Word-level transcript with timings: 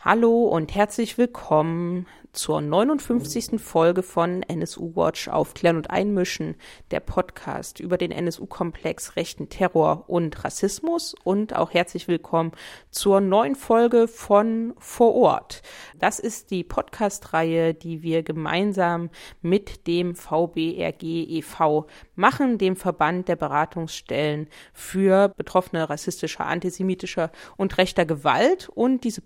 Hallo 0.00 0.44
und 0.44 0.76
herzlich 0.76 1.18
willkommen 1.18 2.06
zur 2.32 2.60
59. 2.60 3.60
Folge 3.60 4.04
von 4.04 4.44
NSU 4.44 4.94
Watch 4.94 5.26
Aufklären 5.28 5.76
und 5.76 5.90
Einmischen, 5.90 6.54
der 6.92 7.00
Podcast 7.00 7.80
über 7.80 7.98
den 7.98 8.12
NSU-Komplex 8.12 9.16
rechten 9.16 9.48
Terror 9.48 10.04
und 10.06 10.44
Rassismus 10.44 11.16
und 11.24 11.56
auch 11.56 11.72
herzlich 11.72 12.06
willkommen 12.06 12.52
zur 12.90 13.20
neuen 13.20 13.56
Folge 13.56 14.06
von 14.06 14.74
Vor 14.78 15.14
Ort. 15.14 15.62
Das 15.98 16.20
ist 16.20 16.52
die 16.52 16.62
Podcast-Reihe, 16.62 17.74
die 17.74 18.02
wir 18.02 18.22
gemeinsam 18.22 19.10
mit 19.42 19.88
dem 19.88 20.14
VBRG 20.14 21.02
e.V. 21.02 21.86
machen, 22.14 22.58
dem 22.58 22.76
Verband 22.76 23.26
der 23.26 23.36
Beratungsstellen 23.36 24.48
für 24.72 25.28
Betroffene 25.36 25.90
rassistischer, 25.90 26.46
antisemitischer 26.46 27.32
und 27.56 27.78
rechter 27.78 28.06
Gewalt. 28.06 28.68
Und 28.68 29.02
diese 29.02 29.22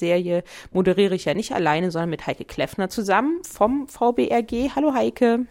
Podcast-Serie 0.00 0.42
moderiere 0.72 1.14
ich 1.14 1.26
ja 1.26 1.34
nicht 1.34 1.52
alleine, 1.52 1.90
sondern 1.90 2.10
mit 2.10 2.26
Heike 2.26 2.30
Heike 2.40 2.44
Kleffner 2.44 2.88
zusammen 2.88 3.42
vom 3.44 3.86
VBRG. 3.86 4.70
Hallo 4.74 4.94
Heike. 4.94 5.46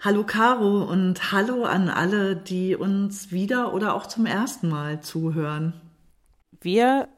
Hallo 0.00 0.24
Caro 0.24 0.82
und 0.84 1.32
hallo 1.32 1.64
an 1.64 1.88
alle, 1.88 2.36
die 2.36 2.76
uns 2.76 3.30
wieder 3.32 3.72
oder 3.72 3.94
auch 3.94 4.06
zum 4.06 4.26
ersten 4.26 4.68
Mal 4.68 5.00
zuhören. 5.00 5.74
Wir 6.60 7.08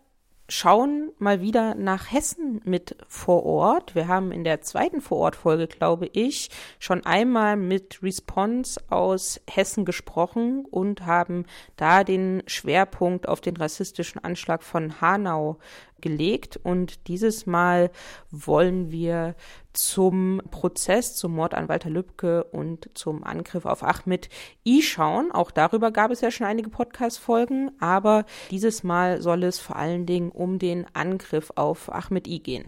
schauen 0.49 1.13
mal 1.19 1.41
wieder 1.41 1.75
nach 1.75 2.13
Hessen 2.13 2.61
mit 2.65 2.97
vor 3.09 3.45
Ort. 3.45 3.95
Wir 3.95 4.09
haben 4.09 4.33
in 4.33 4.45
der 4.45 4.61
zweiten 4.61 5.01
Vorortfolge, 5.01 5.67
glaube 5.67 6.07
ich, 6.13 6.51
schon 6.79 7.05
einmal 7.05 7.57
mit 7.57 8.03
Response 8.03 8.81
aus 8.89 9.41
Hessen 9.51 9.85
gesprochen 9.85 10.65
und 10.65 11.07
haben 11.07 11.47
da 11.77 12.05
den 12.05 12.43
Schwerpunkt 12.47 13.29
auf 13.29 13.41
den 13.41 13.57
rassistischen 13.57 14.23
Anschlag 14.23 14.63
von 14.63 15.01
Hanau 15.01 15.59
gelegt 16.01 16.59
und 16.63 17.09
dieses 17.09 17.47
Mal 17.47 17.91
wollen 18.31 18.91
wir 18.91 19.35
zum 19.73 20.41
Prozess 20.51 21.17
zum 21.17 21.35
Mord 21.35 21.55
an 21.55 21.69
Walter 21.69 21.91
Lübcke 21.91 22.45
und 22.45 22.89
zum 22.95 23.25
Angriff 23.25 23.67
auf 23.67 23.83
Ahmed 23.83 24.29
I 24.67 24.83
schauen. 24.83 25.33
Auch 25.33 25.51
darüber 25.51 25.91
gab 25.91 26.11
es 26.11 26.21
ja 26.21 26.31
schon 26.31 26.47
einige 26.47 26.71
Podcast-Folgen, 26.71 27.71
aber 27.81 28.25
dieses 28.51 28.83
Mal 28.83 29.21
soll 29.21 29.45
es 29.45 29.59
vor 29.59 29.77
allen 29.77 30.07
Dingen 30.07 30.31
um 30.31 30.59
den 30.59 30.87
Angriff 30.95 31.53
auf 31.57 31.93
Ahmed 31.93 32.27
I 32.27 32.41
gehen. 32.41 32.65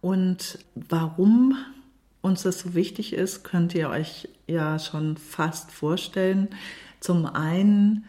Und 0.00 0.58
warum 0.74 1.56
uns 2.20 2.42
das 2.42 2.60
so 2.60 2.74
wichtig 2.74 3.12
ist, 3.12 3.44
könnt 3.44 3.74
ihr 3.74 3.88
euch 3.88 4.28
ja 4.46 4.78
schon 4.78 5.16
fast 5.16 5.70
vorstellen. 5.72 6.48
Zum 7.00 7.26
einen 7.26 8.04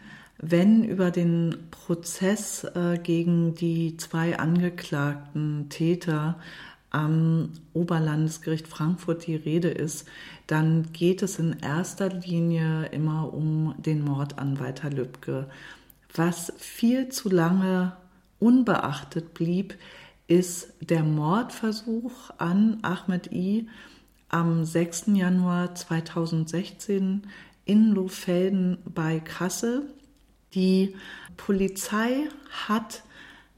wenn 0.50 0.84
über 0.84 1.10
den 1.10 1.56
Prozess 1.70 2.64
äh, 2.64 2.98
gegen 3.02 3.54
die 3.54 3.96
zwei 3.96 4.38
angeklagten 4.38 5.68
Täter 5.70 6.38
am 6.90 7.50
Oberlandesgericht 7.72 8.68
Frankfurt 8.68 9.26
die 9.26 9.36
Rede 9.36 9.68
ist, 9.68 10.06
dann 10.46 10.92
geht 10.92 11.22
es 11.22 11.38
in 11.38 11.56
erster 11.60 12.10
Linie 12.10 12.86
immer 12.92 13.32
um 13.32 13.74
den 13.78 14.04
Mord 14.04 14.38
an 14.38 14.60
Walter 14.60 14.90
Lübcke. 14.90 15.48
Was 16.14 16.52
viel 16.58 17.08
zu 17.08 17.30
lange 17.30 17.96
unbeachtet 18.38 19.34
blieb, 19.34 19.74
ist 20.26 20.72
der 20.80 21.02
Mordversuch 21.02 22.30
an 22.38 22.78
Ahmed 22.82 23.32
I 23.32 23.68
am 24.28 24.64
6. 24.64 25.06
Januar 25.14 25.74
2016 25.74 27.22
in 27.64 27.90
Lohfelden 27.90 28.78
bei 28.84 29.20
Kassel. 29.20 29.82
Die 30.54 30.94
Polizei 31.36 32.28
hat 32.66 33.02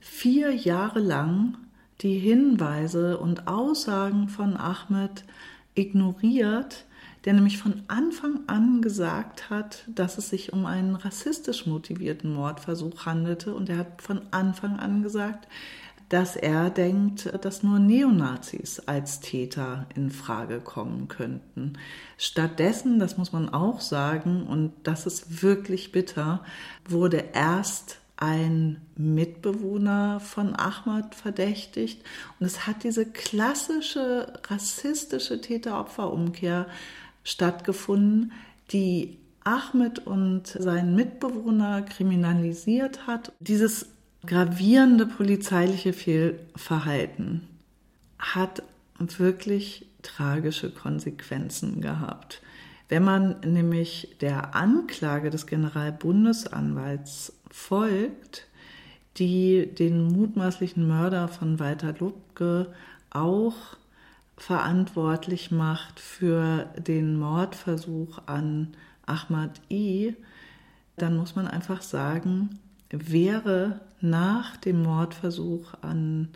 vier 0.01 0.53
Jahre 0.55 1.01
lang 1.01 1.59
die 2.01 2.19
Hinweise 2.19 3.19
und 3.19 3.49
Aussagen 3.49 4.29
von 4.29 4.57
Ahmed 4.57 5.25
ignoriert, 5.75 6.85
der 7.25 7.35
nämlich 7.35 7.59
von 7.59 7.83
Anfang 7.89 8.41
an 8.47 8.83
gesagt 8.83 9.51
hat, 9.51 9.85
dass 9.89 10.17
es 10.17 10.31
sich 10.31 10.53
um 10.53 10.65
einen 10.65 10.95
rassistisch 10.95 11.67
motivierten 11.67 12.33
Mordversuch 12.33 13.05
handelte. 13.05 13.55
Und 13.55 13.69
er 13.69 13.79
hat 13.79 14.01
von 14.01 14.23
Anfang 14.31 14.79
an 14.79 15.03
gesagt, 15.03 15.49
dass 16.09 16.37
er 16.37 16.71
denkt, 16.71 17.33
dass 17.45 17.63
nur 17.63 17.79
Neonazis 17.79 18.81
als 18.81 19.21
Täter 19.21 19.87
in 19.95 20.11
Frage 20.11 20.61
kommen 20.61 21.09
könnten. 21.09 21.75
Stattdessen, 22.17 22.99
das 22.99 23.19
muss 23.19 23.33
man 23.33 23.49
auch 23.49 23.81
sagen, 23.81 24.47
und 24.47 24.73
das 24.85 25.07
ist 25.07 25.43
wirklich 25.43 25.91
bitter, 25.93 26.45
wurde 26.89 27.25
erst 27.33 27.99
ein 28.17 28.81
Mitbewohner 28.97 30.21
von 30.21 30.55
Ahmad 30.57 31.15
verdächtigt 31.15 32.03
und 32.41 32.47
es 32.47 32.67
hat 32.67 32.83
diese 32.83 33.05
klassische 33.05 34.33
rassistische 34.49 35.41
Täter-Opfer-Umkehr 35.41 36.67
stattgefunden, 37.25 38.33
die 38.73 39.19
Ahmed 39.45 40.07
und 40.07 40.47
seinen 40.47 40.97
Mitbewohner 40.97 41.83
kriminalisiert 41.83 43.07
hat. 43.07 43.33
Dieses 43.39 43.87
gravierende 44.27 45.07
polizeiliche 45.07 45.93
Fehlverhalten 45.93 47.49
hat 48.19 48.63
wirklich 49.19 49.87
tragische 50.03 50.71
Konsequenzen 50.71 51.81
gehabt. 51.81 52.43
Wenn 52.89 53.05
man 53.05 53.41
nämlich 53.41 54.17
der 54.21 54.55
Anklage 54.55 55.31
des 55.31 55.47
Generalbundesanwalts 55.47 57.33
folgt, 57.51 58.47
die 59.17 59.67
den 59.67 60.05
mutmaßlichen 60.05 60.87
Mörder 60.87 61.29
von 61.29 61.59
Walter 61.59 61.95
Lubke 61.99 62.73
auch 63.11 63.77
verantwortlich 64.37 65.51
macht 65.51 65.99
für 65.99 66.69
den 66.77 67.19
Mordversuch 67.19 68.21
an 68.27 68.77
Ahmad 69.07 69.61
I, 69.71 70.15
dann 70.97 71.17
muss 71.17 71.35
man 71.35 71.49
einfach 71.49 71.83
sagen, 71.83 72.59
wäre 72.91 73.81
nach 74.01 74.57
dem 74.57 74.83
Mordversuch 74.83 75.75
an 75.83 76.29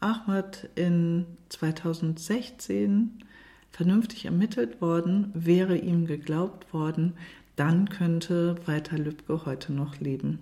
Ahmad 0.00 0.68
in 0.74 1.26
2016 1.50 3.24
vernünftig 3.70 4.24
ermittelt 4.24 4.80
worden, 4.80 5.30
wäre 5.34 5.76
ihm 5.76 6.06
geglaubt 6.06 6.72
worden, 6.72 7.14
dann 7.56 7.88
könnte 7.88 8.56
Walter 8.66 8.98
Lübcke 8.98 9.44
heute 9.44 9.72
noch 9.72 10.00
leben. 10.00 10.38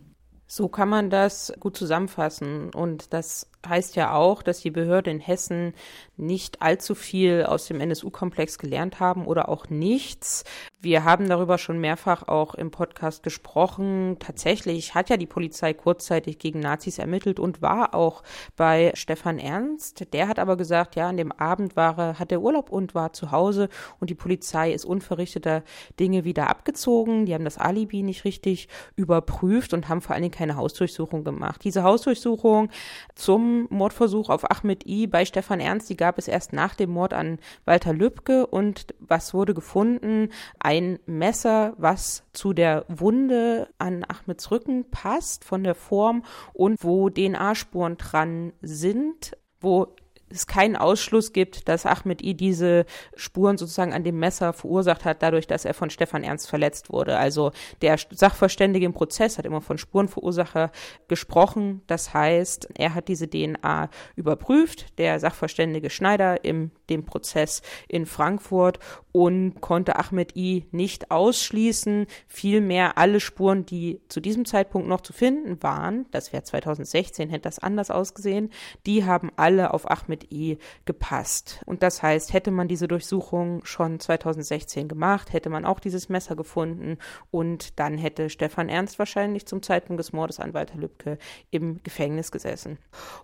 So 0.51 0.69
kann 0.69 0.89
man 0.89 1.11
das 1.11 1.53
gut 1.61 1.77
zusammenfassen. 1.77 2.71
Und 2.75 3.13
das 3.13 3.47
heißt 3.67 3.97
ja 3.97 4.15
auch, 4.15 4.43
dass 4.43 4.61
die 4.61 4.71
Behörde 4.71 5.11
in 5.11 5.21
Hessen 5.21 5.75
nicht 6.17 6.63
allzu 6.63 6.95
viel 6.95 7.45
aus 7.45 7.67
dem 7.67 7.81
NSU-Komplex 7.81 8.59
gelernt 8.59 8.99
haben 8.99 9.27
oder 9.27 9.49
auch 9.49 9.69
nichts. 9.69 10.45
Wir 10.81 11.05
haben 11.05 11.29
darüber 11.29 11.59
schon 11.59 11.81
mehrfach 11.81 12.29
auch 12.29 12.55
im 12.55 12.71
Podcast 12.71 13.23
gesprochen. 13.25 14.17
Tatsächlich 14.21 14.95
hat 14.95 15.11
ja 15.11 15.17
die 15.17 15.27
Polizei 15.27 15.75
kurzzeitig 15.75 16.39
gegen 16.39 16.61
Nazis 16.61 16.99
ermittelt 16.99 17.41
und 17.41 17.63
war 17.63 17.95
auch 17.95 18.23
bei 18.57 18.93
Stefan 18.95 19.39
Ernst. 19.39 20.13
Der 20.13 20.29
hat 20.29 20.39
aber 20.39 20.57
gesagt, 20.57 20.95
ja, 20.95 21.09
an 21.09 21.17
dem 21.17 21.33
Abend 21.33 21.75
war 21.75 21.99
er, 21.99 22.19
hat 22.19 22.31
er 22.33 22.41
Urlaub 22.41 22.71
und 22.71 22.95
war 22.95 23.13
zu 23.13 23.33
Hause 23.33 23.69
und 23.99 24.09
die 24.11 24.15
Polizei 24.15 24.73
ist 24.73 24.85
unverrichteter 24.85 25.63
Dinge 25.99 26.25
wieder 26.25 26.49
abgezogen. 26.49 27.27
Die 27.27 27.35
haben 27.35 27.45
das 27.45 27.59
Alibi 27.59 28.03
nicht 28.03 28.25
richtig 28.25 28.69
überprüft 28.95 29.75
und 29.75 29.89
haben 29.89 30.01
vor 30.01 30.15
allen 30.15 30.23
Dingen 30.23 30.33
keine 30.39 30.57
Hausdurchsuchung 30.57 31.25
gemacht. 31.25 31.65
Diese 31.65 31.83
Hausdurchsuchung 31.83 32.71
zum 33.17 33.67
Mordversuch 33.71 34.31
auf 34.31 34.49
Ahmed 34.49 34.87
I 34.87 35.09
bei 35.09 35.25
Stefan 35.25 35.59
Ernst, 35.59 35.91
die 35.91 35.97
gab 35.97 36.17
es 36.17 36.29
erst 36.29 36.53
nach 36.53 36.77
dem 36.77 36.91
Mord 36.91 37.13
an 37.13 37.41
Walter 37.65 37.93
Lübcke 37.93 38.47
und 38.47 38.95
was 39.01 39.35
wurde 39.35 39.53
gefunden? 39.53 40.31
Ein 40.61 41.01
Messer, 41.07 41.75
was 41.77 42.23
zu 42.33 42.53
der 42.53 42.85
Wunde 42.89 43.69
an 43.79 44.05
Ahmeds 44.05 44.53
Rücken 44.53 44.89
passt 44.91 45.45
von 45.45 45.65
der 45.65 45.75
Form 45.75 46.23
und 46.53 46.85
wo 46.85 47.11
DNA-Spuren 47.11 47.97
dran 47.97 48.53
sind, 48.63 49.37
wo 49.61 49.89
es 50.31 50.47
keinen 50.47 50.77
Ausschluss 50.77 51.33
gibt, 51.33 51.69
dass 51.69 51.87
Ahmed 51.87 52.23
I 52.23 52.35
diese 52.35 52.85
Spuren 53.17 53.59
sozusagen 53.59 53.93
an 53.93 54.05
dem 54.05 54.19
Messer 54.19 54.53
verursacht 54.53 55.05
hat, 55.05 55.23
dadurch, 55.23 55.47
dass 55.47 55.65
er 55.65 55.75
von 55.75 55.91
Stefan 55.91 56.25
Ernst 56.25 56.49
verletzt 56.49 56.93
wurde. 56.93 57.19
Also 57.19 57.53
der 57.83 57.97
Sachverständige 58.11 58.87
im 58.87 58.93
Prozess 58.93 59.39
hat 59.39 59.47
immer 59.47 59.61
von 59.61 59.79
Spurenverursacher 59.79 60.71
gesprochen. 61.09 61.83
Das 61.87 62.15
heißt, 62.15 62.69
er 62.77 62.95
hat 62.95 63.09
diese 63.09 63.29
DNA 63.29 63.91
überprüft, 64.17 64.99
der 64.99 65.21
Sachverständige 65.21 65.91
Schneider 65.91 66.45
im 66.45 66.71
dem 66.89 67.05
Prozess 67.05 67.63
in 67.89 68.07
Frankfurt 68.07 68.79
und 69.13 69.61
konnte 69.61 69.97
Ahmed 69.97 70.37
I 70.37 70.67
nicht 70.71 71.11
ausschließen. 71.11 72.07
Vielmehr 72.27 72.99
alle 72.99 73.21
Spuren, 73.21 73.67
die 73.67 74.01
zu 74.09 74.21
diesem 74.21 74.45
Zeitpunkt 74.45 74.89
noch 74.89 75.01
zu 75.01 75.13
finden 75.13 75.63
waren, 75.63 76.07
das 76.11 76.33
wäre 76.33 76.43
2016, 76.43 77.31
hätte 77.31 77.43
das 77.43 77.59
anders 77.59 77.91
ausgesehen, 77.91 78.51
die 78.87 79.05
haben 79.05 79.31
alle 79.37 79.75
auf 79.75 79.91
Ahmed 79.91 80.18
Ahmed 80.19 80.33
I 80.33 80.59
gepasst. 80.85 81.61
Und 81.67 81.83
das 81.83 82.03
heißt, 82.03 82.33
hätte 82.33 82.51
man 82.51 82.69
diese 82.69 82.89
Durchsuchung 82.89 83.65
schon 83.65 84.01
2016 84.01 84.89
gemacht, 84.89 85.33
hätte 85.33 85.51
man 85.51 85.65
auch 85.65 85.81
dieses 85.81 86.09
Messer 86.09 86.37
gefunden 86.37 86.99
und 87.31 87.79
dann 87.79 87.99
hätte 87.99 88.31
Stefan 88.31 88.69
Ernst 88.69 88.99
wahrscheinlich 88.99 89.47
zum 89.47 89.63
Zeitpunkt 89.63 90.01
des 90.01 90.13
Mordes 90.13 90.41
an 90.41 90.55
Walter 90.55 90.79
Lübcke 90.79 91.19
im 91.51 91.83
Gefängnis 91.83 92.31
gesessen. 92.31 92.79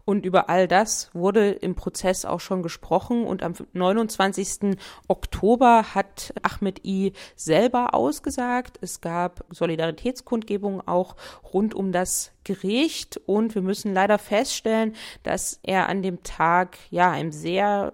Und 0.04 0.24
über 0.24 0.48
all 0.48 0.68
das 0.68 1.10
wurde 1.14 1.50
im 1.50 1.74
Prozess 1.74 2.24
auch 2.24 2.40
schon 2.40 2.62
gesprochen 2.62 3.24
und 3.24 3.42
am 3.42 3.54
29. 3.72 4.76
Oktober 5.08 5.94
hat 5.94 6.34
Ahmed 6.42 6.84
I 6.84 7.12
selber 7.36 7.94
ausgesagt. 7.94 8.78
Es 8.80 9.00
gab 9.00 9.44
Solidaritätskundgebungen 9.50 10.86
auch 10.86 11.16
rund 11.52 11.74
um 11.74 11.92
das 11.92 12.33
Gericht 12.44 13.20
und 13.26 13.54
wir 13.54 13.62
müssen 13.62 13.92
leider 13.92 14.18
feststellen, 14.18 14.94
dass 15.22 15.58
er 15.62 15.88
an 15.88 16.02
dem 16.02 16.22
Tag 16.22 16.78
ja 16.90 17.10
einem 17.10 17.32
sehr 17.32 17.92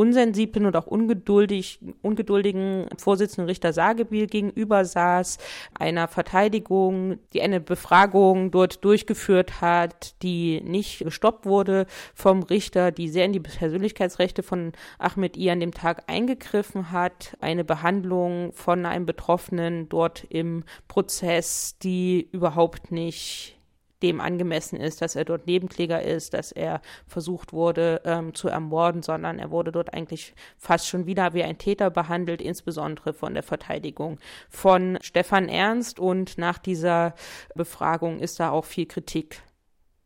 unsensiblen 0.00 0.64
und 0.64 0.76
auch 0.76 0.86
ungeduldig, 0.86 1.78
ungeduldigen 2.00 2.88
Vorsitzenden 2.96 3.50
Richter 3.50 3.74
Sagebiel 3.74 4.28
gegenüber 4.28 4.86
saß, 4.86 5.36
einer 5.78 6.08
Verteidigung, 6.08 7.18
die 7.34 7.42
eine 7.42 7.60
Befragung 7.60 8.50
dort 8.50 8.82
durchgeführt 8.82 9.60
hat, 9.60 10.14
die 10.22 10.62
nicht 10.62 11.00
gestoppt 11.00 11.44
wurde 11.44 11.84
vom 12.14 12.42
Richter, 12.42 12.92
die 12.92 13.10
sehr 13.10 13.26
in 13.26 13.34
die 13.34 13.40
Persönlichkeitsrechte 13.40 14.42
von 14.42 14.72
Ahmed 14.98 15.36
I 15.36 15.50
an 15.50 15.60
dem 15.60 15.74
Tag 15.74 16.04
eingegriffen 16.06 16.92
hat, 16.92 17.36
eine 17.40 17.62
Behandlung 17.62 18.54
von 18.54 18.86
einem 18.86 19.04
Betroffenen 19.04 19.90
dort 19.90 20.24
im 20.30 20.64
Prozess, 20.88 21.76
die 21.82 22.26
überhaupt 22.32 22.90
nicht 22.90 23.59
dem 24.02 24.20
angemessen 24.20 24.80
ist, 24.80 25.02
dass 25.02 25.16
er 25.16 25.24
dort 25.24 25.46
Nebenkläger 25.46 26.02
ist, 26.02 26.34
dass 26.34 26.52
er 26.52 26.80
versucht 27.06 27.52
wurde 27.52 28.00
ähm, 28.04 28.34
zu 28.34 28.48
ermorden, 28.48 29.02
sondern 29.02 29.38
er 29.38 29.50
wurde 29.50 29.72
dort 29.72 29.92
eigentlich 29.92 30.34
fast 30.56 30.88
schon 30.88 31.06
wieder 31.06 31.34
wie 31.34 31.44
ein 31.44 31.58
Täter 31.58 31.90
behandelt, 31.90 32.40
insbesondere 32.40 33.12
von 33.12 33.34
der 33.34 33.42
Verteidigung 33.42 34.18
von 34.48 34.98
Stefan 35.02 35.48
Ernst. 35.48 36.00
Und 36.00 36.38
nach 36.38 36.58
dieser 36.58 37.14
Befragung 37.54 38.20
ist 38.20 38.40
da 38.40 38.50
auch 38.50 38.64
viel 38.64 38.86
Kritik 38.86 39.42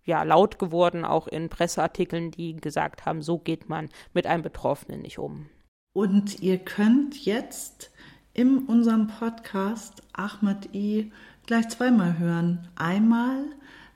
ja, 0.05 0.23
laut 0.23 0.59
geworden, 0.59 1.05
auch 1.05 1.27
in 1.27 1.49
Presseartikeln, 1.49 2.31
die 2.31 2.57
gesagt 2.57 3.07
haben, 3.07 3.23
so 3.23 3.39
geht 3.39 3.69
man 3.69 3.89
mit 4.13 4.27
einem 4.27 4.43
Betroffenen 4.43 5.01
nicht 5.01 5.19
um. 5.19 5.47
Und 5.95 6.41
ihr 6.41 6.59
könnt 6.59 7.25
jetzt 7.25 7.91
in 8.35 8.67
unserem 8.67 9.07
Podcast 9.07 10.03
Ahmed 10.13 10.75
I 10.75 11.13
gleich 11.47 11.69
zweimal 11.69 12.19
hören. 12.19 12.69
Einmal 12.75 13.45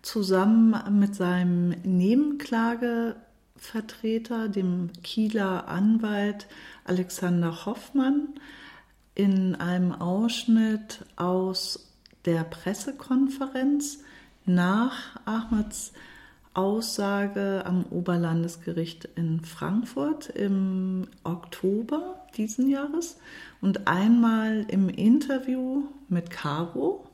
zusammen 0.02 0.74
mit 0.98 1.14
seinem 1.14 1.70
Nebenklagevertreter, 1.82 4.48
dem 4.48 4.90
Kieler 5.02 5.68
Anwalt 5.68 6.46
Alexander 6.84 7.66
Hoffmann, 7.66 8.28
in 9.14 9.54
einem 9.56 9.92
Ausschnitt 9.92 11.04
aus 11.16 11.92
der 12.24 12.44
Pressekonferenz 12.44 13.98
nach 14.44 15.20
Ahmeds 15.24 15.92
Aussage 16.54 17.62
am 17.66 17.84
Oberlandesgericht 17.90 19.08
in 19.14 19.44
Frankfurt 19.44 20.30
im 20.30 21.06
Oktober 21.22 22.26
diesen 22.36 22.68
Jahres 22.68 23.18
und 23.60 23.86
einmal 23.86 24.66
im 24.68 24.88
Interview 24.88 25.84
mit 26.08 26.30
Caro 26.30 27.07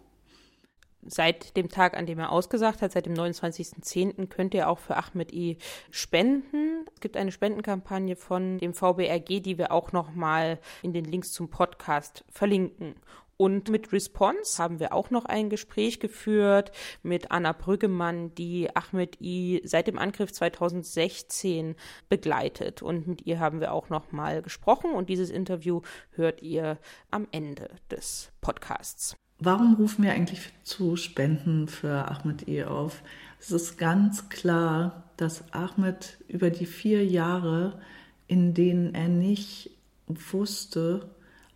seit 1.06 1.56
dem 1.56 1.68
Tag, 1.68 1.96
an 1.96 2.06
dem 2.06 2.18
er 2.18 2.32
ausgesagt 2.32 2.82
hat, 2.82 2.92
seit 2.92 3.06
dem 3.06 3.14
29.10., 3.14 4.28
könnt 4.28 4.54
ihr 4.54 4.68
auch 4.68 4.78
für 4.78 4.96
Ahmed 4.96 5.32
I 5.32 5.58
spenden. 5.90 6.86
Es 6.94 7.00
gibt 7.00 7.16
eine 7.16 7.32
Spendenkampagne 7.32 8.16
von 8.16 8.58
dem 8.58 8.74
VBRG, 8.74 9.40
die 9.40 9.58
wir 9.58 9.72
auch 9.72 9.92
nochmal 9.92 10.58
in 10.82 10.92
den 10.92 11.04
Links 11.04 11.32
zum 11.32 11.48
Podcast 11.48 12.24
verlinken. 12.30 12.94
Und 13.36 13.68
mit 13.68 13.92
Response 13.92 14.62
haben 14.62 14.78
wir 14.78 14.92
auch 14.92 15.10
noch 15.10 15.24
ein 15.24 15.50
Gespräch 15.50 15.98
geführt 15.98 16.70
mit 17.02 17.32
Anna 17.32 17.52
Brüggemann, 17.52 18.34
die 18.34 18.68
Ahmed 18.74 19.20
I 19.20 19.60
seit 19.64 19.88
dem 19.88 19.98
Angriff 19.98 20.32
2016 20.32 21.74
begleitet. 22.08 22.82
Und 22.82 23.08
mit 23.08 23.26
ihr 23.26 23.40
haben 23.40 23.60
wir 23.60 23.72
auch 23.72 23.88
noch 23.88 24.12
mal 24.12 24.40
gesprochen. 24.40 24.92
Und 24.92 25.08
dieses 25.08 25.30
Interview 25.30 25.80
hört 26.12 26.42
ihr 26.42 26.78
am 27.10 27.26
Ende 27.32 27.70
des 27.90 28.30
Podcasts. 28.40 29.16
Warum 29.38 29.74
rufen 29.74 30.04
wir 30.04 30.12
eigentlich 30.12 30.40
zu 30.62 30.96
Spenden 30.96 31.68
für 31.68 32.08
Ahmed 32.08 32.48
E 32.48 32.64
auf? 32.64 33.02
Es 33.40 33.50
ist 33.50 33.76
ganz 33.78 34.28
klar, 34.28 35.04
dass 35.16 35.52
Ahmed 35.52 36.18
über 36.28 36.50
die 36.50 36.66
vier 36.66 37.04
Jahre, 37.04 37.78
in 38.26 38.54
denen 38.54 38.94
er 38.94 39.08
nicht 39.08 39.70
wusste, 40.06 41.08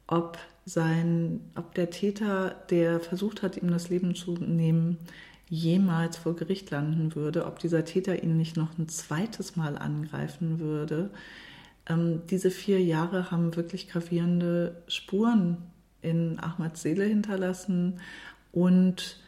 ob 0.07 0.39
sein, 0.65 1.41
ob 1.55 1.75
der 1.75 1.91
Täter, 1.91 2.57
der 2.71 3.01
versucht 3.01 3.43
hat, 3.43 3.57
ihm 3.57 3.71
das 3.71 3.89
Leben 3.89 4.15
zu 4.15 4.33
nehmen, 4.33 4.99
jemals 5.49 6.19
vor 6.19 6.37
Gericht 6.37 6.71
landen 6.71 7.15
würde, 7.15 7.47
ob 7.47 7.59
dieser 7.59 7.85
Täter 7.85 8.23
ihn 8.23 8.37
nicht 8.37 8.57
noch 8.57 8.77
ein 8.77 8.89
zweites 8.89 9.57
Mal 9.57 9.79
angreifen 9.79 10.59
würde. 10.59 11.11
Ähm, 11.89 12.23
diese 12.29 12.51
vier 12.51 12.83
Jahre 12.83 13.31
haben 13.31 13.57
wirklich 13.57 13.89
gravierende 13.89 14.83
Spuren 14.89 15.59
in 16.03 16.39
Ahmads 16.39 16.83
Seele 16.83 17.05
hinterlassen 17.05 18.01
und 18.53 19.19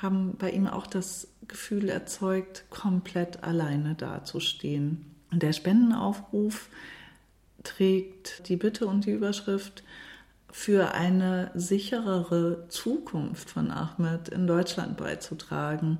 haben 0.00 0.36
bei 0.38 0.50
ihm 0.50 0.66
auch 0.66 0.86
das 0.86 1.28
Gefühl 1.48 1.88
erzeugt, 1.88 2.64
komplett 2.70 3.42
alleine 3.42 3.94
dazustehen. 3.94 5.04
Der 5.32 5.52
Spendenaufruf 5.52 6.68
trägt 7.62 8.48
die 8.48 8.56
Bitte 8.56 8.86
und 8.86 9.06
die 9.06 9.12
Überschrift 9.12 9.82
für 10.52 10.94
eine 10.94 11.50
sicherere 11.54 12.66
Zukunft 12.68 13.50
von 13.50 13.70
Ahmed 13.70 14.28
in 14.28 14.46
Deutschland 14.46 14.96
beizutragen, 14.96 15.98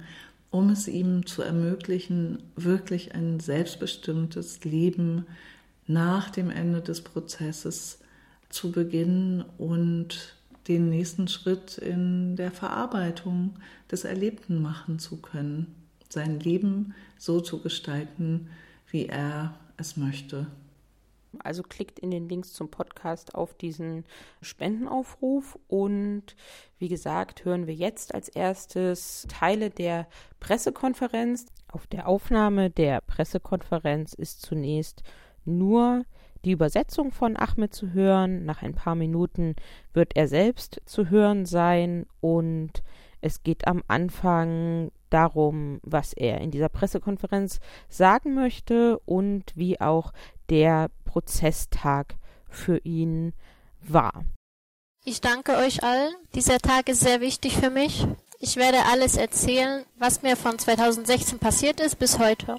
um 0.51 0.71
es 0.71 0.89
ihm 0.89 1.27
zu 1.27 1.43
ermöglichen, 1.43 2.43
wirklich 2.57 3.15
ein 3.15 3.39
selbstbestimmtes 3.39 4.65
Leben 4.65 5.27
nach 5.87 6.31
dem 6.31 6.51
Ende 6.51 6.81
des 6.81 7.03
Prozesses 7.03 8.00
zu 8.51 8.73
beginnen 8.73 9.45
und 9.59 10.37
den 10.69 10.91
nächsten 10.91 11.27
Schritt 11.29 11.79
in 11.79 12.37
der 12.37 12.53
Verarbeitung 12.53 13.55
des 13.91 14.05
Erlebten 14.05 14.61
machen 14.61 14.99
zu 14.99 15.17
können, 15.17 15.75
sein 16.09 16.39
Leben 16.39 16.95
so 17.17 17.41
zu 17.41 17.63
gestalten, 17.63 18.51
wie 18.91 19.07
er 19.07 19.55
es 19.77 19.97
möchte. 19.97 20.47
Also 21.39 21.63
klickt 21.63 22.01
in 22.01 22.11
den 22.11 22.29
Links 22.29 22.53
zum 22.53 22.71
Podcast 22.71 23.37
auf 23.37 23.55
diesen 23.55 24.05
Spendenaufruf 24.43 25.59
und 25.69 26.25
wie 26.79 26.89
gesagt, 26.89 27.45
hören 27.45 27.69
wir 27.69 27.75
jetzt 27.75 28.15
als 28.15 28.29
erstes 28.29 29.27
Teile 29.29 29.71
der 29.71 30.09
Pressekonferenz. 30.41 31.47
Auf 31.69 31.87
der 31.87 32.09
Aufnahme 32.09 32.69
der 32.71 33.01
Pressekonferenz 33.03 34.13
ist 34.13 34.43
zunächst 34.43 35.05
nur 35.45 36.05
die 36.45 36.53
Übersetzung 36.53 37.13
von 37.13 37.37
Ahmed 37.37 37.75
zu 37.75 37.93
hören. 37.93 38.45
Nach 38.45 38.63
ein 38.63 38.75
paar 38.75 38.95
Minuten 38.95 39.57
wird 39.93 40.17
er 40.17 40.29
selbst 40.29 40.81
zu 40.87 41.11
hören 41.11 41.47
sein 41.47 42.07
und 42.21 42.83
es 43.21 43.43
geht 43.43 43.67
am 43.67 43.83
Anfang 43.87 44.91
darum, 45.11 45.81
was 45.83 46.13
er 46.13 46.41
in 46.41 46.51
dieser 46.51 46.69
Pressekonferenz 46.69 47.61
sagen 47.89 48.35
möchte 48.35 48.99
und 49.01 49.45
wie 49.55 49.81
auch 49.81 50.13
der 50.49 50.91
Prozesstag 51.05 52.17
für 52.49 52.79
ihn 52.79 53.35
war. 53.81 54.25
Ich 55.05 55.21
danke 55.21 55.57
euch 55.57 55.83
allen. 55.83 56.15
Dieser 56.35 56.59
Tag 56.59 56.89
ist 56.89 57.01
sehr 57.01 57.21
wichtig 57.21 57.57
für 57.57 57.71
mich. 57.71 58.07
Ich 58.39 58.57
werde 58.57 58.79
alles 58.91 59.17
erzählen, 59.17 59.85
was 59.99 60.23
mir 60.23 60.37
von 60.37 60.59
2016 60.59 61.39
passiert 61.39 61.81
ist 61.81 61.99
bis 61.99 62.19
heute. 62.19 62.57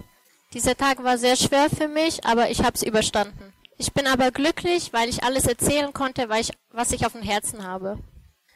Dieser 0.54 0.76
Tag 0.76 1.04
war 1.04 1.18
sehr 1.18 1.36
schwer 1.36 1.70
für 1.70 1.88
mich, 1.88 2.26
aber 2.26 2.50
ich 2.50 2.60
habe 2.60 2.74
es 2.74 2.84
überstanden. 2.84 3.54
Ich 3.82 3.94
bin 3.94 4.06
aber 4.06 4.30
glücklich, 4.30 4.94
weil 4.94 5.10
ich 5.10 5.24
alles 5.24 5.48
erzählen 5.48 5.92
konnte, 5.92 6.28
ich, 6.40 6.52
was 6.70 6.92
ich 6.92 7.04
auf 7.04 7.14
dem 7.14 7.24
Herzen 7.24 7.66
habe. 7.66 7.98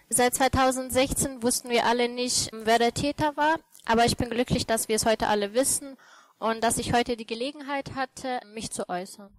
Seit 0.08 0.36
2016 0.36 1.42
wussten 1.42 1.72
wir 1.72 1.88
alle 1.88 2.10
nicht, 2.10 2.52
wer 2.54 2.78
der 2.78 2.94
Täter 2.94 3.36
war, 3.36 3.56
aber 3.86 4.06
ich 4.06 4.18
bin 4.18 4.30
glücklich, 4.30 4.68
dass 4.68 4.88
wir 4.88 4.96
es 4.96 5.08
heute 5.08 5.26
alle 5.26 5.56
wissen 5.56 5.98
und 6.38 6.64
dass 6.64 6.78
ich 6.78 6.94
heute 6.94 7.18
die 7.18 7.26
Gelegenheit 7.26 7.96
hatte, 7.96 8.40
mich 8.54 8.70
zu 8.70 8.88
äußern. 8.88 9.36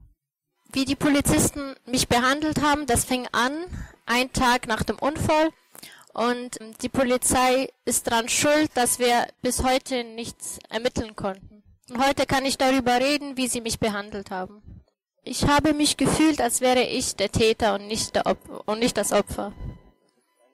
Wie 0.72 0.86
die 0.86 0.96
Polizisten 0.96 1.76
mich 1.84 2.08
behandelt 2.08 2.62
haben, 2.62 2.86
das 2.86 3.04
fing 3.04 3.28
an, 3.30 3.52
ein 4.06 4.32
Tag 4.32 4.66
nach 4.66 4.82
dem 4.82 4.98
Unfall. 4.98 5.50
Und 6.12 6.58
die 6.82 6.88
Polizei 6.88 7.68
ist 7.84 8.08
daran 8.08 8.28
schuld, 8.28 8.72
dass 8.74 8.98
wir 8.98 9.28
bis 9.40 9.62
heute 9.62 10.02
nichts 10.02 10.58
ermitteln 10.68 11.14
konnten. 11.14 11.62
Und 11.90 12.04
heute 12.04 12.26
kann 12.26 12.44
ich 12.44 12.58
darüber 12.58 12.98
reden, 12.98 13.36
wie 13.36 13.46
sie 13.46 13.60
mich 13.60 13.78
behandelt 13.78 14.32
haben. 14.32 14.75
Ich 15.25 15.47
habe 15.47 15.73
mich 15.73 15.97
gefühlt, 15.97 16.41
als 16.41 16.61
wäre 16.61 16.81
ich 16.81 17.15
der 17.15 17.31
Täter 17.31 17.75
und 17.75 17.87
nicht, 17.87 18.15
der 18.15 18.25
Opfer, 18.25 18.67
und 18.67 18.79
nicht 18.79 18.97
das 18.97 19.11
Opfer. 19.13 19.53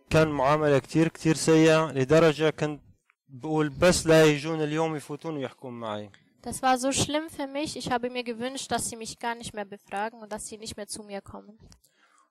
كان 0.09 0.27
معاملة 0.27 0.79
كتير 0.79 1.07
كتير 1.07 1.35
سيئة 1.35 1.91
لدرجة 1.91 2.49
كنت 2.49 2.81
بقول 3.29 3.69
بس 3.69 4.07
لا 4.07 4.25
يجون 4.25 4.61
اليوم 4.63 4.95
يفوتون 4.95 5.37
ويحكون 5.37 5.73
معي 5.73 6.09
Das 6.41 6.61
war 6.61 6.77
so 6.77 6.91
schlimm 6.93 7.29
für 7.29 7.47
mich. 7.47 7.75
Ich 7.75 7.91
habe 7.91 8.09
mir 8.09 8.23
gewünscht, 8.23 8.71
dass 8.71 8.89
sie 8.89 8.95
mich 8.95 9.19
gar 9.19 9.35
nicht 9.35 9.53
mehr 9.53 9.65
befragen 9.65 10.21
und 10.21 10.31
dass 10.31 10.45
sie 10.47 10.57
nicht 10.57 10.77
mehr 10.77 10.87
zu 10.87 11.03
mir 11.03 11.21
kommen. 11.21 11.57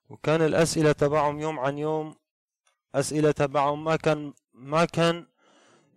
وكان 0.08 0.42
الأسئلة 0.42 0.92
تبعهم 0.92 1.40
يوم 1.40 1.58
عن 1.58 1.78
يوم 1.78 2.14
أسئلة 2.94 3.30
تبعهم 3.30 3.84
ما 3.84 3.96
كان 3.96 4.32
ما 4.54 4.84
كان 4.84 5.26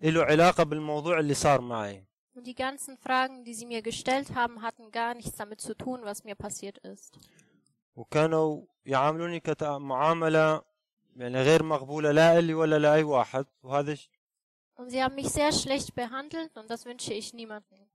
له 0.04 0.24
علاقة 0.24 0.64
بالموضوع 0.64 1.20
اللي 1.20 1.34
صار 1.34 1.62
معي 1.62 2.06
Und 2.36 2.46
die 2.48 2.56
ganzen 2.56 2.98
Fragen, 2.98 3.44
die 3.44 3.54
sie 3.54 3.66
mir 3.66 3.82
gestellt 3.82 4.34
haben, 4.36 4.62
hatten 4.62 4.92
gar 4.92 5.14
nichts 5.14 5.36
damit 5.38 5.60
zu 5.62 5.74
tun, 5.76 6.00
was 6.04 6.24
mir 6.24 6.36
passiert 6.36 6.78
ist. 6.80 7.12
وكانوا 7.96 8.62
يعاملوني 8.86 9.40
كمعاملة 9.40 10.62
يعني 11.16 11.42
غير 11.42 11.64
مقبولة 11.64 12.12
لا 12.12 12.40
إلي 12.40 12.54
ولا 12.54 12.80
لأي 12.80 13.04
واحد 13.04 13.46
وهذا 13.64 13.96
ش- 13.96 14.10
Und 14.78 14.90
sie 14.92 15.04
haben 15.04 15.16
mich 15.16 15.30
sehr 15.30 15.52
schlecht 15.52 15.96
behandelt 15.96 16.58
und 16.58 16.70
das 16.70 16.86
wünsche 16.86 17.14
ich 17.14 17.34
niemandem. 17.34 17.88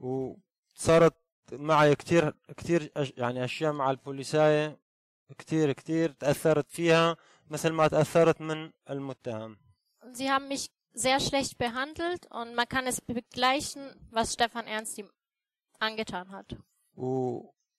وصارت 0.00 1.14
معي 1.52 1.94
كتير 1.94 2.34
كتير 2.56 2.92
أش- 2.98 3.12
يعني 3.16 3.44
أشياء 3.44 3.72
مع 3.72 3.90
البوليساية 3.90 4.78
كتير 5.38 5.72
كتير 5.72 6.10
تأثرت 6.12 6.70
فيها 6.70 7.16
مثل 7.50 7.70
ما 7.70 7.88
تأثرت 7.88 8.40
من 8.40 8.70
المتهم 8.90 9.56
Und 10.02 10.16
sie 10.16 10.30
haben 10.30 10.48
mich 10.48 10.70
sehr 10.98 11.20
schlecht 11.20 11.58
behandelt 11.58 12.26
und 12.30 12.54
man 12.54 12.68
kann 12.68 12.86
es 12.86 13.00
begleichen, 13.00 13.82
was 14.10 14.32
Stefan 14.34 14.66
Ernst 14.66 14.98
ihm 14.98 15.10
angetan 15.80 16.30
hat. 16.30 16.56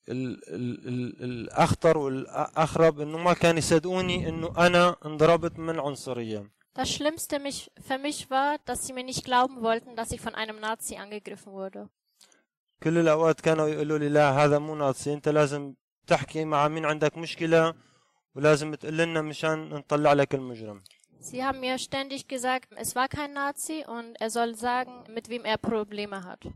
والأخطر 0.08 1.98
والأخرب 1.98 3.00
إنه 3.02 3.18
ما 3.18 3.34
كان 3.34 3.58
يصدقوني 3.58 4.30
إنه 4.30 4.54
أنا 4.68 4.96
انضربت 5.06 5.60
من 5.60 5.80
عنصرية 5.80 6.56
Das 6.78 6.90
Schlimmste 6.92 7.40
mich, 7.40 7.72
für 7.80 7.98
mich 7.98 8.30
war, 8.30 8.58
dass 8.66 8.86
sie 8.86 8.92
mir 8.92 9.04
nicht 9.06 9.24
glauben 9.24 9.62
wollten, 9.62 9.96
dass 9.96 10.12
ich 10.12 10.20
von 10.20 10.36
einem 10.36 10.60
Nazi 10.60 10.98
angegriffen 10.98 11.54
wurde. 11.54 11.90
كل 12.84 12.98
الأوقات 12.98 13.42
كانوا 13.42 13.68
يقولوا 13.68 13.98
لي 13.98 14.10
لا 14.10 14.32
هذا 14.32 14.60
مو 14.60 14.76
ناصي 14.76 15.14
أنت 15.14 15.30
لازم 15.30 15.74
تحكي 16.08 16.46
مع 16.46 16.68
مين 16.68 16.86
عندك 16.86 17.18
مشكلة 17.18 17.74
ولازم 18.36 18.76
تقول 18.76 18.98
لنا 18.98 19.22
مشان 19.22 19.70
نطلع 19.70 20.14
لك 20.14 20.36
المجرم 20.36 20.84
Sie 21.20 21.44
haben 21.44 21.60
mir 21.60 21.78
ständig 21.80 22.28
gesagt, 22.28 22.70
es 22.76 22.96
war 22.96 23.08
kein 23.08 23.34
Nazi 23.34 23.84
und 23.88 24.16
er 24.20 24.30
soll 24.30 24.56
sagen, 24.56 24.94
mit 25.10 25.30
wem 25.30 25.44
er 25.46 25.58
Probleme 25.58 26.24
hat. 26.24 26.48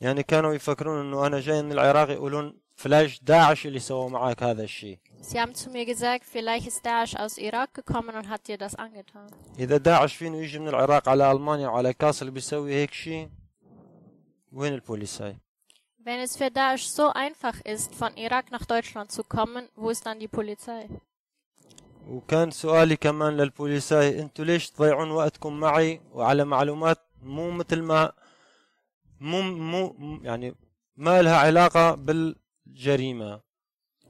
يعني 0.00 0.22
كانوا 0.22 0.54
يفكرون 0.54 1.00
إنه 1.00 1.26
أنا 1.26 1.40
جاي 1.40 1.62
من 1.62 1.72
العراق 1.72 2.10
يقولون 2.10 2.60
فلاش 2.76 3.20
داعش 3.22 3.66
اللي 3.66 3.78
سووا 3.78 4.08
معك 4.08 4.42
هذا 4.42 4.62
الشيء 4.62 4.98
Sie 5.22 5.38
haben 5.38 5.54
zu 5.54 5.68
mir 5.70 5.84
gesagt, 5.84 6.24
vielleicht 6.24 6.66
ist 6.66 6.86
Daesh 6.86 7.14
aus 7.16 7.36
Irak 7.36 7.74
gekommen 7.74 8.16
und 8.16 8.28
hat 8.28 8.48
dir 8.48 8.56
das 8.58 8.74
angetan. 8.74 9.30
إذا 9.58 9.76
داعش 9.76 10.14
فينه 10.14 10.36
يجي 10.36 10.58
من 10.58 10.68
العراق 10.68 11.08
على 11.08 11.32
ألمانيا 11.32 11.68
وعلى 11.68 11.92
كاسل 11.92 12.30
بيسوي 12.30 12.74
هيك 12.74 12.92
شيء 12.92 13.28
وين 14.52 14.74
البوليس 14.74 15.22
هاي 15.22 15.36
Wenn 16.02 16.20
es 16.20 16.36
für 16.36 16.50
Daesh 16.50 16.86
so 16.86 17.10
einfach 17.10 17.60
ist, 17.60 17.94
von 17.94 18.16
Irak 18.16 18.50
nach 18.50 18.64
Deutschland 18.64 19.12
zu 19.12 19.22
kommen, 19.22 19.68
wo 19.76 19.90
ist 19.90 20.06
dann 20.06 20.18
die 20.18 20.28
Polizei? 20.28 20.88
وكان 22.07 22.51
سؤالي 22.51 22.95
كمان 22.95 23.37
للبوليساي 23.37 24.21
أنتوا 24.21 24.45
ليش 24.45 24.69
تضيعون 24.71 25.11
وقتكم 25.11 25.59
معي 25.59 26.01
وعلى 26.11 26.45
معلومات 26.45 26.97
مو 27.23 27.51
مثل 27.51 27.81
ما 27.81 28.11
مو 29.19 29.41
مو 29.41 29.95
يعني 30.23 30.55
ما 30.97 31.21
لها 31.21 31.37
علاقة 31.37 31.95
بالجريمة 31.95 33.41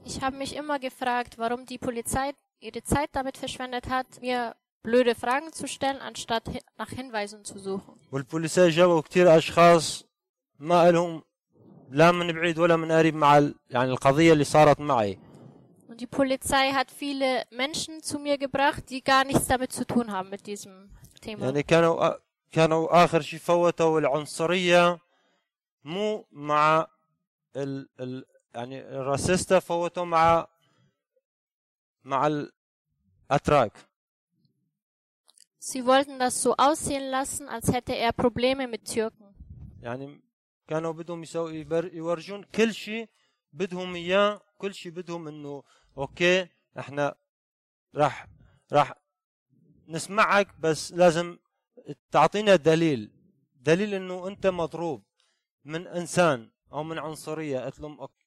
Ich 0.04 0.20
habe 0.22 0.36
mich 0.36 0.54
immer 0.54 0.78
gefragt, 0.78 1.36
warum 1.36 1.66
die 1.66 1.78
Polizei 1.78 2.30
ihre 2.60 2.82
Zeit 2.84 3.10
damit 3.12 3.36
verschwendet 3.36 3.88
hat, 3.88 4.06
mir 4.20 4.54
blöde 4.84 5.14
Fragen 5.16 5.52
zu 5.52 5.66
stellen, 5.66 6.00
anstatt 6.00 6.44
nach 6.78 6.90
Hinweisen 6.90 7.44
zu 7.44 7.58
suchen. 7.58 7.98
والبوليساي 8.12 8.68
جابوا 8.70 9.00
كتير 9.00 9.36
أشخاص 9.36 10.04
ما 10.58 10.90
لهم 10.90 11.22
لا 11.90 12.12
من 12.12 12.32
بعيد 12.32 12.58
ولا 12.58 12.76
من 12.76 12.92
قريب 12.92 13.14
مع 13.14 13.50
يعني 13.70 13.90
القضية 13.90 14.32
اللي 14.32 14.44
صارت 14.44 14.80
معي 14.80 15.18
Und 15.95 15.99
die 16.01 16.07
Polizei 16.07 16.71
hat 16.71 16.89
viele 16.91 17.43
Menschen 17.51 18.01
zu 18.01 18.17
mir 18.19 18.37
gebracht, 18.37 18.89
die 18.89 19.01
gar 19.03 19.23
nichts 19.25 19.47
damit 19.47 19.71
zu 19.73 19.85
tun 19.85 20.11
haben 20.11 20.29
mit 20.29 20.45
diesem 20.47 20.89
Thema. 21.21 21.45
يعني 21.45 21.63
كانوا 21.63 22.13
كانوا 22.51 23.03
آخر 23.03 23.21
شيء 23.21 23.39
فوتوا 23.39 23.99
العنصرية 23.99 24.99
مو 25.83 26.25
مع 26.31 26.87
ال 27.55 27.89
ال 27.99 28.25
يعني 28.55 28.81
الراسيستا 28.81 29.59
فوتوا 29.59 30.05
مع 30.05 30.47
مع 32.03 32.27
الأتراك 32.27 33.73
Sie 35.59 35.85
wollten 35.85 36.17
das 36.17 36.41
so 36.41 36.55
aussehen 36.57 37.07
lassen, 37.11 37.47
als 37.47 37.71
hätte 37.71 37.93
er 37.95 38.11
Probleme 38.13 38.67
mit 38.67 38.85
Türken. 38.85 39.33
يعني 39.81 40.21
كانوا 40.67 40.91
بدهم 40.93 41.23
يسوي 41.23 41.59
يبر- 41.65 41.93
يورجون 41.93 42.43
كل 42.43 42.73
شيء 42.73 43.09
بدهم 43.53 43.95
اياه 43.95 44.41
كل 44.57 44.73
شيء 44.73 44.91
بدهم 44.91 45.27
انه 45.27 45.63
أوكي؟ 45.98 46.48
إحنا 46.78 47.14
راح 47.94 48.26
راح 48.72 48.94
نسمعك 49.88 50.60
بس 50.60 50.92
لازم 50.92 51.38
تعطينا 52.10 52.56
دليل. 52.56 53.12
دليل 53.54 53.94
إنه 53.94 54.28
أنت 54.28 54.46
مضروب 54.46 55.04
من 55.64 55.86
إنسان 55.86 56.50
أو 56.72 56.82
من 56.82 56.98
عنصرية. 56.98 57.60
قلت 57.60 57.80
لهم 57.80 58.00
أوكي. 58.00 58.26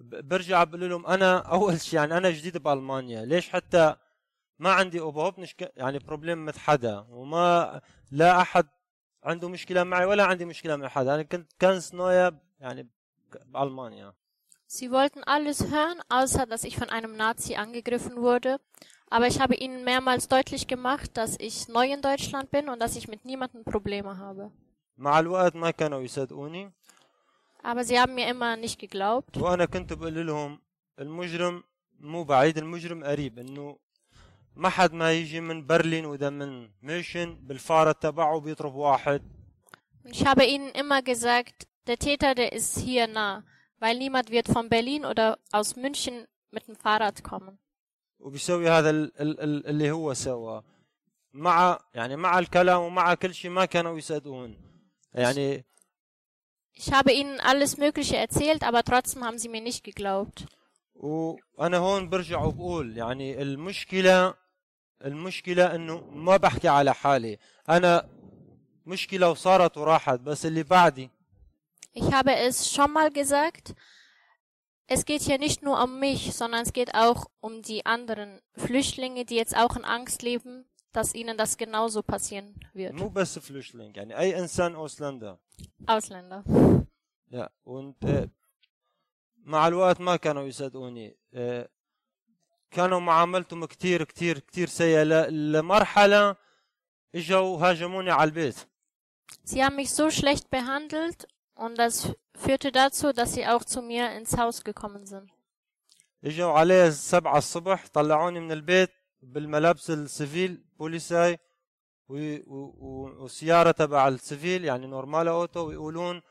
ب- 0.00 0.28
برجع 0.28 0.64
بقول 0.64 0.90
لهم 0.90 1.06
أنا 1.06 1.38
أول 1.38 1.80
شيء 1.80 1.98
يعني 2.00 2.16
أنا 2.16 2.30
جديد 2.30 2.58
بألمانيا. 2.58 3.24
ليش 3.24 3.48
حتى 3.50 3.96
ما 4.58 4.70
عندي 4.72 5.00
nicht 5.40 5.64
ge- 5.64 5.70
يعني 5.76 5.98
بروبليم 5.98 6.44
مثل 6.44 6.60
حدا. 6.60 6.98
وما 7.08 7.80
لا 8.10 8.40
أحد 8.40 8.68
عنده 9.24 9.48
مشكلة 9.48 9.84
معي 9.84 10.04
ولا 10.04 10.24
عندي 10.24 10.44
مشكلة 10.44 10.76
مع 10.76 10.88
حدا. 10.88 11.14
أنا 11.14 11.22
كنت 11.22 11.52
كان 11.58 11.80
نويا 11.94 12.38
يعني 12.60 12.88
بألمانيا. 13.46 14.14
Sie 14.67 14.89
wollten 14.91 15.23
alles 15.23 15.69
hören, 15.71 15.99
außer 16.09 16.45
dass 16.45 16.63
ich 16.63 16.77
von 16.77 16.89
einem 16.89 17.15
Nazi 17.15 17.55
angegriffen 17.55 18.15
wurde. 18.17 18.59
Aber 19.09 19.27
ich 19.27 19.39
habe 19.39 19.55
ihnen 19.55 19.83
mehrmals 19.83 20.27
deutlich 20.27 20.65
gemacht, 20.67 21.11
dass 21.15 21.37
ich 21.39 21.67
neu 21.67 21.91
in 21.93 22.01
Deutschland 22.01 22.49
bin 22.49 22.69
und 22.69 22.79
dass 22.81 22.95
ich 22.95 23.07
mit 23.07 23.25
niemandem 23.25 23.63
Probleme 23.63 24.17
habe. 24.17 24.51
مع 24.97 25.19
الوقت 25.19 25.55
ما 25.55 25.71
كانوا 25.71 26.01
يصدقوني 26.01 26.71
Aber 27.63 27.83
sie 27.85 27.99
haben 27.99 28.15
mir 28.15 28.27
immer 28.27 28.57
nicht 28.57 28.79
geglaubt. 28.79 29.37
وانا 29.37 29.65
كنت 29.65 29.93
بقول 29.93 30.27
لهم 30.27 30.59
المجرم 30.99 31.63
مو 31.99 32.23
بعيد 32.23 32.57
المجرم 32.57 33.03
قريب 33.03 33.39
انه 33.39 33.77
ما 34.55 34.69
حد 34.69 34.93
ما 34.93 35.11
يجي 35.13 35.41
من 35.41 35.67
برلين 35.67 36.05
وده 36.05 36.29
من 36.29 36.69
ميشن 36.81 37.35
بالفاره 37.41 37.91
تبعه 37.91 38.39
بيضرب 38.39 38.75
واحد 38.75 39.21
Und 40.03 40.11
ich 40.11 40.25
habe 40.25 40.45
ihnen 40.45 40.69
immer 40.69 41.01
gesagt, 41.01 41.67
der 41.87 41.97
Täter, 41.97 42.35
der 42.35 42.51
ist 42.53 42.77
hier 42.79 43.07
nah, 43.07 43.43
Weil 43.80 43.96
niemand 43.98 44.30
wird 44.30 44.48
von 44.48 44.68
Berlin 44.68 45.04
oder 45.04 45.38
aus 45.52 45.76
München 45.76 46.26
mit 46.50 46.66
dem 46.68 46.76
Fahrrad 46.76 47.22
kommen. 47.24 47.58
وبيسوي 48.18 48.68
هذا 48.70 48.90
ال- 48.90 49.20
ال- 49.20 49.40
ال- 49.40 49.66
اللي 49.66 49.90
هو 49.90 50.14
سواه 50.14 50.64
مع 51.32 51.78
يعني 51.94 52.16
مع 52.16 52.38
الكلام 52.38 52.80
ومع 52.82 53.14
كل 53.14 53.34
شيء 53.34 53.50
ما 53.50 53.64
كانوا 53.64 53.98
يصدقون 53.98 54.56
يعني 55.14 55.64
Ich 56.80 56.92
habe 56.92 57.12
ihnen 57.12 57.40
alles 57.40 57.76
Mögliche 57.76 58.16
erzählt, 58.16 58.62
aber 58.62 58.84
trotzdem 58.84 59.24
haben 59.24 59.38
sie 59.38 59.48
mir 59.48 59.60
nicht 59.60 59.82
geglaubt. 59.84 60.46
وأنا 60.94 61.76
هون 61.76 62.08
برجع 62.08 62.42
وبقول 62.44 62.96
يعني 62.96 63.42
المشكلة 63.42 64.34
المشكلة 65.04 65.74
إنه 65.74 66.00
ما 66.10 66.36
بحكي 66.36 66.68
على 66.68 66.94
حالي 66.94 67.38
أنا 67.68 68.08
مشكلة 68.86 69.30
وصارت 69.30 69.76
وراحت 69.78 70.20
بس 70.20 70.46
اللي 70.46 70.62
بعدي 70.62 71.10
Ich 71.97 72.11
habe 72.11 72.35
es 72.35 72.71
schon 72.73 72.91
mal 72.91 73.11
gesagt, 73.11 73.75
es 74.87 75.05
geht 75.05 75.21
hier 75.21 75.37
nicht 75.37 75.61
nur 75.63 75.81
um 75.83 75.99
mich, 75.99 76.33
sondern 76.33 76.61
es 76.63 76.73
geht 76.73 76.93
auch 76.95 77.25
um 77.39 77.61
die 77.61 77.85
anderen 77.85 78.41
Flüchtlinge, 78.55 79.25
die 79.25 79.35
jetzt 79.35 79.55
auch 79.55 79.75
in 79.75 79.85
Angst 79.85 80.21
leben, 80.23 80.65
dass 80.91 81.13
ihnen 81.15 81.37
das 81.37 81.57
genauso 81.57 82.01
passieren 82.03 82.55
wird. 82.73 82.93
مو 82.93 83.09
بس 83.09 83.39
فلوشلينج 83.39 83.97
يعني 83.97 84.17
اي 84.19 84.39
انسان 84.39 84.75
اوسلندا 84.75 85.37
Ausländer. 85.89 86.43
يا 87.31 87.49
وانت 87.65 88.05
آه، 88.05 88.29
مع 89.43 89.67
الوقت 89.67 90.01
ما 90.01 90.15
كانوا 90.15 90.43
يصدقوني 90.47 91.17
آه، 91.33 91.69
كانوا 92.71 92.99
معاملتهم 92.99 93.65
كتير 93.65 94.03
كتير 94.03 94.39
كتير 94.39 94.67
سيئة 94.67 95.03
ل- 95.03 95.51
لمرحلة 95.51 96.35
اجوا 97.15 97.57
هاجموني 97.69 98.11
على 98.11 98.27
البيت 98.29 98.55
Sie 99.45 99.63
haben 99.63 99.75
mich 99.75 99.91
so 99.93 100.09
schlecht 100.11 100.49
behandelt 100.49 101.27
und 101.57 101.77
das 101.77 101.95
führte 102.35 102.71
dazu, 102.71 103.13
dass 103.13 103.33
sie 103.33 103.45
auch 103.47 103.63
zu 103.63 103.81
mir 103.81 104.11
ins 104.17 104.37
Haus 104.37 104.63
gekommen 104.63 105.05
sind. 105.05 105.29
اجوا 106.23 106.51
عليه 106.51 106.89
سبعة 106.89 107.37
الصبح 107.37 107.87
طلعوني 107.93 108.39
من 108.39 108.51
البيت 108.51 108.89
بالملابس 109.21 109.89
السيفيل 109.89 110.63
بوليساي 110.79 111.37
و- 112.07 112.37
و- 112.47 112.73
و- 112.79 113.23
وسيارة 113.23 113.71
تبع 113.71 114.07
السيفيل 114.07 114.65
يعني 114.65 114.87
نورمال 114.87 115.27
اوتو 115.27 115.67
ويقولون 115.67 116.21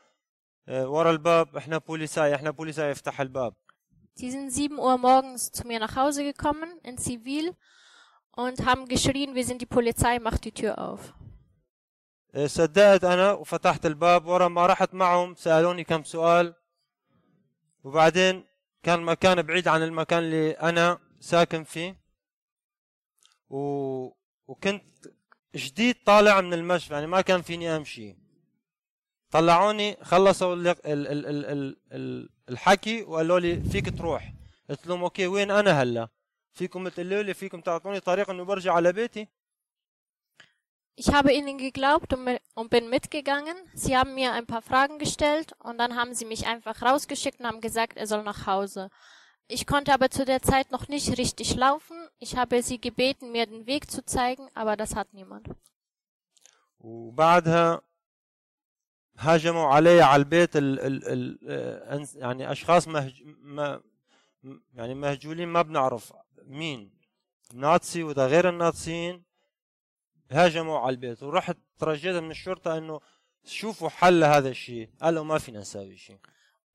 آه، 0.67 0.87
ورا 0.89 1.11
الباب 1.11 1.57
احنا 1.57 1.77
بوليساي 1.77 2.35
احنا 2.35 2.51
بوليساي 2.51 2.91
افتح 2.91 3.21
الباب 3.21 3.53
Sie 4.15 4.29
sind 4.31 4.51
7 4.51 4.77
Uhr 4.79 4.97
morgens 4.99 5.51
zu 5.51 5.65
mir 5.67 5.79
nach 5.79 5.95
Hause 5.95 6.23
gekommen, 6.23 6.69
in 6.83 6.97
Zivil, 6.99 7.55
und 8.31 8.63
haben 8.65 8.87
geschrien, 8.87 9.33
wir 9.33 9.43
sind 9.43 9.59
die 9.61 9.65
Polizei, 9.77 10.19
macht 10.19 10.45
die 10.45 10.51
Tür 10.51 10.77
auf. 10.77 11.13
آه، 12.34 12.46
صدقت 12.46 13.04
أنا 13.04 13.32
وفتحت 13.32 13.86
الباب 13.86 14.26
ورا 14.26 14.48
ما 14.48 14.66
رحت 14.66 14.94
معهم 14.94 15.34
سألوني 15.34 15.84
كم 15.84 16.04
سؤال. 16.04 16.54
وبعدين 17.84 18.44
كان 18.82 19.02
مكان 19.02 19.42
بعيد 19.42 19.68
عن 19.68 19.82
المكان 19.82 20.18
اللي 20.18 20.50
أنا 20.50 20.98
ساكن 21.20 21.64
فيه. 21.64 22.00
و... 23.50 23.58
وكنت 24.48 24.84
جديد 25.56 25.96
طالع 26.06 26.40
من 26.40 26.54
المشفى 26.54 26.94
يعني 26.94 27.06
ما 27.06 27.20
كان 27.20 27.42
فيني 27.42 27.76
أمشي. 27.76 28.16
طلعوني 29.30 29.96
خلصوا. 30.02 30.54
ال... 30.54 30.68
ال... 30.68 30.76
ال... 30.86 31.26
ال... 31.26 31.76
ال... 31.92 32.28
الحكي 32.48 33.02
وقالوا 33.02 33.40
لي 33.40 33.60
فيك 33.60 33.98
تروح. 33.98 34.32
قلت 34.70 34.86
لهم 34.86 35.02
أوكي 35.02 35.26
وين 35.26 35.50
أنا 35.50 35.82
هلا؟ 35.82 36.08
فيكم 36.52 36.88
تقولوا 36.88 37.22
لي 37.22 37.34
فيكم 37.34 37.60
تعطوني 37.60 38.00
طريق 38.00 38.30
إنه 38.30 38.44
برجع 38.44 38.72
على 38.72 38.92
بيتي. 38.92 39.28
Ich 40.97 41.11
habe 41.11 41.33
ihnen 41.33 41.57
geglaubt 41.57 42.13
und, 42.13 42.23
mi- 42.23 42.39
und 42.53 42.69
bin 42.69 42.89
mitgegangen. 42.89 43.55
Sie 43.73 43.97
haben 43.97 44.13
mir 44.13 44.31
ein 44.33 44.45
paar 44.45 44.61
Fragen 44.61 44.99
gestellt 44.99 45.53
und 45.59 45.77
dann 45.79 45.95
haben 45.95 46.13
sie 46.13 46.25
mich 46.25 46.45
einfach 46.47 46.81
rausgeschickt 46.81 47.39
und 47.39 47.47
haben 47.47 47.61
gesagt, 47.61 47.97
er 47.97 48.05
soll 48.07 48.23
nach 48.23 48.45
Hause. 48.45 48.89
Ich 49.47 49.65
konnte 49.67 49.93
aber 49.93 50.09
zu 50.09 50.23
der 50.23 50.41
Zeit 50.41 50.71
noch 50.71 50.87
nicht 50.87 51.17
richtig 51.17 51.55
laufen. 51.55 51.97
Ich 52.19 52.37
habe 52.37 52.61
sie 52.63 52.79
gebeten, 52.79 53.31
mir 53.31 53.45
den 53.47 53.65
Weg 53.65 53.89
zu 53.89 54.05
zeigen, 54.05 54.47
aber 54.53 54.77
das 54.77 54.95
hat 54.95 55.13
niemand. 55.13 55.47
وبعدها 56.79 57.81
هاجموا 59.17 59.67
علي 59.67 60.01
على 60.01 60.19
البيت 60.19 60.55
ال 60.57 60.79
ال 60.79 61.07
ال 61.07 61.39
آه، 61.49 61.97
أنس- 61.97 62.15
يعني 62.17 62.51
اشخاص 62.51 62.87
مهج 62.87 63.23
ما 63.41 63.81
م- 64.43 64.59
يعني 64.73 64.93
مهجولين 64.95 65.47
ما 65.47 65.61
بنعرف 65.61 66.13
مين 66.45 66.91
ناتسي 67.53 68.03
وده 68.03 68.27
غير 68.27 68.49
الناتسيين 68.49 69.23
هاجموا 70.31 70.79
على 70.79 70.89
البيت 70.89 71.23
ورحت 71.23 71.57
ترجيت 71.79 72.15
من 72.15 72.31
الشرطه 72.31 72.77
انه 72.77 72.99
شوفوا 73.45 73.89
حل 73.89 74.23
هذا 74.23 74.49
الشيء 74.49 74.89
قالوا 75.01 75.23
ما 75.23 75.37
فينا 75.37 75.59
نسوي 75.59 75.97
شيء 75.97 76.17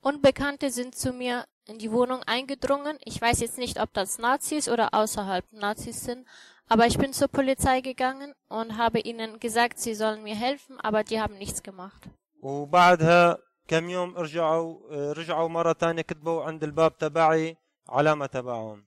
Unbekannte 0.01 0.71
sind 0.71 0.95
zu 0.95 1.13
mir 1.13 1.45
in 1.67 1.79
die 1.79 1.91
Wohnung 1.91 2.23
eingedrungen. 2.23 2.99
Ich 3.05 3.21
weiß 3.21 3.41
jetzt 3.41 3.59
nicht, 3.59 3.81
ob 3.81 3.93
das 3.93 4.19
Nazis 4.19 4.69
oder 4.69 4.95
außerhalb 4.95 5.45
Nazis 5.53 6.05
sind, 6.05 6.25
aber 6.69 6.87
ich 6.87 6.99
bin 6.99 7.13
zur 7.13 7.29
Polizei 7.29 7.81
gegangen 7.81 8.33
und 8.49 8.77
habe 8.77 9.01
ihnen 9.01 9.41
gesagt, 9.41 9.79
sie 9.81 9.95
sollen 9.95 10.23
mir 10.23 10.37
helfen, 10.37 10.79
aber 10.81 11.03
die 11.03 11.21
haben 11.21 11.37
nichts 11.39 11.63
gemacht. 11.63 12.09
وبعدها 12.43 13.39
كم 13.69 13.91
يوم 13.91 14.17
رجعوا 14.17 14.79
آه، 14.91 15.13
رجعوا 15.13 15.49
مره 15.49 15.73
ثانيه 15.73 16.03
كتبوا 16.03 16.45
عند 16.45 16.65
الباب 16.65 16.99
تبعي 16.99 17.57
علامه 17.89 18.27
تبعهم 18.27 18.85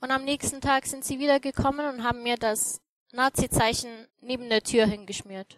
Und 0.00 0.10
am 0.10 0.24
nächsten 0.24 0.60
Tag 0.60 0.86
sind 0.86 1.04
sie 1.04 1.18
wieder 1.18 1.40
gekommen 1.40 1.86
und 1.86 2.02
haben 2.02 2.22
mir 2.22 2.36
das 2.36 2.80
Nazi-Zeichen 3.13 4.07
neben 4.21 4.49
der 4.49 4.61
Tür 4.63 4.85
hingeschmiert. 4.85 5.57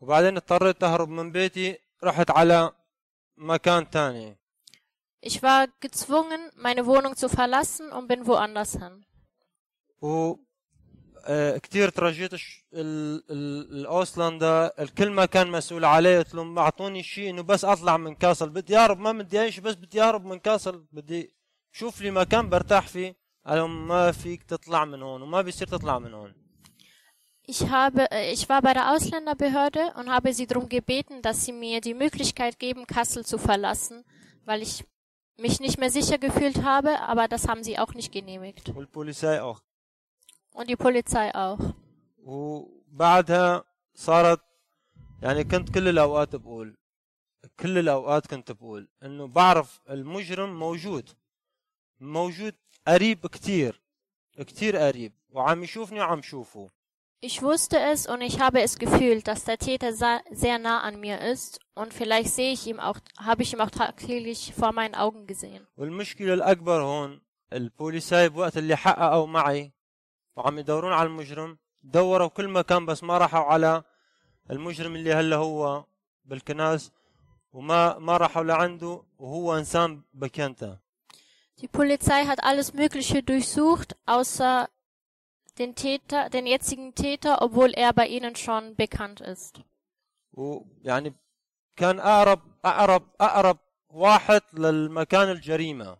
وبعدين 0.00 0.36
اضطريت 0.36 0.84
أهرب 0.84 1.08
من 1.08 1.32
بيتي 1.32 1.78
رحت 2.04 2.30
على 2.30 2.72
مكان 3.36 3.84
ثاني 3.84 4.36
Ich 5.24 5.40
war 5.42 5.68
gezwungen, 5.80 6.50
meine 6.56 6.84
Wohnung 6.86 7.14
zu 7.16 7.28
verlassen 7.28 7.92
und 7.92 8.08
bin 8.08 8.26
woanders 8.26 8.72
hin. 8.72 9.04
و 10.02 10.36
آه، 11.24 11.58
كتير 11.58 11.88
ترجيت 11.88 12.30
الأوسلندا. 12.74 14.72
الكل 14.78 15.10
ما 15.10 15.26
كان 15.26 15.50
مسؤول 15.50 15.84
عليه 15.84 16.18
قلت 16.18 16.34
لهم 16.34 16.58
أعطوني 16.58 17.02
شيء 17.02 17.30
انه 17.30 17.42
بس 17.42 17.64
أطلع 17.64 17.96
من 17.96 18.14
كاسل. 18.14 18.48
بدي 18.48 18.76
أهرب 18.78 18.98
ما 18.98 19.12
بدي 19.12 19.38
أعيش 19.38 19.60
بس 19.60 19.74
بدي 19.74 20.02
أهرب 20.02 20.24
من 20.24 20.38
كاسل. 20.38 20.84
بدي 20.92 21.34
شوف 21.72 22.00
لي 22.00 22.10
مكان 22.10 22.48
برتاح 22.48 22.86
فيه. 22.86 23.16
قال 23.46 23.58
لهم 23.58 23.88
ما 23.88 24.12
فيك 24.12 24.42
تطلع 24.42 24.84
من 24.84 25.02
هون 25.02 25.22
وما 25.22 25.42
بيصير 25.42 25.66
تطلع 25.68 25.98
من 25.98 26.14
هون. 26.14 26.41
Ich 27.49 27.69
habe, 27.69 28.11
äh, 28.11 28.31
ich 28.33 28.49
war 28.49 28.61
bei 28.61 28.73
der 28.73 28.91
Ausländerbehörde 28.93 29.93
und 29.97 30.09
habe 30.09 30.33
sie 30.33 30.47
darum 30.47 30.67
gebeten, 30.69 31.21
dass 31.21 31.45
sie 31.45 31.53
mir 31.53 31.79
die 31.81 31.93
Möglichkeit 31.93 32.59
geben, 32.59 32.85
Kassel 32.87 33.25
zu 33.25 33.37
verlassen, 33.37 34.03
weil 34.45 34.61
ich 34.61 34.83
mich 35.37 35.59
nicht 35.59 35.77
mehr 35.77 35.91
sicher 35.91 36.17
gefühlt 36.17 36.63
habe, 36.63 36.99
aber 37.01 37.27
das 37.27 37.47
haben 37.47 37.63
sie 37.63 37.77
auch 37.79 37.93
nicht 37.93 38.11
genehmigt. 38.11 38.69
والبوليساي 38.75 39.39
auch 39.41 39.61
Und 40.53 40.67
die 40.69 40.75
Polizei 40.75 41.33
auch. 41.35 41.59
وبعدها 42.23 43.63
صارت 43.95 44.41
يعني 45.21 45.43
كنت 45.43 45.69
كل 45.73 45.87
الاوقات 45.87 46.35
بقول 46.35 46.77
كل 47.59 47.77
الاوقات 47.77 48.27
كنت 48.27 48.51
بقول 48.51 48.87
انه 49.03 49.27
بعرف 49.27 49.81
المجرم 49.89 50.59
موجود 50.59 51.09
موجود 51.99 52.55
قريب 52.87 53.27
كتير 53.27 53.81
كتير 54.39 54.77
قريب 54.77 55.13
وعم 55.29 55.63
يشوفني 55.63 55.99
وعم 55.99 56.21
شوفه 56.21 56.69
Ich 57.21 57.41
wusste 57.41 57.79
es 57.79 58.05
und 58.07 58.21
ich 58.21 58.39
habe 58.39 58.61
es 58.61 58.77
gefühlt, 58.77 59.27
dass 59.27 59.43
der 59.43 59.57
Täter 59.57 59.91
sa- 59.93 60.21
sehr 60.31 60.59
nah 60.59 60.81
an 60.81 60.99
mir 60.99 61.19
ist 61.33 61.59
und 61.73 61.91
vielleicht 61.93 62.31
sehe 62.35 62.51
ich 62.53 62.67
ihm 62.67 62.79
auch, 62.79 62.97
habe 63.19 63.41
ich 63.43 63.53
ihm 63.53 63.61
auch 63.61 63.71
tagtäglich 63.71 64.53
vor 64.59 64.71
meinen 64.71 64.93
Augen 64.95 65.25
gesehen. 65.27 65.67
والمشكلة 65.77 66.33
الأكبر 66.33 66.81
هون 66.81 67.21
البوليساي 67.53 68.29
بوقت 68.29 68.57
اللي 68.57 68.75
حققوا 68.75 69.27
معي 69.27 69.71
وعم 70.35 70.59
يدورون 70.59 70.93
على 70.93 71.07
المجرم 71.07 71.57
دوروا 71.83 72.27
كل 72.27 72.47
مكان 72.47 72.85
بس 72.85 73.03
ما 73.03 73.17
راحوا 73.17 73.39
على 73.45 73.83
المجرم 74.51 74.95
اللي 74.95 75.13
هلا 75.13 75.35
هو 75.35 75.85
بالكناز 76.25 76.91
وما 77.53 77.97
ما 77.97 78.17
راحوا 78.17 78.43
لعنده 78.43 79.03
وهو 79.19 79.57
إنسان 79.57 80.01
بكنته 80.13 80.77
Die 81.59 81.67
Polizei 81.67 82.27
hat 82.27 82.43
alles 82.43 82.73
Mögliche 82.75 83.23
durchsucht, 83.23 83.95
außer 84.05 84.69
den 85.59 85.75
Täter, 85.75 86.29
den 86.29 86.45
jetzigen 86.45 86.93
Täter, 86.95 87.41
obwohl 87.41 87.71
er 87.73 87.93
bei 87.93 88.07
ihnen 88.07 88.35
schon 88.35 88.75
bekannt 88.75 89.21
ist. 89.21 89.61
ويعني 90.33 91.13
كان 91.75 91.99
أقرب 91.99 92.41
أقرب 92.65 93.03
أقرب 93.21 93.57
واحد 93.89 94.41
للمكان 94.53 95.31
الجريمة 95.31 95.97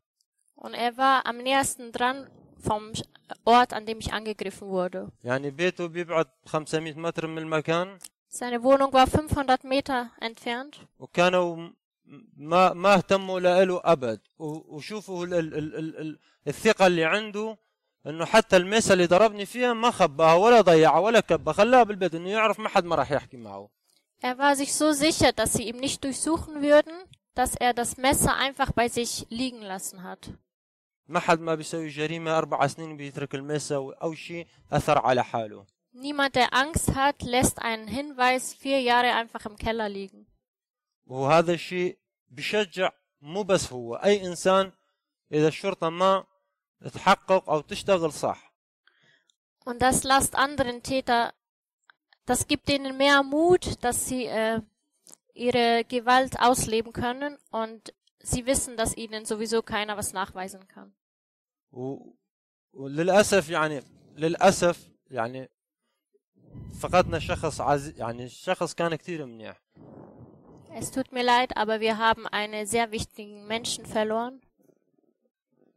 Und 0.56 0.74
er 0.74 0.98
war 0.98 1.26
am 1.26 1.38
nächsten 1.38 1.92
dran 1.92 2.28
vom 2.60 2.92
Ort, 3.46 3.74
an 3.74 3.86
dem 3.86 4.00
ich 4.00 4.14
angegriffen 4.14 4.68
wurde. 4.70 5.10
يعني 5.24 5.50
بيته 5.52 5.86
بيبعد 5.88 6.28
500 6.46 6.98
متر 6.98 7.28
من 7.28 7.38
المكان 7.38 8.00
Seine 8.30 8.62
Wohnung 8.64 8.92
war 8.94 9.08
500 9.08 9.64
Meter 9.64 10.12
entfernt 10.22 10.78
وكانوا 11.00 11.56
م- 11.56 11.74
ما 12.38 12.74
ما 12.74 12.94
اهتموا 12.94 13.40
له 13.40 13.82
ابد 13.84 14.20
و- 14.40 14.76
وشوفوا 14.76 15.26
ال 15.26 15.34
ال 15.34 15.54
ال 15.58 15.76
ال 15.76 15.98
ال 16.00 16.20
الثقه 16.48 16.88
اللي 16.88 17.06
عنده 17.06 17.58
إنه 18.07 18.25
حتى 18.25 18.57
الميسة 18.57 18.93
اللي 18.93 19.07
ضربني 19.07 19.47
فيها 19.47 19.73
ما 19.73 19.91
خباها 19.91 20.35
ولا 20.35 20.61
ضيعها 20.61 20.99
ولا 20.99 21.21
كبها 21.21 21.53
خلاها 21.53 21.83
بالبيت 21.83 22.15
إنه 22.15 22.31
يعرف 22.31 22.61
ما 22.61 22.69
حد 22.69 22.85
ما 22.85 22.97
راح 22.97 23.13
يحكي 23.13 23.37
معه 23.37 23.71
Er 24.25 24.39
war 24.39 24.55
sich 24.55 24.73
so 24.75 24.93
sicher, 24.93 25.33
dass 25.33 25.53
sie 25.53 25.65
ihm 25.69 25.79
nicht 25.79 26.05
durchsuchen 26.05 26.63
würden, 26.63 26.93
dass 27.35 27.57
er 27.57 27.75
das 27.75 27.97
Messer 27.97 28.37
einfach 28.37 28.71
bei 28.73 28.89
sich 28.89 29.27
liegen 29.31 29.63
lassen 29.63 30.03
hat. 30.03 30.31
ما 31.09 31.21
حد 31.21 31.41
ما 31.41 31.55
بيسوي 31.55 31.89
جريمة 31.89 32.39
أربع 32.39 32.67
سنين 32.67 32.97
بيترك 32.97 33.35
الميسة 33.35 33.95
أو 34.03 34.15
شيء 34.15 34.47
أثر 34.73 34.99
على 34.99 35.25
حاله 35.25 35.67
Niemand, 35.95 36.37
der 36.37 36.55
Angst 36.55 36.95
hat, 36.95 37.21
lässt 37.23 37.59
einen 37.61 37.87
Hinweis 37.87 38.55
vier 38.55 38.81
Jahre 38.81 39.13
einfach 39.13 39.45
im 39.47 39.57
Keller 39.57 39.89
liegen. 39.89 40.27
وهذا 41.07 41.53
الشيء 41.53 41.99
بشجع 42.31 42.91
مو 43.21 43.43
بس 43.43 43.73
هو 43.73 43.95
أي 43.95 44.27
إنسان 44.27 44.73
إذا 45.33 45.49
الشرطة 45.49 45.89
ما 45.91 46.25
تحقق 46.94 47.50
او 47.50 47.62
تشتغل 47.62 48.12
صح 48.12 48.54
Und 49.66 49.82
das 49.82 50.04
lasst 50.04 50.36
anderen 50.36 50.82
Täter, 50.82 51.34
das 52.26 52.48
gibt 52.48 52.70
ihnen 52.70 52.96
mehr 52.96 53.22
Mut, 53.24 53.84
dass 53.84 54.06
sie 54.08 54.26
äh, 54.26 54.62
ihre 55.34 55.84
Gewalt 55.84 56.40
ausleben 56.40 56.94
können 56.94 57.38
und 57.52 57.94
sie 58.20 58.46
wissen, 58.46 58.78
dass 58.78 58.96
ihnen 58.96 59.26
sowieso 59.26 59.62
keiner 59.62 59.98
was 59.98 60.14
nachweisen 60.14 60.68
kann. 60.68 60.94
و... 61.72 62.14
وللاسف 62.74 63.50
يعني 63.50 63.84
للاسف 64.16 64.90
يعني 65.10 65.50
فقدنا 66.80 67.20
شخص 67.20 67.62
عز... 67.62 67.94
يعني 67.98 68.26
الشخص 68.26 68.74
كان 68.74 68.96
كثير 68.96 69.26
منيح 69.26 69.62
Es 70.80 70.92
tut 70.92 71.12
mir 71.12 71.24
leid, 71.24 71.58
aber 71.58 71.80
wir 71.80 71.98
haben 71.98 72.28
einen 72.28 72.68
sehr 72.68 72.92
wichtigen 72.92 73.48
Menschen 73.48 73.84
verloren. 73.86 74.42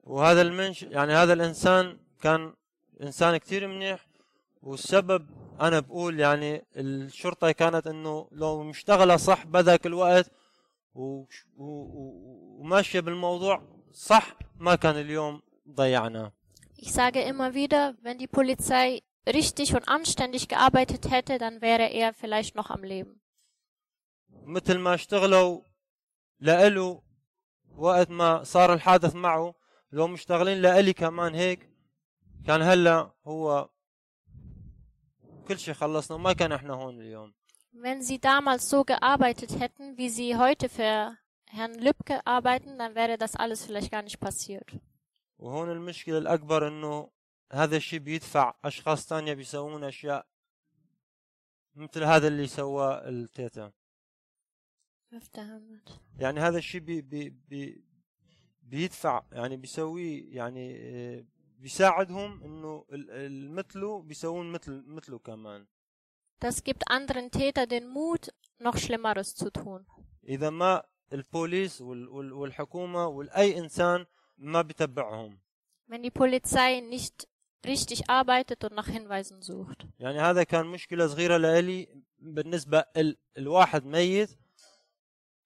وهذا 0.05 0.41
المنش 0.41 0.83
يعني 0.83 1.13
هذا 1.13 1.33
الإنسان 1.33 1.97
كان 2.21 2.53
إنسان 3.01 3.37
كثير 3.37 3.67
منيح 3.67 4.07
والسبب 4.61 5.27
أنا 5.61 5.79
بقول 5.79 6.19
يعني 6.19 6.65
الشرطة 6.75 7.51
كانت 7.51 7.87
إنه 7.87 8.27
لو 8.31 8.63
مشتغلة 8.63 9.17
صح 9.17 9.45
بذاك 9.45 9.85
الوقت. 9.85 10.31
وماشية 11.57 12.99
بالموضوع 12.99 13.61
صح 13.91 14.33
ما 14.59 14.75
كان 14.75 14.95
اليوم 14.95 15.41
ضيعناه 15.69 16.31
Ich 16.77 16.91
sage 16.91 17.21
immer 17.21 17.53
wieder, 17.53 17.95
wenn 18.01 18.17
die 18.17 18.27
Polizei 18.27 19.01
richtig 19.27 19.73
und 19.75 19.87
anständig 19.87 20.47
gearbeitet 20.47 21.09
hätte, 21.09 21.37
dann 21.37 21.61
wäre 21.61 21.89
er 21.89 22.13
vielleicht 22.13 22.55
noch 22.55 22.69
am 22.69 22.83
Leben. 22.83 23.19
مثل 24.45 24.77
ما 24.77 24.93
اشتغلوا 24.93 25.61
لإله 26.39 27.01
وقت 27.77 28.09
ما 28.11 28.43
صار 28.43 28.73
الحادث 28.73 29.15
معه 29.15 29.55
لو 29.91 30.07
مشتغلين 30.07 30.61
لإلي 30.61 30.93
كمان 30.93 31.35
هيك 31.35 31.69
كان 32.45 32.61
هلأ 32.61 33.11
هو 33.25 33.69
كل 35.47 35.59
شيء 35.59 35.73
خلصنا 35.73 36.17
وما 36.17 36.33
كان 36.33 36.51
إحنا 36.51 36.73
هون 36.73 37.01
اليوم. 37.01 37.33
Wenn 37.73 38.01
Sie 38.01 38.19
damals 38.19 38.69
so 38.69 38.83
gearbeitet 38.83 39.59
hätten, 39.59 39.97
wie 39.97 40.09
Sie 40.09 40.37
heute 40.37 40.69
für 40.69 41.17
Herrn 41.47 41.75
Lübcke 41.75 42.25
arbeiten, 42.25 42.77
dann 42.79 42.95
wäre 42.95 43.17
das 43.17 43.35
alles 43.35 43.65
vielleicht 43.65 43.91
gar 43.91 44.01
nicht 44.01 44.19
passiert. 44.19 44.79
وهون 45.37 45.71
المشكلة 45.71 46.17
الأكبر 46.17 46.67
إنه 46.67 47.11
هذا 47.51 47.77
الشيء 47.77 47.99
بيدفع 47.99 48.53
أشخاص 48.65 49.07
تانية 49.07 49.33
بيسوون 49.33 49.83
أشياء 49.83 50.27
مثل 51.75 52.03
هذا 52.03 52.27
اللي 52.27 52.47
سواه 52.47 53.09
التيتا. 53.09 53.71
يعني 56.17 56.39
هذا 56.39 56.57
الشيء 56.57 56.81
بي 56.81 57.01
بي 57.01 57.29
بي 57.29 57.84
بيدفع 58.65 59.23
يعني 59.31 59.57
بيسويه 59.57 60.35
يعني 60.35 60.77
آه، 60.81 61.25
بيساعدهم 61.59 62.43
إنه 62.43 62.85
مثله 63.53 64.01
بيسوون 64.01 64.51
مثل 64.51 64.83
مثله 64.87 65.19
كمان 65.19 65.65
Das 66.45 66.63
gibt 66.63 66.83
anderen 66.91 67.31
Täter 67.31 67.65
den 67.65 67.87
Mut, 67.87 68.33
noch 68.59 68.77
Schlimmeres 68.77 69.35
zu 69.35 69.49
tun. 69.51 69.85
إذا 70.29 70.49
ما 70.49 70.83
البوليس 71.13 71.81
وال- 71.81 72.07
وال- 72.09 72.33
والحكومة 72.33 73.07
والأي 73.07 73.57
إنسان 73.59 74.05
ما 74.37 74.61
بتبعهم 74.61 75.39
Wenn 75.87 76.01
die 76.03 76.11
Polizei 76.11 76.81
nicht 76.81 77.27
richtig 77.65 78.09
arbeitet 78.09 78.63
und 78.63 78.73
nach 78.75 78.87
Hinweisen 78.87 79.41
sucht. 79.41 79.85
يعني 79.99 80.19
هذا 80.19 80.43
كان 80.43 80.65
مشكلة 80.65 81.07
صغيرة 81.07 81.37
لإلي 81.37 82.03
بالنسبة 82.19 82.85
ال 82.97 83.17
الواحد 83.37 83.85
ميت 83.85 84.29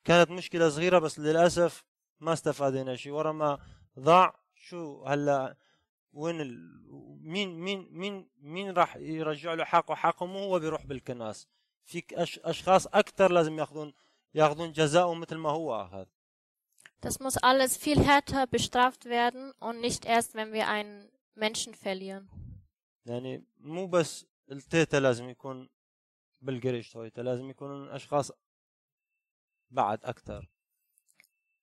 كانت 0.03 0.31
مشكلة 0.31 0.69
صغيرة 0.69 0.99
بس 0.99 1.19
للأسف 1.19 1.83
ما 2.19 2.33
استفادنا 2.33 2.95
شيء 2.95 3.11
ورا 3.11 3.31
ما 3.31 3.59
ضاع 3.99 4.39
شو 4.55 5.03
هلا 5.05 5.55
وين 6.13 6.41
ال... 6.41 6.79
مين 7.23 7.59
مين 7.59 7.87
مين 7.91 8.29
مين 8.41 8.71
راح 8.71 8.95
يرجع 8.95 9.53
له 9.53 9.63
حقه؟ 9.63 9.95
حقه 9.95 10.25
مو 10.25 10.39
هو 10.39 10.59
بيروح 10.59 10.85
بالكناس. 10.85 11.47
في 11.83 12.03
أش... 12.13 12.39
أشخاص 12.39 12.87
أكثر 12.87 13.31
لازم 13.31 13.59
ياخذون 13.59 13.93
ياخذون 14.33 14.71
جزاءه 14.71 15.13
مثل 15.13 15.35
ما 15.35 15.49
هو 15.49 15.81
اخذ 15.81 16.05
Das 17.01 17.19
muss 17.19 17.37
alles 17.37 17.77
viel 17.77 18.05
härter 18.05 18.45
bestraft 18.45 19.05
werden 19.05 19.53
und 19.59 19.79
nicht 19.79 20.03
erst, 20.05 20.35
wenn 20.35 20.51
wir 20.51 20.67
einen 20.67 21.09
Menschen 21.35 21.73
verlieren. 21.73 22.29
يعني 23.05 23.43
مو 23.59 23.87
بس 23.87 24.25
التيتا 24.51 24.97
لازم 24.97 25.29
يكون 25.29 25.69
بالقريش 26.41 26.91
تويتا 26.91 27.21
لازم 27.21 27.49
يكونون 27.49 27.89
أشخاص 27.89 28.31
بعد 29.71 30.05
أكثر 30.05 30.49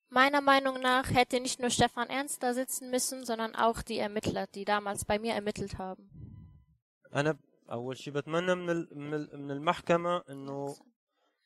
Meiner 0.10 0.42
Meinung 0.42 0.80
nach 0.82 1.10
hätte 1.18 1.40
nicht 1.40 1.60
nur 1.62 1.70
Stefan 1.70 2.10
Ernst 2.10 2.44
da 2.44 2.54
sitzen 2.54 2.90
müssen, 2.90 3.24
sondern 3.26 3.56
auch 3.56 3.82
die 3.82 3.98
Ermittler, 3.98 4.46
die 4.48 4.66
damals 4.66 5.06
bei 5.06 5.18
mir 5.20 5.34
ermittelt 5.34 5.78
haben. 5.78 6.10
انا 7.16 7.38
اول 7.72 7.98
شيء 7.98 8.14
بتمنى 8.14 8.56
من 8.56 8.70
ال- 8.70 8.90
من 8.98 9.14
ال- 9.14 9.38
من 9.40 9.52
المحكمه 9.52 10.24
انه 10.30 10.76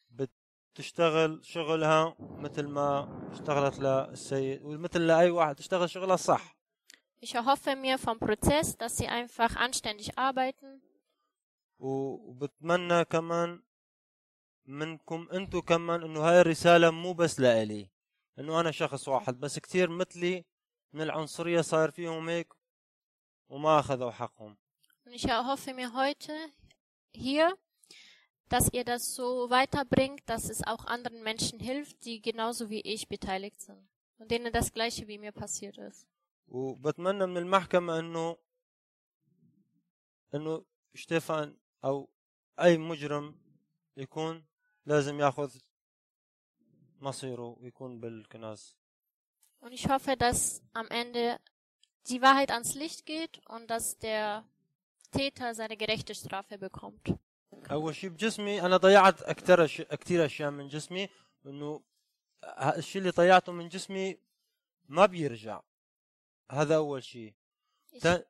بتشتغل 0.10 1.40
شغلها 1.46 2.16
مثل 2.20 2.68
ما 2.68 3.08
اشتغلت 3.32 3.80
للسيد 3.80 4.62
ومثل 4.64 5.02
لاي 5.08 5.30
واحد 5.30 5.56
تشتغل 5.56 5.90
شغلها 5.90 6.16
صح 6.16 6.56
Ich 7.22 7.34
erhoffe 7.34 7.76
mir 7.76 7.98
vom 7.98 8.20
Prozess, 8.20 8.78
dass 8.78 8.98
sie 8.98 9.08
einfach 9.08 9.56
anständig 9.56 10.18
arbeiten 10.18 10.82
و- 11.80 12.30
وبتمنى 12.30 13.06
كمان 13.06 13.62
منكم 14.66 15.28
انتم 15.34 15.60
كمان 15.60 16.04
انه 16.04 16.20
هاي 16.20 16.42
الرساله 16.42 16.92
مو 16.92 17.14
بس 17.14 17.40
لإلي 17.40 17.90
انه 18.40 18.60
انا 18.60 18.72
شخص 18.72 19.08
واحد 19.08 19.40
بس 19.40 19.60
كثير 19.60 19.90
مثلي 19.90 20.46
من 20.94 21.02
العنصريه 21.02 21.62
صاير 21.62 21.92
فيهم 21.92 22.30
هيك 22.30 22.54
وما 23.50 23.80
اخذوا 23.80 24.12
حقهم 24.12 24.58
Und 25.06 25.14
ich 25.14 25.26
erhoffe 25.26 25.72
mir 25.74 25.94
heute 25.94 26.34
hier, 27.14 27.56
dass 28.50 28.74
ihr 28.74 28.84
das 28.84 29.14
so 29.16 29.50
weiterbringt, 29.52 30.22
dass 30.26 30.50
es 30.50 30.66
auch 30.66 30.86
anderen 30.86 31.22
Menschen 31.24 31.60
hilft, 31.60 32.06
die 32.06 32.22
genauso 32.22 32.70
wie 32.72 32.82
ich 32.82 33.08
beteiligt 33.08 33.62
sind. 33.62 33.88
Und 34.18 34.32
denen 34.32 34.52
das 34.52 34.72
gleiche 34.74 35.08
wie 35.08 35.20
mir 35.20 35.32
passiert 35.32 35.78
ist. 35.78 36.08
وبتمنى 36.48 37.26
من 37.26 37.38
المحكمة 37.38 38.00
انه 38.00 38.38
انه 40.36 40.66
شتيفان 40.96 41.58
او 41.84 42.10
اي 42.60 42.78
مجرم 42.78 43.36
يكون 43.98 44.46
لازم 44.86 45.20
ياخذ 45.20 45.58
مصيره 47.02 47.58
ويكون 47.62 48.00
بالكناس 48.00 48.76
Und 49.62 49.72
ich 49.74 49.88
hoffe, 49.90 50.16
dass 50.18 50.62
am 50.74 50.88
Ende 50.90 51.40
die 52.10 52.22
Wahrheit 52.22 52.52
ans 52.52 52.76
Licht 52.76 53.06
geht 53.06 53.40
und 53.48 53.68
dass 53.72 53.98
der 53.98 54.44
Täter 55.12 55.56
seine 55.56 55.76
gerechte 55.78 56.14
Strafe 56.16 56.58
bekommt. 56.58 57.18
اول 57.72 57.96
شيء 57.96 58.10
بجسمي 58.10 58.62
انا 58.62 58.78
ضيعت 58.78 59.22
اكثر 59.22 59.66
أش... 59.66 59.82
كثير 59.82 60.26
اشياء 60.26 60.52
من 60.52 60.68
جسمي 60.68 61.10
انه 61.46 61.82
ه- 62.46 62.78
الشيء 62.78 63.00
اللي 63.00 63.10
ضيعته 63.12 63.52
من 63.52 63.70
جسمي 63.70 64.18
ما 64.90 65.06
بيرجع 65.06 65.62
هذا 66.52 66.76
اول 66.76 67.04
شيء 67.04 67.34
Ich, 67.94 68.02
تا- 68.02 68.24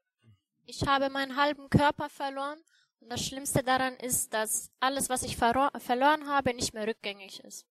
ich 0.67 0.87
habe 0.87 1.09
meinen 1.09 1.35
halben 1.35 1.69
Körper 1.69 2.09
verloren 2.09 2.59
und 3.01 3.09
das 3.09 3.21
Schlimmste 3.25 3.61
daran 3.63 3.93
ist, 3.97 4.33
dass 4.33 4.71
alles, 4.79 5.09
was 5.09 5.23
ich 5.23 5.35
verro- 5.37 5.77
verloren 5.79 6.27
habe, 6.27 6.53
nicht 6.53 6.73
mehr 6.73 6.87
rückgängig 6.87 7.43
ist. 7.43 7.65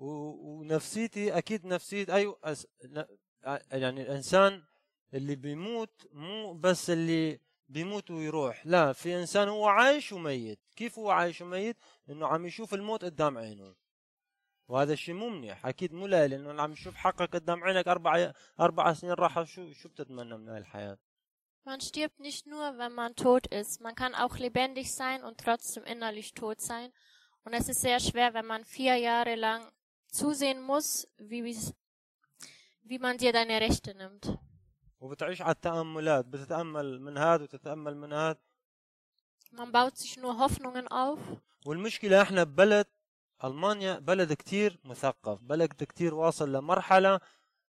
ونفسيتي 0.00 1.38
أكيد 1.38 1.66
نفسيه 1.66 2.14
اي 2.16 2.34
أس... 2.44 2.66
ن- 2.84 3.04
يعني 3.72 4.02
الإنسان 4.02 4.62
اللي 5.14 5.36
بيموت 5.36 6.06
مو 6.12 6.52
بس 6.52 6.90
اللي 6.90 7.40
بيموت 7.68 8.10
ويروح 8.10 8.66
لا 8.66 8.92
في 8.92 9.16
إنسان 9.20 9.48
هو 9.48 9.66
عايش 9.68 10.12
وميت 10.12 10.58
كيف 10.76 10.98
هو 10.98 11.10
عايش 11.10 11.40
وميت 11.40 11.76
إنه 12.10 12.26
عم 12.26 12.46
يشوف 12.46 12.74
الموت 12.74 13.04
قدام 13.04 13.38
عينه 13.38 13.74
وهذا 14.68 14.92
الشيء 14.92 15.14
مو 15.14 15.28
منيح 15.28 15.66
أكيد 15.66 15.92
مو 15.94 16.06
لا 16.06 16.28
لأنه 16.28 16.62
عم 16.62 16.72
يشوف 16.72 16.94
حقك 16.94 17.30
قدام 17.36 17.64
عينك 17.64 17.88
أربع 17.88 18.32
أربع 18.60 18.92
سنين 18.92 19.12
راحه 19.12 19.44
شو 19.44 19.72
شو 19.72 19.88
بتتمنى 19.88 20.36
من 20.36 20.56
الحياة 20.56 20.98
Man 21.66 21.80
stirbt 21.82 22.20
nicht 22.20 22.46
nur, 22.46 22.78
wenn 22.78 22.94
man 22.94 23.14
tot 23.16 23.46
ist. 23.46 23.82
Man 23.82 23.94
kann 23.94 24.14
auch 24.14 24.38
lebendig 24.38 24.94
sein 24.94 25.22
und 25.22 25.36
trotzdem 25.38 25.84
innerlich 25.84 26.32
tot 26.32 26.58
sein. 26.58 26.90
Und 27.44 27.52
es 27.52 27.68
ist 27.68 27.82
sehr 27.82 28.00
schwer, 28.00 28.32
wenn 28.32 28.46
man 28.46 28.64
vier 28.64 28.96
Jahre 28.96 29.34
lang 29.34 29.60
zusehen 30.11 30.61
muss, 30.61 31.07
wie, 31.17 31.43
wie's- 31.43 31.73
wie 32.83 32.99
man 32.99 33.17
dir 33.17 33.33
deine 33.33 33.59
Rechte 33.61 33.93
nimmt. 33.95 34.37
وبتعيش 34.99 35.41
على 35.41 35.51
التاملات 35.51 36.25
بتتامل 36.25 37.01
من 37.01 37.17
هذا 37.17 37.43
وتتامل 37.43 37.97
من 37.97 38.13
هذا 38.13 38.37
Man 39.51 39.71
baut 39.71 39.97
sich 39.97 40.17
nur 40.17 40.37
Hoffnungen 40.39 40.87
auf. 40.87 41.19
والمشكلة 41.65 42.21
احنا 42.21 42.43
ببلد 42.43 42.85
المانيا 43.43 43.99
بلد 43.99 44.33
كتير 44.33 44.79
مثقف 44.83 45.39
بلد 45.41 45.83
كتير 45.83 46.13
واصل 46.15 46.51
لمرحلة 46.51 47.19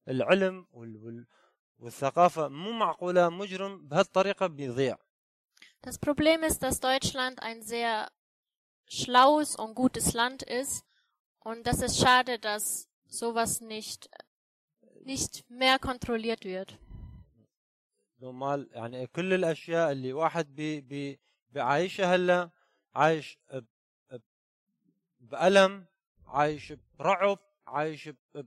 العلم 0.09 0.66
وال 0.72 0.96
وال 0.96 1.26
والثقافة 1.78 2.48
مو 2.48 2.72
معقولة 2.72 3.28
مجرم 3.28 3.88
بهالطريقة 3.88 4.46
بيضيع 4.46 4.96
Das 5.87 5.98
Problem 5.98 6.42
ist, 6.42 6.62
dass 6.62 6.80
Deutschland 6.80 7.42
ein 7.42 7.62
sehr 7.62 8.09
schlaues 8.88 9.54
und 9.56 9.74
gutes 9.74 10.14
Land 10.14 10.42
ist. 10.42 10.85
Und 11.43 11.65
das 11.67 11.82
ist 11.82 11.99
schade, 11.99 12.38
dass 12.39 12.88
sowas 13.08 13.62
nicht, 13.62 14.10
nicht 15.04 15.49
mehr 15.49 15.80
kontrolliert 15.80 16.45
wird. 16.45 16.77
لو 18.19 18.32
مال 18.32 18.69
يعني 18.71 19.08
كل 19.08 19.34
الأشياء 19.34 19.91
اللي 19.91 20.13
واحد 20.13 20.56
بي 20.56 20.82
بي 20.82 21.19
بعايشها 21.51 22.15
هلا 22.15 22.49
عايش 22.95 23.39
بألم 25.19 25.86
عايش 26.25 26.73
برعب 26.99 27.39
عايش 27.67 28.10
ب 28.10 28.45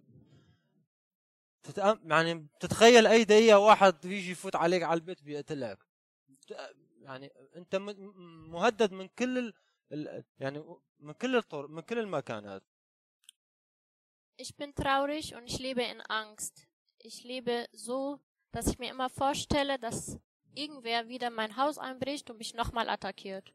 تتأم 1.62 2.00
يعني 2.10 2.34
بتتخيل 2.34 3.06
أي 3.06 3.24
دقيقة 3.24 3.58
واحد 3.58 4.04
يجي 4.04 4.30
يفوت 4.30 4.56
عليك 4.56 4.82
على 4.82 4.98
البيت 5.00 5.22
بيقتلك 5.22 5.78
يعني 7.00 7.32
أنت 7.56 7.76
مهدد 7.76 8.92
من 8.92 9.08
كل. 9.08 9.52
ال- 9.92 10.24
يعني 10.38 10.64
من 11.00 11.12
كل 11.12 11.36
الطرق 11.36 11.68
من 11.70 11.80
كل 11.82 11.98
المكانات 11.98 12.62
Ich 14.37 14.55
bin 14.55 14.73
traurig 14.75 15.35
und 15.35 15.45
ich 15.51 15.59
lebe 15.59 15.81
in 15.83 16.01
Angst. 16.01 16.67
Ich 16.99 17.23
lebe 17.23 17.67
so, 17.73 18.19
dass 18.51 18.67
ich 18.67 18.79
mir 18.79 18.89
immer 18.89 19.09
vorstelle, 19.09 19.77
dass 19.79 20.17
irgendwer 20.55 21.07
wieder 21.09 21.27
in 21.27 21.33
mein 21.41 21.55
Haus 21.57 21.77
einbricht 21.77 22.29
und 22.29 22.37
mich 22.37 22.53
nochmal 22.53 22.89
attackiert. 22.89 23.53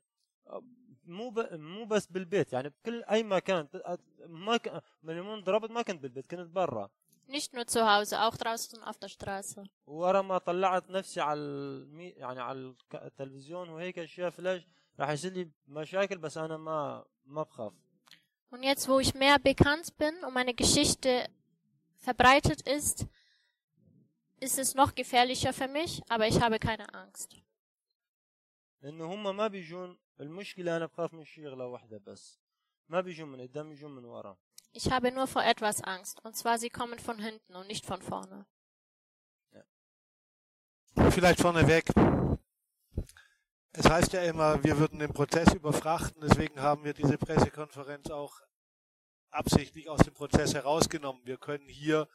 مو 1.07 1.31
ب... 1.31 1.55
مو 1.55 1.85
بس 1.85 2.07
بالبيت 2.07 2.53
يعني 2.53 2.69
بكل 2.69 3.05
اي 3.05 3.23
مكان 3.23 3.71
ت- 3.71 3.83
ما 4.29 4.57
ك... 4.57 4.83
من 5.03 5.17
يوم 5.17 5.29
انضربت 5.29 5.71
ما 5.71 5.83
كنت 5.83 6.03
بالبيت 6.03 6.27
كنت 6.27 6.49
برا 6.51 6.91
Nicht 7.29 7.55
nur 7.55 7.67
zu 7.67 7.81
Hause, 7.91 8.21
auch 8.23 8.37
draußen 8.37 8.83
auf 8.83 8.99
der 8.99 9.09
Straße. 9.09 9.65
ورا 9.87 10.23
ما 10.23 10.39
طلعت 10.39 10.91
نفسي 10.91 11.21
على 11.21 11.41
المي... 11.41 12.09
يعني 12.09 12.41
على 12.41 12.59
الك- 12.59 12.95
التلفزيون 12.95 13.69
وهيك 13.69 13.99
اشياء 13.99 14.31
فلاش 14.31 14.67
راح 15.01 15.11
يصير 15.11 15.33
لي 15.33 15.51
مشاكل 15.69 16.19
بس 16.19 16.39
انا 16.39 16.57
ما 16.57 17.05
ما 17.25 17.43
بخاف 17.43 17.73
Und 18.51 18.63
jetzt, 18.63 18.89
wo 18.89 19.01
ich 19.01 19.15
mehr 19.15 19.39
bekannt 19.39 19.97
bin 19.97 20.15
und 20.25 20.33
meine 20.33 20.55
Geschichte 20.55 21.29
verbreitet 21.97 22.61
ist, 22.63 23.07
ist 24.41 24.59
es 24.59 24.75
noch 24.75 24.95
gefährlicher 24.95 25.53
für 25.53 25.69
mich, 25.69 26.03
aber 26.09 26.27
ich 26.29 26.41
habe 26.41 26.59
keine 26.59 26.93
Angst. 26.95 27.37
لانه 28.83 29.05
هم 29.05 29.37
ما 29.37 29.49
بيجون 29.49 29.99
المشكله 30.21 30.77
انا 30.77 30.87
بخاف 30.87 31.15
من 31.15 31.25
شغله 31.25 31.67
واحده 31.67 31.99
بس 32.07 32.41
ما 32.89 33.01
بيجوا 33.01 33.27
من 33.27 33.41
قدام 33.41 33.73
يجوا 33.73 33.89
من 33.89 34.05
ورا 34.05 34.37
Ich 34.73 34.91
habe 34.91 35.13
nur 35.13 35.27
vor 35.27 35.45
etwas 35.45 35.83
Angst, 35.83 36.25
und 36.25 36.37
zwar 36.37 36.59
sie 36.59 36.69
kommen 36.69 36.99
von 36.99 37.19
hinten 37.19 37.55
und 37.55 37.69
nicht 37.69 37.87
von 37.87 38.03
vorne. 38.03 38.45
Vielleicht 41.11 41.41
vorneweg. 41.41 41.85
Es 43.80 43.90
heißt 43.90 44.12
ja 44.12 44.24
immer, 44.24 44.62
wir 44.62 44.78
würden 44.78 45.00
den 45.00 45.14
Prozess 45.14 45.54
überfrachten, 45.54 46.22
deswegen 46.22 46.62
haben 46.62 46.84
wir 46.84 46.94
diese 46.94 47.18
Pressekonferenz 47.18 48.10
auch 48.10 48.42
absichtlich 49.30 49.88
aus 49.88 50.02
dem 50.02 50.14
Prozess 50.14 50.54
herausgenommen. 50.54 51.22
Wir 51.24 51.38
können 51.38 51.70
hier 51.70 52.10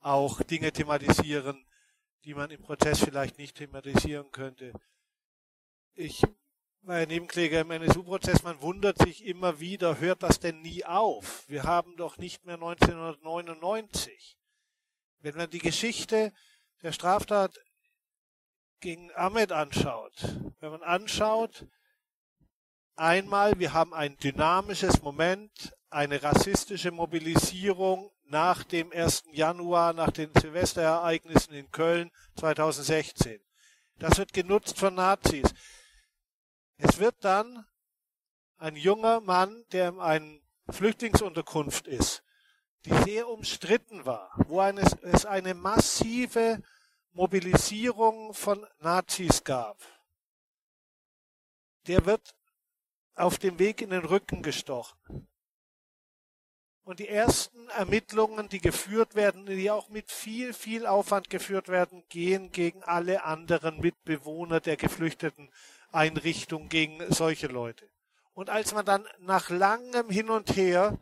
auch 0.00 0.42
Dinge 0.42 0.70
thematisieren, 0.70 1.64
die 2.24 2.34
man 2.34 2.50
im 2.50 2.60
Prozess 2.60 3.00
vielleicht 3.00 3.38
nicht 3.38 3.56
thematisieren 3.56 4.30
könnte. 4.32 4.74
Ich 5.94 6.22
war 6.82 6.98
ja 6.98 7.06
Nebenkläger 7.06 7.62
im 7.62 7.70
NSU-Prozess, 7.70 8.42
man 8.42 8.60
wundert 8.60 8.98
sich 8.98 9.24
immer 9.24 9.58
wieder, 9.58 9.98
hört 9.98 10.22
das 10.22 10.40
denn 10.40 10.60
nie 10.60 10.84
auf? 10.84 11.48
Wir 11.48 11.62
haben 11.62 11.96
doch 11.96 12.18
nicht 12.18 12.44
mehr 12.44 12.56
1999. 12.56 14.36
Wenn 15.20 15.36
man 15.36 15.48
die 15.48 15.58
Geschichte 15.58 16.34
der 16.82 16.92
Straftat 16.92 17.58
gegen 18.86 19.10
Ahmed 19.16 19.50
anschaut, 19.50 20.12
wenn 20.60 20.70
man 20.70 20.84
anschaut, 20.84 21.66
einmal, 22.94 23.58
wir 23.58 23.72
haben 23.72 23.92
ein 23.92 24.16
dynamisches 24.18 25.02
Moment, 25.02 25.74
eine 25.90 26.22
rassistische 26.22 26.92
Mobilisierung 26.92 28.12
nach 28.26 28.62
dem 28.62 28.92
1. 28.92 29.24
Januar, 29.32 29.92
nach 29.92 30.12
den 30.12 30.30
Silvesterereignissen 30.40 31.52
in 31.52 31.68
Köln 31.72 32.12
2016. 32.36 33.40
Das 33.98 34.18
wird 34.18 34.32
genutzt 34.32 34.78
von 34.78 34.94
Nazis. 34.94 35.52
Es 36.76 37.00
wird 37.00 37.16
dann 37.24 37.66
ein 38.56 38.76
junger 38.76 39.20
Mann, 39.20 39.64
der 39.72 39.88
in 39.88 39.98
einer 39.98 40.38
Flüchtlingsunterkunft 40.70 41.88
ist, 41.88 42.22
die 42.84 42.94
sehr 42.98 43.26
umstritten 43.28 44.06
war, 44.06 44.30
wo 44.46 44.62
es 44.62 45.26
eine 45.26 45.54
massive 45.54 46.62
Mobilisierung 47.16 48.34
von 48.34 48.66
Nazis 48.80 49.42
gab. 49.42 49.78
Der 51.86 52.04
wird 52.04 52.36
auf 53.14 53.38
dem 53.38 53.58
Weg 53.58 53.80
in 53.80 53.88
den 53.88 54.04
Rücken 54.04 54.42
gestochen. 54.42 55.26
Und 56.84 56.98
die 56.98 57.08
ersten 57.08 57.70
Ermittlungen, 57.70 58.50
die 58.50 58.60
geführt 58.60 59.14
werden, 59.14 59.46
die 59.46 59.70
auch 59.70 59.88
mit 59.88 60.12
viel, 60.12 60.52
viel 60.52 60.86
Aufwand 60.86 61.30
geführt 61.30 61.68
werden, 61.68 62.04
gehen 62.10 62.52
gegen 62.52 62.82
alle 62.84 63.24
anderen 63.24 63.80
Mitbewohner 63.80 64.60
der 64.60 64.76
geflüchteten 64.76 65.50
Einrichtung, 65.92 66.68
gegen 66.68 67.10
solche 67.10 67.46
Leute. 67.46 67.88
Und 68.34 68.50
als 68.50 68.74
man 68.74 68.84
dann 68.84 69.08
nach 69.20 69.48
langem 69.48 70.10
Hin 70.10 70.28
und 70.28 70.54
Her 70.54 70.98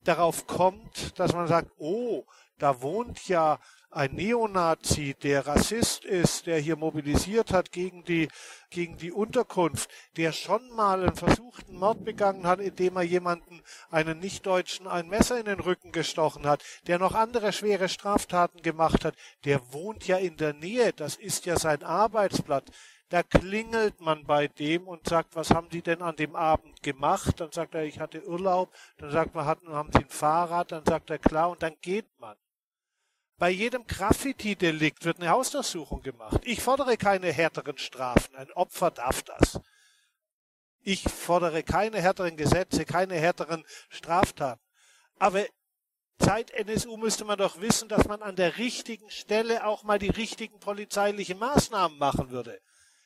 darauf 0.00 0.48
kommt, 0.48 1.16
dass 1.20 1.32
man 1.34 1.46
sagt, 1.46 1.70
oh, 1.78 2.26
da 2.58 2.82
wohnt 2.82 3.28
ja 3.28 3.60
ein 3.92 4.14
Neonazi, 4.14 5.14
der 5.22 5.46
Rassist 5.46 6.06
ist, 6.06 6.46
der 6.46 6.58
hier 6.58 6.76
mobilisiert 6.76 7.52
hat 7.52 7.72
gegen 7.72 8.04
die, 8.04 8.28
gegen 8.70 8.96
die 8.96 9.12
Unterkunft, 9.12 9.90
der 10.16 10.32
schon 10.32 10.66
mal 10.70 11.02
einen 11.02 11.14
versuchten 11.14 11.76
Mord 11.76 12.02
begangen 12.02 12.46
hat, 12.46 12.58
indem 12.60 12.96
er 12.96 13.02
jemanden, 13.02 13.62
einen 13.90 14.18
Nichtdeutschen, 14.18 14.86
ein 14.86 15.08
Messer 15.08 15.38
in 15.38 15.44
den 15.44 15.60
Rücken 15.60 15.92
gestochen 15.92 16.46
hat, 16.46 16.64
der 16.86 16.98
noch 16.98 17.14
andere 17.14 17.52
schwere 17.52 17.90
Straftaten 17.90 18.62
gemacht 18.62 19.04
hat, 19.04 19.14
der 19.44 19.60
wohnt 19.74 20.06
ja 20.06 20.16
in 20.16 20.38
der 20.38 20.54
Nähe, 20.54 20.94
das 20.94 21.16
ist 21.16 21.44
ja 21.44 21.58
sein 21.58 21.82
Arbeitsblatt. 21.82 22.64
Da 23.10 23.22
klingelt 23.22 24.00
man 24.00 24.24
bei 24.24 24.48
dem 24.48 24.88
und 24.88 25.06
sagt, 25.06 25.36
was 25.36 25.50
haben 25.50 25.68
Sie 25.70 25.82
denn 25.82 26.00
an 26.00 26.16
dem 26.16 26.34
Abend 26.34 26.82
gemacht? 26.82 27.40
Dann 27.40 27.52
sagt 27.52 27.74
er, 27.74 27.84
ich 27.84 28.00
hatte 28.00 28.26
Urlaub. 28.26 28.72
Dann 28.96 29.10
sagt 29.10 29.34
man, 29.34 29.44
hatten, 29.44 29.68
haben 29.68 29.90
Sie 29.92 29.98
ein 29.98 30.08
Fahrrad? 30.08 30.72
Dann 30.72 30.86
sagt 30.86 31.10
er, 31.10 31.18
klar, 31.18 31.50
und 31.50 31.62
dann 31.62 31.76
geht 31.82 32.08
man. 32.18 32.38
Bei 33.42 33.50
jedem 33.50 33.84
Graffiti-Delikt 33.88 35.04
wird 35.04 35.18
eine 35.18 35.30
Hausdurchsuchung 35.30 36.00
gemacht. 36.00 36.40
Ich 36.44 36.62
fordere 36.62 36.96
keine 36.96 37.32
härteren 37.32 37.76
Strafen. 37.76 38.36
Ein 38.36 38.52
Opfer 38.52 38.92
darf 38.92 39.24
das. 39.24 39.58
Ich 40.80 41.02
fordere 41.02 41.64
keine 41.64 42.00
härteren 42.00 42.36
Gesetze, 42.36 42.84
keine 42.84 43.16
härteren 43.16 43.64
Straftaten. 43.88 44.62
Aber 45.18 45.44
seit 46.18 46.52
NSU 46.52 46.96
müsste 46.96 47.24
man 47.24 47.36
doch 47.36 47.60
wissen, 47.60 47.88
dass 47.88 48.06
man 48.06 48.22
an 48.22 48.36
der 48.36 48.58
richtigen 48.58 49.10
Stelle 49.10 49.66
auch 49.66 49.82
mal 49.82 49.98
die 49.98 50.10
richtigen 50.10 50.60
polizeilichen 50.60 51.40
Maßnahmen 51.40 51.98
machen 51.98 52.30
würde. 52.30 52.60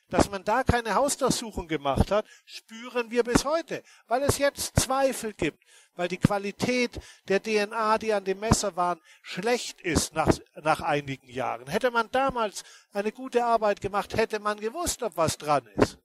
Dass 0.09 0.29
man 0.29 0.45
da 0.45 0.63
keine 0.63 0.95
Hausdurchsuchung 0.95 1.67
gemacht 1.67 2.11
hat, 2.11 2.25
spüren 2.45 3.11
wir 3.11 3.23
bis 3.23 3.43
heute, 3.43 3.83
weil 4.07 4.23
es 4.23 4.37
jetzt 4.37 4.79
Zweifel 4.79 5.33
gibt, 5.33 5.61
weil 5.95 6.07
die 6.07 6.17
Qualität 6.17 6.99
der 7.27 7.43
DNA, 7.43 7.97
die 7.97 8.13
an 8.13 8.23
dem 8.23 8.39
Messer 8.39 8.77
waren, 8.77 9.01
schlecht 9.21 9.81
ist 9.81 10.13
nach, 10.13 10.31
nach 10.55 10.79
einigen 10.79 11.27
Jahren. 11.27 11.67
Hätte 11.67 11.91
man 11.91 12.09
damals 12.11 12.63
eine 12.93 13.11
gute 13.11 13.43
Arbeit 13.43 13.81
gemacht, 13.81 14.15
hätte 14.15 14.39
man 14.39 14.61
gewusst, 14.61 15.03
ob 15.03 15.17
was 15.17 15.37
dran 15.37 15.67
ist. 15.75 15.97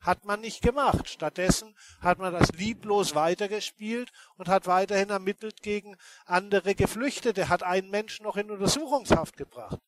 Hat 0.00 0.24
man 0.26 0.40
nicht 0.40 0.62
gemacht. 0.62 1.08
Stattdessen 1.08 1.74
hat 2.00 2.18
man 2.18 2.32
das 2.32 2.50
lieblos 2.52 3.14
weitergespielt 3.14 4.12
und 4.36 4.48
hat 4.48 4.66
weiterhin 4.66 5.10
ermittelt 5.10 5.62
gegen 5.62 5.96
andere 6.26 6.74
Geflüchtete, 6.74 7.48
hat 7.48 7.62
einen 7.62 7.90
Menschen 7.90 8.24
noch 8.24 8.36
in 8.36 8.50
Untersuchungshaft 8.50 9.36
gebracht. 9.36 9.80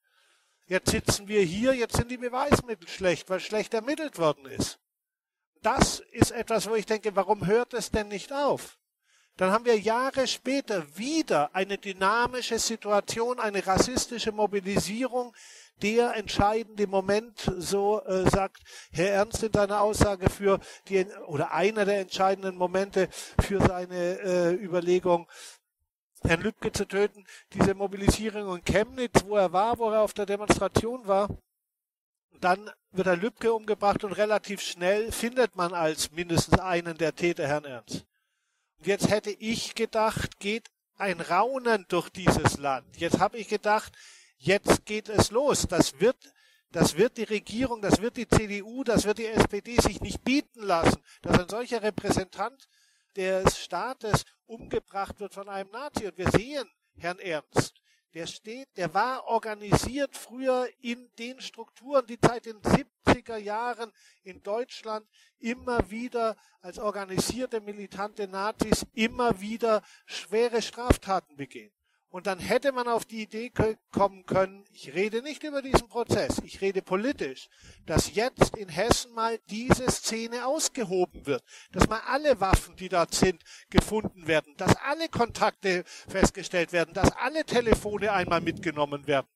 Jetzt 0.70 0.92
sitzen 0.92 1.26
wir 1.26 1.42
hier, 1.42 1.74
jetzt 1.74 1.96
sind 1.96 2.12
die 2.12 2.16
Beweismittel 2.16 2.86
schlecht, 2.86 3.28
weil 3.28 3.40
schlecht 3.40 3.74
ermittelt 3.74 4.18
worden 4.18 4.46
ist. 4.46 4.78
Das 5.62 5.98
ist 6.12 6.30
etwas, 6.30 6.70
wo 6.70 6.76
ich 6.76 6.86
denke, 6.86 7.16
warum 7.16 7.44
hört 7.44 7.74
es 7.74 7.90
denn 7.90 8.06
nicht 8.06 8.32
auf? 8.32 8.78
Dann 9.36 9.50
haben 9.50 9.64
wir 9.64 9.76
Jahre 9.80 10.28
später 10.28 10.86
wieder 10.96 11.52
eine 11.56 11.76
dynamische 11.76 12.60
Situation, 12.60 13.40
eine 13.40 13.66
rassistische 13.66 14.30
Mobilisierung. 14.30 15.34
Der 15.82 16.14
entscheidende 16.14 16.86
Moment, 16.86 17.50
so 17.56 18.02
äh, 18.02 18.30
sagt 18.30 18.58
Herr 18.92 19.10
Ernst 19.10 19.42
in 19.42 19.52
seiner 19.52 19.80
Aussage 19.80 20.30
für 20.30 20.60
die, 20.88 21.04
oder 21.26 21.52
einer 21.52 21.84
der 21.84 21.98
entscheidenden 21.98 22.54
Momente 22.54 23.08
für 23.40 23.60
seine 23.60 24.20
äh, 24.20 24.52
Überlegung, 24.52 25.26
Herrn 26.22 26.42
Lübcke 26.42 26.72
zu 26.72 26.86
töten, 26.86 27.26
diese 27.52 27.74
Mobilisierung 27.74 28.56
in 28.56 28.64
Chemnitz, 28.64 29.24
wo 29.24 29.36
er 29.36 29.52
war, 29.52 29.78
wo 29.78 29.90
er 29.90 30.02
auf 30.02 30.12
der 30.12 30.26
Demonstration 30.26 31.06
war. 31.06 31.28
Dann 32.40 32.70
wird 32.92 33.06
Herr 33.06 33.16
Lübcke 33.16 33.52
umgebracht 33.52 34.04
und 34.04 34.12
relativ 34.12 34.60
schnell 34.60 35.12
findet 35.12 35.56
man 35.56 35.74
als 35.74 36.10
mindestens 36.12 36.58
einen 36.58 36.96
der 36.96 37.14
Täter 37.14 37.46
Herrn 37.46 37.64
Ernst. 37.64 38.06
Und 38.78 38.86
jetzt 38.86 39.10
hätte 39.10 39.30
ich 39.30 39.74
gedacht, 39.74 40.38
geht 40.38 40.70
ein 40.96 41.20
Raunen 41.20 41.86
durch 41.88 42.10
dieses 42.10 42.58
Land. 42.58 42.98
Jetzt 42.98 43.18
habe 43.18 43.38
ich 43.38 43.48
gedacht, 43.48 43.92
jetzt 44.36 44.84
geht 44.84 45.08
es 45.08 45.30
los. 45.30 45.66
Das 45.68 46.00
wird, 46.00 46.16
das 46.70 46.96
wird 46.96 47.16
die 47.16 47.24
Regierung, 47.24 47.82
das 47.82 48.00
wird 48.00 48.16
die 48.16 48.28
CDU, 48.28 48.84
das 48.84 49.04
wird 49.04 49.18
die 49.18 49.26
SPD 49.26 49.76
sich 49.80 50.00
nicht 50.00 50.22
bieten 50.24 50.62
lassen, 50.62 51.02
dass 51.22 51.38
ein 51.38 51.48
solcher 51.48 51.82
Repräsentant 51.82 52.68
des 53.16 53.58
Staates 53.58 54.24
umgebracht 54.46 55.20
wird 55.20 55.34
von 55.34 55.48
einem 55.48 55.70
Nazi. 55.70 56.06
Und 56.06 56.18
wir 56.18 56.30
sehen 56.30 56.68
Herrn 56.96 57.18
Ernst, 57.18 57.80
der 58.14 58.26
steht, 58.26 58.68
der 58.76 58.92
war 58.92 59.24
organisiert 59.26 60.16
früher 60.16 60.68
in 60.80 61.10
den 61.18 61.40
Strukturen, 61.40 62.06
die 62.06 62.18
seit 62.20 62.46
den 62.46 62.60
70er 62.60 63.36
Jahren 63.36 63.92
in 64.22 64.42
Deutschland 64.42 65.08
immer 65.38 65.90
wieder 65.90 66.36
als 66.60 66.78
organisierte 66.78 67.60
militante 67.60 68.26
Nazis 68.26 68.84
immer 68.94 69.40
wieder 69.40 69.82
schwere 70.06 70.60
Straftaten 70.60 71.36
begehen. 71.36 71.72
Und 72.10 72.26
dann 72.26 72.40
hätte 72.40 72.72
man 72.72 72.88
auf 72.88 73.04
die 73.04 73.22
Idee 73.22 73.52
kommen 73.92 74.26
können, 74.26 74.64
ich 74.72 74.92
rede 74.94 75.22
nicht 75.22 75.44
über 75.44 75.62
diesen 75.62 75.88
Prozess, 75.88 76.40
ich 76.44 76.60
rede 76.60 76.82
politisch, 76.82 77.48
dass 77.86 78.14
jetzt 78.14 78.56
in 78.56 78.68
Hessen 78.68 79.14
mal 79.14 79.38
diese 79.48 79.88
Szene 79.88 80.44
ausgehoben 80.44 81.24
wird, 81.24 81.44
dass 81.70 81.88
mal 81.88 82.00
alle 82.08 82.40
Waffen, 82.40 82.74
die 82.74 82.88
dort 82.88 83.14
sind, 83.14 83.44
gefunden 83.70 84.26
werden, 84.26 84.56
dass 84.56 84.74
alle 84.76 85.08
Kontakte 85.08 85.84
festgestellt 86.08 86.72
werden, 86.72 86.94
dass 86.94 87.12
alle 87.12 87.44
Telefone 87.44 88.10
einmal 88.10 88.40
mitgenommen 88.40 89.06
werden. 89.06 89.28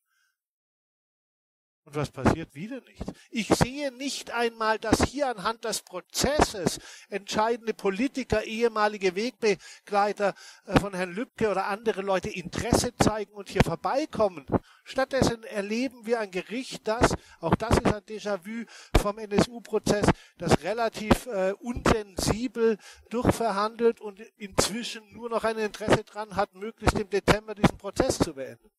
Und 1.86 1.96
was 1.96 2.10
passiert? 2.10 2.54
Wieder 2.54 2.80
nichts. 2.80 3.12
Ich 3.30 3.48
sehe 3.48 3.92
nicht 3.92 4.30
einmal, 4.30 4.78
dass 4.78 5.04
hier 5.04 5.28
anhand 5.28 5.64
des 5.64 5.82
Prozesses 5.82 6.80
entscheidende 7.10 7.74
Politiker, 7.74 8.42
ehemalige 8.42 9.14
Wegbegleiter 9.14 10.34
äh, 10.64 10.80
von 10.80 10.94
Herrn 10.94 11.12
Lübcke 11.12 11.50
oder 11.50 11.66
andere 11.66 12.00
Leute 12.00 12.30
Interesse 12.30 12.96
zeigen 12.96 13.32
und 13.34 13.50
hier 13.50 13.62
vorbeikommen. 13.62 14.46
Stattdessen 14.84 15.44
erleben 15.44 16.06
wir 16.06 16.20
ein 16.20 16.30
Gericht, 16.30 16.88
das, 16.88 17.14
auch 17.40 17.54
das 17.54 17.76
ist 17.76 17.86
ein 17.86 18.02
Déjà-vu 18.02 18.64
vom 18.98 19.18
NSU-Prozess, 19.18 20.06
das 20.38 20.62
relativ 20.62 21.26
äh, 21.26 21.52
unsensibel 21.60 22.78
durchverhandelt 23.10 24.00
und 24.00 24.20
inzwischen 24.38 25.02
nur 25.12 25.28
noch 25.28 25.44
ein 25.44 25.58
Interesse 25.58 26.02
dran 26.04 26.34
hat, 26.34 26.54
möglichst 26.54 26.98
im 26.98 27.10
Dezember 27.10 27.54
diesen 27.54 27.76
Prozess 27.76 28.18
zu 28.18 28.32
beenden. 28.32 28.70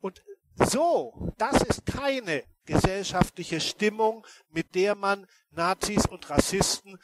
Und 0.00 0.22
so, 0.56 1.32
das 1.38 1.62
ist 1.62 1.86
keine 1.86 2.44
gesellschaftliche 2.64 3.60
Stimmung, 3.60 4.26
mit 4.50 4.74
der 4.74 4.94
man 4.94 5.26
Nazis 5.50 6.06
und 6.06 6.28
Rassisten 6.30 6.98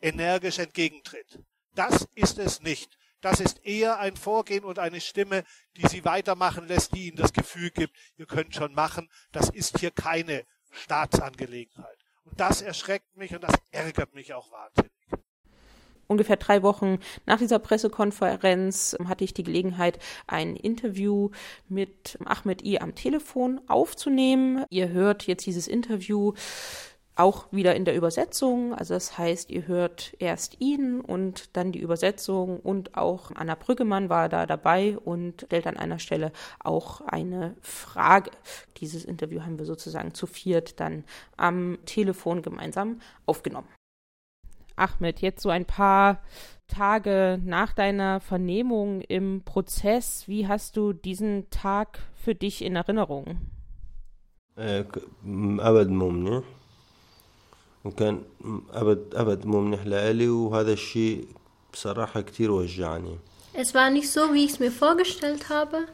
energisch 0.00 0.58
entgegentritt. 0.58 1.40
Das 1.74 2.08
ist 2.14 2.38
es 2.38 2.60
nicht. 2.60 2.96
Das 3.20 3.40
ist 3.40 3.64
eher 3.64 3.98
ein 3.98 4.16
Vorgehen 4.16 4.64
und 4.64 4.78
eine 4.78 5.00
Stimme, 5.00 5.44
die 5.76 5.86
sie 5.86 6.04
weitermachen 6.04 6.66
lässt, 6.66 6.94
die 6.94 7.08
ihnen 7.08 7.18
das 7.18 7.32
Gefühl 7.32 7.70
gibt, 7.70 7.94
ihr 8.16 8.26
könnt 8.26 8.54
schon 8.54 8.72
machen. 8.72 9.10
Das 9.32 9.50
ist 9.50 9.78
hier 9.78 9.90
keine 9.90 10.46
Staatsangelegenheit. 10.70 11.98
Und 12.24 12.40
das 12.40 12.62
erschreckt 12.62 13.16
mich 13.16 13.34
und 13.34 13.42
das 13.42 13.54
ärgert 13.72 14.14
mich 14.14 14.32
auch 14.32 14.50
wahnsinnig 14.50 14.99
ungefähr 16.10 16.36
drei 16.36 16.62
Wochen 16.62 16.98
nach 17.24 17.38
dieser 17.38 17.58
Pressekonferenz 17.58 18.96
hatte 19.08 19.24
ich 19.24 19.32
die 19.32 19.44
Gelegenheit, 19.44 19.98
ein 20.26 20.56
Interview 20.56 21.30
mit 21.68 22.18
Ahmed 22.24 22.64
I 22.64 22.80
am 22.80 22.94
Telefon 22.94 23.60
aufzunehmen. 23.68 24.64
Ihr 24.70 24.90
hört 24.90 25.26
jetzt 25.26 25.46
dieses 25.46 25.68
Interview 25.68 26.32
auch 27.16 27.52
wieder 27.52 27.76
in 27.76 27.84
der 27.84 27.94
Übersetzung. 27.94 28.74
Also 28.74 28.94
das 28.94 29.18
heißt, 29.18 29.50
ihr 29.50 29.66
hört 29.66 30.14
erst 30.18 30.60
ihn 30.60 31.00
und 31.00 31.56
dann 31.56 31.70
die 31.70 31.80
Übersetzung 31.80 32.58
und 32.60 32.96
auch 32.96 33.30
Anna 33.34 33.54
Brüggemann 33.54 34.08
war 34.08 34.28
da 34.28 34.46
dabei 34.46 34.98
und 34.98 35.42
stellt 35.42 35.66
an 35.66 35.76
einer 35.76 35.98
Stelle 35.98 36.32
auch 36.58 37.02
eine 37.02 37.56
Frage. 37.60 38.30
Dieses 38.78 39.04
Interview 39.04 39.42
haben 39.42 39.58
wir 39.58 39.66
sozusagen 39.66 40.14
zu 40.14 40.26
viert 40.26 40.80
dann 40.80 41.04
am 41.36 41.78
Telefon 41.84 42.42
gemeinsam 42.42 43.00
aufgenommen. 43.26 43.68
Ahmed, 44.79 45.21
jetzt 45.21 45.41
so 45.41 45.49
ein 45.49 45.65
paar 45.65 46.21
Tage 46.67 47.39
nach 47.43 47.73
deiner 47.73 48.19
Vernehmung 48.19 49.01
im 49.01 49.43
Prozess, 49.43 50.27
wie 50.27 50.47
hast 50.47 50.77
du 50.77 50.93
diesen 50.93 51.49
Tag 51.49 51.99
für 52.15 52.35
dich 52.35 52.63
in 52.63 52.75
Erinnerung? 52.75 53.37
أبد 54.57 55.89
مو 55.89 56.09
منيح 56.09 56.43
وكان 57.85 58.21
أبد 58.73 59.15
أبد 59.15 59.45
مو 59.45 59.61
منيح 59.61 59.85
لإلي 59.85 60.29
وهذا 60.29 60.73
الشيء 60.73 61.27
بصراحة 61.73 62.21
كتير 62.21 62.51
وجعني 62.51 63.17
Es 63.53 63.73
war 63.73 63.89
nicht 63.89 64.09
so, 64.09 64.33
wie 64.33 64.45
ich 64.45 64.51
es 64.51 64.59
mir 64.59 64.71
vorgestellt 64.71 65.49
habe 65.49 65.85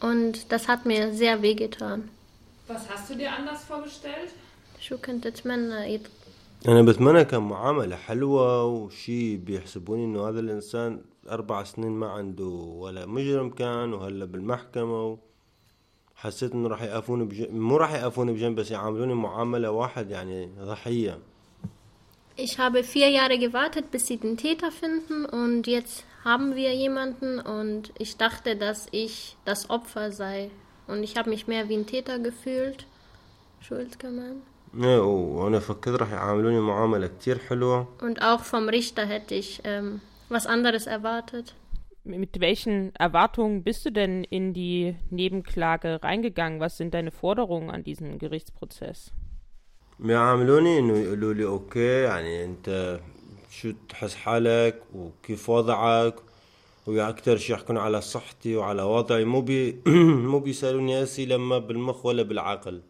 und 0.00 0.52
das 0.52 0.68
hat 0.68 0.86
mir 0.86 1.12
sehr 1.12 1.42
wehgetan. 1.42 2.08
Was 2.68 2.88
hast 2.88 3.10
du 3.10 3.14
dir 3.14 3.32
anders 3.32 3.64
vorgestellt? 3.64 4.30
شو 4.80 4.96
كنت 4.98 5.26
أتمنى 5.26 5.94
أنا 6.68 6.82
بتمنى 6.82 7.24
كان 7.24 7.42
معاملة 7.42 7.96
حلوة 7.96 8.64
وشي 8.64 9.36
بيحسبوني 9.36 10.04
إنه 10.04 10.28
هذا 10.28 10.40
الإنسان 10.40 11.00
أربع 11.30 11.64
سنين 11.64 11.92
ما 11.92 12.08
عنده 12.08 12.44
ولا 12.44 13.06
مجرم 13.06 13.50
كان 13.50 13.92
وهلا 13.92 14.24
بالمحكمة 14.24 15.18
حسيت 16.16 16.52
إنه 16.52 16.68
راح 16.68 16.82
يقفوني 16.82 17.24
بجنب 17.24 17.54
مو 17.54 17.76
راح 17.76 17.94
يقفوني 17.94 18.32
بجنب 18.32 18.60
بس 18.60 18.70
يعاملوني 18.70 19.14
معاملة 19.14 19.70
واحد 19.70 20.10
يعني 20.10 20.48
ضحية 20.60 21.18
Ich 22.36 22.58
habe 22.58 22.84
vier 22.84 23.10
Jahre 23.10 23.38
gewartet, 23.38 23.90
bis 23.90 24.06
sie 24.06 24.16
den 24.16 24.38
Täter 24.38 24.70
finden 24.72 25.26
und 25.26 25.66
jetzt 25.66 26.04
haben 26.24 26.54
wir 26.56 26.74
jemanden 26.74 27.38
und 27.38 27.92
ich 27.98 28.16
dachte, 28.16 28.56
dass 28.56 28.86
ich 28.92 29.36
das 29.44 29.68
Opfer 29.68 30.10
sei 30.10 30.50
und 30.86 31.02
ich 31.02 31.16
habe 31.18 31.28
mich 31.28 31.46
mehr 31.48 31.68
wie 31.68 31.76
ein 31.76 31.86
Täter 31.86 32.18
gefühlt. 32.18 32.86
Schuld 33.60 33.98
kann 33.98 34.16
man. 34.16 34.42
وانا 34.74 35.58
فكرت 35.58 36.00
راح 36.00 36.12
يعاملوني 36.12 36.60
معاملة 36.60 37.06
كتير 37.06 37.38
حلوة 37.38 37.86
Und 38.00 38.22
auch 38.22 38.40
vom 38.40 38.68
Richter 38.68 39.06
hätte 39.06 39.34
ich 39.34 39.60
ähm, 39.64 40.00
was 40.28 40.46
anderes 40.46 40.86
erwartet. 40.86 41.54
Mit 42.04 42.40
welchen 42.40 42.94
Erwartungen 42.94 43.62
bist 43.62 43.84
du 43.84 43.90
denn 43.92 44.24
in 44.24 44.54
die 44.54 44.96
Nebenklage 45.10 46.02
reingegangen? 46.02 46.58
Was 46.60 46.76
sind 46.78 46.94
deine 46.94 47.10
Forderungen 47.10 47.70
an 47.70 47.82
diesen 47.84 48.18
Gerichtsprozess? 48.18 49.12
بيعاملوني 49.98 50.78
انه 50.78 50.98
يقولوا 50.98 51.32
لي 51.34 51.44
اوكي 51.44 52.02
يعني 52.02 52.44
انت 52.44 53.00
شو 53.50 53.72
تحس 53.88 54.14
حالك 54.14 54.82
وكيف 54.94 55.50
وضعك 55.50 56.14
واكثر 56.86 57.36
شيء 57.36 57.56
يحكون 57.56 57.78
على 57.78 58.00
صحتي 58.00 58.56
وعلى 58.56 58.82
وضعي 58.82 59.24
مو 59.24 59.40
بي 59.40 59.80
مو 60.30 60.38
بيسالوني 60.38 61.02
اسئله 61.02 61.36
ما 61.36 61.58
بالمخ 61.58 62.06
ولا 62.06 62.22
بالعقل 62.22 62.82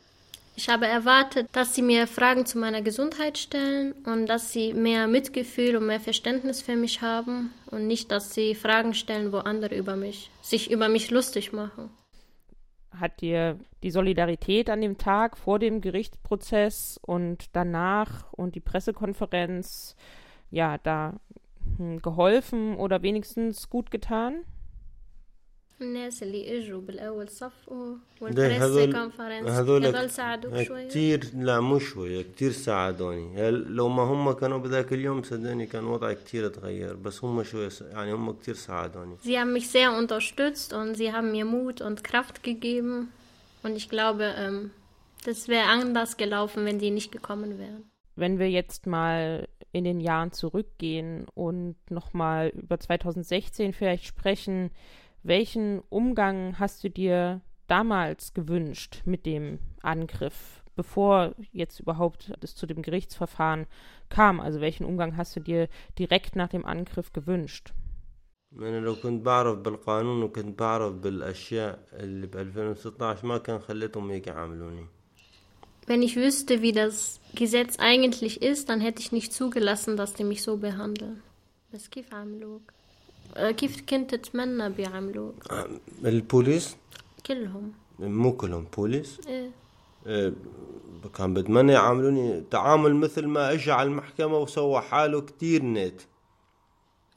ich 0.58 0.70
habe 0.70 0.88
erwartet, 0.88 1.50
dass 1.52 1.76
sie 1.76 1.82
mir 1.82 2.08
Fragen 2.08 2.46
zu 2.46 2.58
meiner 2.58 2.82
Gesundheit 2.82 3.38
stellen 3.38 3.92
und 4.06 4.28
dass 4.28 4.54
sie 4.54 4.74
mehr 4.74 5.08
Mitgefühl 5.08 5.76
und 5.76 5.86
mehr 5.86 6.00
Verständnis 6.00 6.62
für 6.62 6.78
mich 6.78 7.02
haben 7.02 7.54
und 7.72 7.88
nicht, 7.88 8.10
dass 8.10 8.34
sie 8.34 8.56
Fragen 8.56 8.94
stellen, 8.94 9.34
wo 9.34 9.38
andere 9.38 9.76
über 9.76 9.98
mich, 9.98 10.32
sich 10.42 10.72
über 10.72 10.88
mich 10.88 11.12
lustig 11.12 11.52
machen. 11.52 11.90
Hat 12.92 13.20
dir 13.20 13.60
die 13.84 13.92
Solidarität 13.92 14.70
an 14.70 14.80
dem 14.80 14.98
Tag 14.98 15.38
vor 15.38 15.60
dem 15.60 15.82
Gerichtsprozess 15.82 16.98
und 17.02 17.48
danach 17.52 18.32
und 18.32 18.56
die 18.56 18.62
Pressekonferenz 18.62 19.98
ja 20.52 20.78
da 20.78 21.20
hm, 21.78 22.02
geholfen 22.02 22.78
oder 22.78 23.02
wenigstens 23.02 23.70
gut 23.70 23.92
getan? 23.92 24.46
الناس 25.81 26.23
اللي 26.23 26.59
اجوا 26.59 26.81
بالاول 26.81 27.29
صفقوا 27.29 27.95
ده 27.95 27.99
والبريس 28.21 28.63
هذول 28.63 28.93
كونفرنس 28.93 29.49
هذول 29.49 29.87
هذول 29.87 30.11
ساعدوك 30.11 30.63
شوي 30.63 30.89
كتير 30.89 31.25
لا 31.35 31.61
مو 31.61 31.79
شوية 31.79 32.23
كتير 32.23 32.51
ساعدوني 32.53 33.35
يعني 33.35 33.51
لو 33.51 33.89
ما 33.89 34.03
هم 34.03 34.33
كانوا 34.33 34.59
بذاك 34.59 34.93
اليوم 34.93 35.23
صدقني 35.23 35.67
كان 35.67 35.85
وضعي 35.85 36.15
كتير 36.15 36.47
اتغير 36.47 36.97
بس 36.97 37.25
هم 37.25 37.43
شوية 37.43 37.69
س- 37.69 37.81
يعني 37.83 38.13
هم 38.13 38.33
كتير 38.33 38.55
ساعدوني 38.55 39.17
Sie 39.25 39.39
haben 39.39 39.53
mich 39.59 39.69
sehr 39.69 39.93
unterstützt 39.99 40.73
und 40.73 40.95
sie 40.97 41.13
haben 41.13 41.33
mir 41.33 41.45
Mut 41.45 41.81
und 41.81 42.05
Kraft 42.05 42.43
gegeben 42.43 43.09
und 43.63 43.77
ich 43.77 43.89
glaube, 43.89 44.35
ähm, 44.37 44.71
das 45.27 45.49
wäre 45.49 45.67
anders 45.67 46.17
gelaufen, 46.17 46.65
wenn 46.67 46.79
sie 46.81 46.91
nicht 46.91 47.11
gekommen 47.13 47.59
wären. 47.59 47.85
Wenn 48.17 48.39
wir 48.39 48.51
jetzt 48.51 48.87
mal 48.87 49.49
in 49.73 49.85
den 49.85 50.01
Jahren 50.01 50.33
zurückgehen 50.33 51.27
und 51.35 51.77
nochmal 51.91 52.49
über 52.49 52.79
2016 52.79 53.73
vielleicht 53.73 54.05
sprechen, 54.05 54.71
welchen 55.25 55.81
Umgang 55.89 56.59
hast 56.59 56.83
du 56.85 56.91
dir 56.91 57.41
damals 57.67 58.35
gewünscht 58.35 59.03
mit 59.05 59.27
dem 59.27 59.59
Angriff, 59.83 60.63
bevor 60.77 61.35
jetzt 61.53 61.81
überhaupt 61.81 62.33
es 62.41 62.55
zu 62.55 62.67
dem 62.67 62.83
Gerichtsverfahren 62.83 63.67
kam? 64.09 64.41
Also 64.41 64.61
welchen 64.61 64.85
Umgang 64.85 65.17
hast 65.17 65.37
du 65.37 65.41
dir 65.41 65.69
direkt 65.99 66.37
nach 66.37 66.49
dem 66.49 66.65
Angriff 66.65 67.13
gewünscht? 67.13 67.73
أنا 68.53 68.81
لو 68.81 68.97
كنت 68.97 69.25
بعرف 69.25 69.59
بالقانون 69.59 70.23
وكنت 70.23 70.59
بعرف 70.59 70.93
بالأشياء 70.93 71.79
اللي 71.93 72.27
ب 72.27 72.37
2016 72.37 73.27
ما 73.27 73.39
كان 73.39 73.59
خليتهم 73.59 74.11
هيك 74.11 74.27
يعاملوني 74.27 74.87
Wenn 75.87 76.03
ich 76.03 76.17
wüsste, 76.17 76.63
wie 76.63 76.73
das 76.73 77.21
Gesetz 77.35 77.79
eigentlich 77.79 78.43
ist, 78.43 78.69
dann 78.69 78.81
hätte 78.81 79.01
ich 79.01 79.13
nicht 79.13 79.33
zugelassen, 79.33 79.97
dass 79.97 80.15
die 80.15 80.25
mich 80.25 80.43
so 80.43 80.57
behandeln. 80.57 81.23
بس 81.73 81.89
كيف 81.89 82.15
عملوك؟ 82.15 82.63
آه، 82.63 82.74
كيف 83.37 83.81
كنت 83.89 84.15
تتمنى 84.15 84.71
بيعملوك؟ 84.71 85.35
البوليس 86.05 86.77
كلهم 87.27 87.73
مو 87.99 88.33
كلهم 88.37 88.67
بوليس 88.77 89.21
إيه. 89.27 89.51
آه، 90.07 90.33
كان 91.15 91.35
بتمنى 91.35 91.73
يعاملوني 91.73 92.45
تعامل 92.51 92.95
مثل 92.95 93.27
ما 93.27 93.53
اجى 93.53 93.73
على 93.73 93.89
المحكمة 93.89 94.39
وسوى 94.39 94.81
حاله 94.81 95.21
كتير 95.21 95.63
نت 95.65 96.01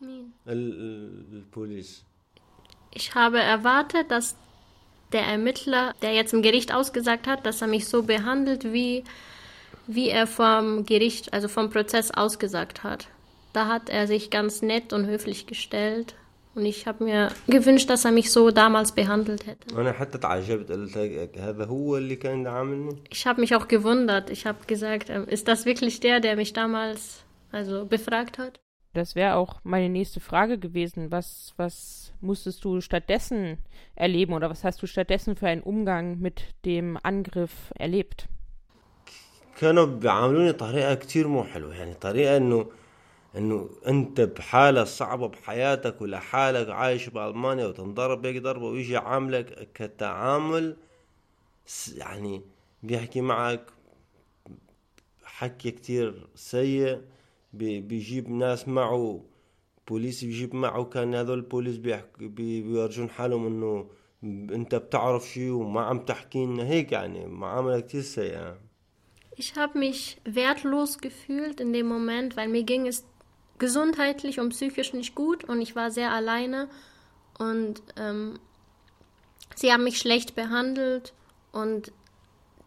مين؟ 0.02 0.32
ال- 0.48 0.74
ال- 0.74 1.34
البوليس 1.34 2.04
Ich 2.96 3.16
habe 3.16 3.40
erwartet, 3.40 4.12
dass 4.12 4.36
der 5.14 5.24
Ermittler, 5.24 5.94
der 6.04 6.14
jetzt 6.14 6.34
im 6.34 6.42
Gericht 6.44 6.72
ausgesagt 6.74 7.26
hat, 7.28 7.44
dass 7.46 7.62
er 7.62 7.68
mich 7.68 7.88
so 7.88 8.04
behandelt, 8.04 8.64
wie, 8.72 9.04
wie 9.88 10.10
er 10.10 10.28
vom 10.28 10.86
Gericht, 10.86 11.34
also 11.34 11.48
vom 11.48 11.70
Prozess 11.72 12.12
ausgesagt 12.12 12.84
hat. 12.84 13.08
Da 13.54 13.68
hat 13.68 13.90
er 13.90 14.08
sich 14.08 14.30
ganz 14.30 14.62
nett 14.62 14.94
und 14.94 15.06
höflich 15.06 15.46
gestellt. 15.46 16.16
Und 16.56 16.66
ich 16.66 16.86
habe 16.86 17.04
mir 17.04 17.30
gewünscht, 17.48 17.90
dass 17.90 18.06
er 18.06 18.12
mich 18.12 18.32
so 18.32 18.52
damals 18.52 18.92
behandelt 18.92 19.48
hätte. 19.48 19.76
انا 19.76 19.92
حتى 19.92 20.18
تعجبت 20.18 20.72
قلت 20.72 21.38
هذا 21.38 21.66
هو 21.66 21.98
اللي 21.98 22.16
كان 22.16 22.46
يعاملني 22.46 22.96
Ich 23.10 23.26
habe 23.26 23.42
mich 23.42 23.56
auch 23.56 23.68
gewundert. 23.68 24.30
Ich 24.30 24.46
habe 24.46 24.60
gesagt, 24.68 25.10
ähm, 25.10 25.28
ist 25.28 25.48
das 25.48 25.66
wirklich 25.66 26.00
der, 26.00 26.20
der 26.20 26.36
mich 26.36 26.54
damals 26.54 27.24
also 27.52 27.86
befragt 27.86 28.38
hat? 28.38 28.60
Das 28.94 29.16
wäre 29.16 29.36
auch 29.36 29.60
meine 29.64 29.90
nächste 29.90 30.20
Frage 30.20 30.60
gewesen. 30.60 31.12
Was, 31.12 31.54
was 31.58 32.14
musstest 32.22 32.64
du 32.64 32.80
stattdessen 32.82 33.58
erleben 33.96 34.34
oder 34.34 34.52
was 34.52 34.64
hast 34.64 34.82
du 34.84 34.88
stattdessen 34.88 35.36
für 35.36 35.48
einen 35.48 35.64
Umgang 35.64 36.20
mit 36.20 36.44
dem 36.66 37.00
Angriff 37.02 37.72
erlebt? 37.80 38.28
كانوا 39.60 39.86
بيعاملوني 39.86 40.54
طريقة 40.54 40.94
كتير 40.94 41.28
مو 41.28 41.44
حلوة 41.44 41.76
يعني 41.76 41.94
طريقة 41.94 42.38
انه 42.38 42.66
إنه 43.37 43.71
أنت 43.87 44.21
بحالة 44.21 44.85
صعبة 44.85 45.29
بحياتك 45.29 46.01
ولا 46.03 46.19
حالك 46.21 46.69
عايش 46.71 47.09
بألمانيا 47.09 47.67
وتنضرب 47.67 48.27
هيك 48.27 48.43
ضربة 48.43 48.67
ويجي 48.67 48.97
عاملك 48.97 49.69
كتعامل 49.75 50.77
يعني 51.97 52.43
بيحكي 52.83 53.21
معك 53.21 53.71
حكي 55.25 55.71
كتير 55.71 56.27
سيء 56.35 57.01
بي- 57.53 57.81
بيجيب 57.81 58.31
ناس 58.31 58.69
معه 58.69 59.25
بوليس 59.89 60.25
بيجيب 60.25 60.55
معه 60.55 60.85
كان 60.85 61.15
هذول 61.15 61.39
البوليس 61.39 61.77
بيورجون 62.19 63.11
حالهم 63.11 63.47
إنه 63.47 63.87
أنت 64.55 64.75
بتعرف 64.75 65.29
شي 65.29 65.51
وما 65.51 65.81
عم 65.81 65.99
تحكي 65.99 66.47
لنا 66.47 66.65
هيك 66.69 66.93
يعني 66.93 67.27
معاملة 67.27 67.81
كتير 67.81 68.01
سيئة. 68.03 68.59
Ich 69.41 69.55
habe 69.55 69.79
mich 69.79 70.17
wertlos 70.25 70.99
gefühlt 70.99 71.61
in 71.61 71.73
dem 71.73 71.87
Moment, 71.87 72.37
weil 72.37 72.49
mir 72.49 72.65
ging 72.65 72.87
es 72.89 73.05
gesundheitlich 73.60 74.40
und 74.40 74.50
psychisch 74.50 74.94
nicht 74.94 75.16
gut 75.16 75.44
und 75.44 75.62
ich 75.62 75.76
war 75.76 75.92
sehr 75.92 76.12
alleine 76.12 76.68
und 77.38 77.82
ähm, 77.98 78.40
sie 79.56 79.72
haben 79.72 79.84
mich 79.84 80.00
schlecht 80.00 80.36
behandelt 80.36 81.14
und 81.52 81.92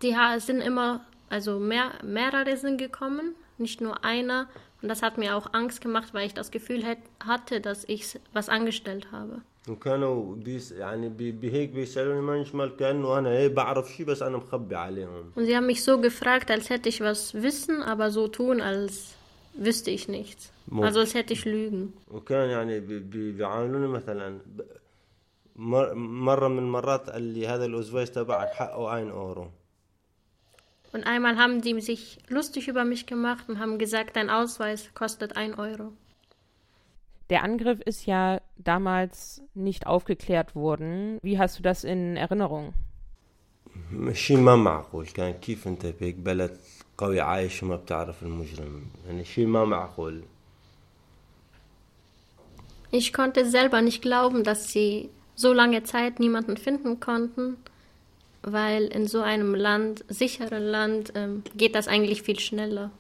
die 0.02 0.14
sind 0.38 0.60
immer, 0.60 1.04
also 1.28 1.58
mehr, 1.58 1.92
mehrere 2.02 2.56
sind 2.56 2.78
gekommen, 2.78 3.34
nicht 3.58 3.80
nur 3.80 4.04
einer 4.04 4.48
und 4.82 4.88
das 4.88 5.02
hat 5.02 5.18
mir 5.18 5.36
auch 5.36 5.52
Angst 5.52 5.80
gemacht, 5.80 6.14
weil 6.14 6.26
ich 6.26 6.34
das 6.34 6.50
Gefühl 6.50 6.84
hatte, 7.24 7.60
dass 7.60 7.84
ich 7.88 8.18
was 8.32 8.48
angestellt 8.48 9.08
habe. 9.12 9.42
وكانوا 9.68 10.34
بيس 10.34 10.72
يعني 10.72 11.08
بهيك 11.08 11.70
بيسألوني 11.70 12.44
manchmal 12.44 12.78
كأنه 12.78 13.18
أنا 13.18 13.30
إيه 13.30 13.48
بعرف 13.48 13.92
شيء 13.92 14.06
بس 14.06 14.22
أنا 14.22 14.36
مخبي 14.36 14.76
عليهم. 14.76 15.32
Und 15.34 15.46
sie 15.46 15.56
haben 15.56 15.66
mich 15.66 15.82
so 15.82 15.98
gefragt, 15.98 16.50
als 16.50 16.70
hätte 16.70 16.88
ich 16.88 17.00
was 17.00 17.34
wissen, 17.34 17.82
aber 17.82 18.10
so 18.10 18.28
tun, 18.28 18.60
als 18.60 19.14
wüsste 19.54 19.90
ich 19.90 20.08
nichts. 20.08 20.52
مو. 20.68 20.84
Also 20.84 21.00
als 21.00 21.14
hätte 21.14 21.32
ich 21.32 21.44
lügen. 21.44 21.92
وكان 22.10 22.50
يعني 22.50 22.80
بيعاملوني 22.80 23.86
مثلا 23.86 24.40
مرة 25.56 26.48
من 26.48 26.58
المرات 26.58 27.10
قال 27.10 27.22
لي 27.22 27.46
هذا 27.46 27.64
الأزواج 27.64 28.06
تبعك 28.08 28.48
حقه 28.48 28.88
1 28.88 29.10
أورو. 29.10 29.50
Und 30.92 31.04
einmal 31.04 31.36
haben 31.36 31.60
die 31.60 31.80
sich 31.80 32.18
lustig 32.28 32.68
über 32.68 32.84
mich 32.84 33.06
gemacht 33.06 33.48
und 33.48 33.58
haben 33.58 33.78
gesagt, 33.78 34.16
dein 34.16 34.30
Ausweis 34.30 34.94
kostet 34.94 35.36
1 35.36 35.58
Euro. 35.58 35.92
Der 37.28 37.42
Angriff 37.42 37.80
ist 37.80 38.06
ja 38.06 38.40
damals 38.56 39.42
nicht 39.54 39.86
aufgeklärt 39.86 40.54
worden. 40.54 41.18
Wie 41.22 41.38
hast 41.38 41.58
du 41.58 41.62
das 41.62 41.84
in 41.84 42.16
Erinnerung? 42.16 42.72
شيء 44.12 44.36
ما 44.36 44.56
معقول 44.56 45.06
كان 45.06 45.32
كيف 45.32 45.68
انت 45.68 45.86
بهيك 45.86 46.14
بلد 46.14 46.56
قوي 47.00 47.20
عايش 47.20 47.62
وما 47.62 47.76
بتعرف 47.76 48.22
المجرم 48.22 48.82
يعني 49.06 49.24
شيء 49.24 49.46
ما 49.46 49.64
معقول 49.64 50.22
Ich 52.92 53.12
konnte 53.12 53.44
selber 53.44 53.82
nicht 53.82 54.00
glauben, 54.00 54.44
dass 54.44 54.72
sie 54.72 55.10
so 55.34 55.52
lange 55.52 55.82
Zeit 55.82 56.20
niemanden 56.20 56.56
finden 56.56 57.00
konnten, 57.00 57.56
weil 58.42 58.84
in 58.86 59.06
so 59.06 59.20
einem 59.20 59.54
Land, 59.54 60.04
sicheren 60.08 60.62
Land, 60.62 61.12
ähm, 61.14 61.42
geht 61.56 61.74
das 61.74 61.88
eigentlich 61.88 62.22
viel 62.22 62.38
schneller. 62.38 62.90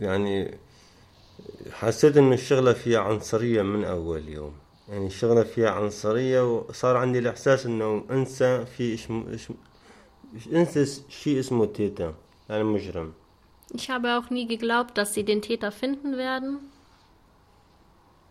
يعني 0.00 0.58
حسيت 1.72 2.16
انه 2.16 2.34
الشغلة 2.34 2.72
فيها 2.72 3.00
عنصرية 3.00 3.62
من 3.62 3.84
اول 3.84 4.28
يوم 4.28 4.52
يعني 4.88 5.06
الشغلة 5.06 5.42
فيها 5.42 5.70
عنصرية 5.70 6.56
وصار 6.56 6.96
عندي 6.96 7.18
الاحساس 7.18 7.66
انه 7.66 8.04
انسى 8.10 8.64
في 8.76 8.94
اسمه 8.94 9.24
انسى 10.52 11.02
شيء 11.08 11.38
اسمه 11.40 11.64
تيتا 11.66 12.14
يعني 12.48 12.64
مجرم 12.64 13.12
Ich 13.74 13.90
habe 13.90 14.16
auch 14.16 14.30
nie 14.30 14.46
geglaubt, 14.46 14.96
dass 14.96 15.12
sie 15.12 15.24
den 15.24 15.42
Täter 15.42 15.70
finden 15.70 16.16
werden. 16.16 16.58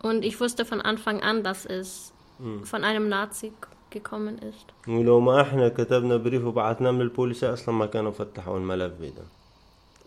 Und 0.02 0.26
ich 0.26 0.40
wusste 0.40 0.66
von 0.66 0.82
Anfang 0.82 1.22
an, 1.22 1.44
dass 1.44 1.66
es 1.66 2.12
hm. 2.40 2.64
von 2.64 2.84
einem 2.84 3.08
Nazi 3.08 3.52
gekommen 3.90 4.38
ist. 4.40 4.66
ولو 4.88 5.20
ما 5.20 5.42
احنا 5.42 5.70
كتبنا 5.70 6.18
بريف 6.18 6.46
وبعثناه 6.46 6.92
من 6.92 7.02
البوليس 7.02 7.44
اصلا 7.44 7.76
ما 7.76 7.86
كانوا 7.86 8.12
فتحوا 8.12 8.58
الملف 8.58 8.94
wieder. 9.00 9.26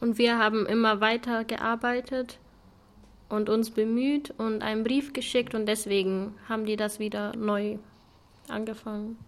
Und 0.00 0.18
wir 0.18 0.38
haben 0.38 0.66
immer 0.66 1.00
weiter 1.00 1.44
gearbeitet 1.44 2.38
und 3.28 3.48
uns 3.48 3.70
bemüht 3.70 4.34
und 4.38 4.62
einen 4.62 4.82
Brief 4.82 5.12
geschickt 5.12 5.54
und 5.54 5.66
deswegen 5.66 6.34
haben 6.48 6.64
die 6.66 6.76
das 6.76 6.98
wieder 6.98 7.36
neu 7.36 7.78
angefangen. 8.48 9.18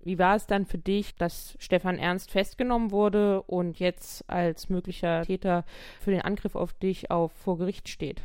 Wie 0.00 0.18
war 0.20 0.36
es 0.36 0.46
dann 0.46 0.66
für 0.66 0.78
dich, 0.78 1.16
dass 1.16 1.56
Stefan 1.58 1.98
Ernst 1.98 2.30
festgenommen 2.30 2.92
wurde 2.92 3.42
und 3.42 3.80
jetzt 3.80 4.28
als 4.30 4.68
möglicher 4.68 5.22
Täter 5.22 5.64
für 6.00 6.12
den 6.12 6.20
Angriff 6.20 6.54
auf 6.54 6.72
dich 6.72 7.10
auf 7.10 7.32
vor 7.32 7.58
Gericht 7.58 7.88
steht? 7.88 8.22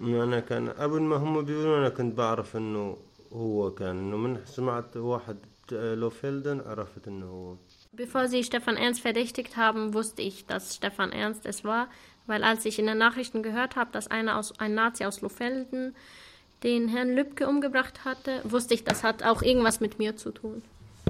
أنا 0.00 0.40
كان 0.40 0.68
قبل 0.68 1.02
ما 1.02 1.16
هم 1.16 1.44
بيقولوا 1.44 1.78
أنا 1.78 1.88
كنت 1.88 2.14
بعرف 2.16 2.56
إنه 2.56 2.96
هو 3.32 3.70
كان 3.70 3.98
إنه 3.98 4.16
من 4.16 4.44
سمعت 4.44 4.96
واحد 4.96 5.38
لوفيلدن 5.72 6.60
عرفت 6.60 7.08
إنه 7.08 7.26
هو 7.26 7.56
Bevor 7.96 8.28
sie 8.28 8.44
Stefan 8.44 8.76
Ernst 8.76 9.00
verdächtigt 9.00 9.56
haben, 9.56 9.94
wusste 9.94 10.22
ich, 10.22 10.46
dass 10.46 10.76
Stefan 10.76 11.10
Ernst 11.12 11.46
es 11.46 11.64
war, 11.64 11.88
weil 12.26 12.44
als 12.44 12.64
ich 12.64 12.78
in 12.78 12.86
den 12.86 12.98
Nachrichten 12.98 13.42
gehört 13.42 13.74
habe, 13.74 13.90
dass 13.90 14.06
einer 14.08 14.38
aus, 14.38 14.58
ein 14.60 14.74
Nazi 14.74 15.04
aus 15.04 15.20
Lofelden 15.20 15.96
den 16.62 16.88
Herrn 16.88 17.14
Lübcke 17.14 17.48
umgebracht 17.48 18.04
hatte, 18.04 18.40
wusste 18.44 18.74
ich, 18.74 18.84
das 18.84 19.04
hat 19.04 19.22
auch 19.22 19.42
irgendwas 19.42 19.80
mit 19.80 19.98
mir 19.98 20.16
zu 20.16 20.30
tun, 20.30 20.62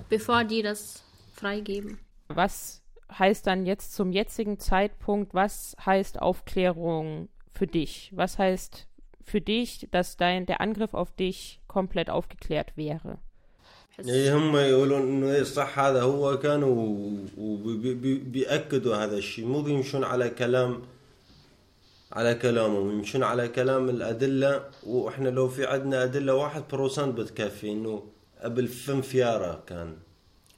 bevor 0.08 0.44
die 0.44 0.62
das 0.62 1.02
freigeben. 1.34 1.98
Was 2.28 2.82
heißt 3.18 3.46
dann 3.46 3.64
jetzt 3.64 3.94
zum 3.94 4.12
jetzigen 4.12 4.58
Zeitpunkt, 4.58 5.32
was 5.32 5.74
heißt 5.84 6.20
Aufklärung 6.20 7.28
für 7.52 7.66
dich? 7.66 8.12
Was 8.14 8.38
heißt 8.38 8.86
für 9.24 9.40
dich, 9.40 9.88
dass 9.90 10.16
dein, 10.16 10.46
der 10.46 10.60
Angriff 10.60 10.94
auf 10.94 11.12
dich 11.12 11.60
komplett 11.66 12.10
aufgeklärt 12.10 12.76
wäre? 12.76 13.18
هم 14.06 14.56
يقولون 14.56 15.02
انه 15.02 15.42
صح 15.42 15.78
هذا 15.78 16.02
هو 16.02 16.38
كان 16.38 16.62
وبيأكدوا 17.38 18.96
هذا 18.96 19.16
الشيء 19.16 19.46
مو 19.46 19.62
بيمشون 19.62 20.04
على 20.04 20.30
كلام 20.30 20.82
على 22.12 22.34
كلامهم 22.34 22.90
يمشون 22.90 23.22
على 23.22 23.48
كلام 23.48 23.88
الأدلة 23.88 24.70
وإحنا 24.86 25.28
لو 25.28 25.48
في 25.48 25.66
عندنا 25.66 26.04
أدلة 26.04 26.34
واحد 26.34 26.62
بروسنت 26.72 27.18
بتكفي 27.18 27.70
إنه 27.70 28.02
قبل 28.42 28.68
fünf 28.68 29.14
Jahre 29.14 29.66
كان 29.66 29.96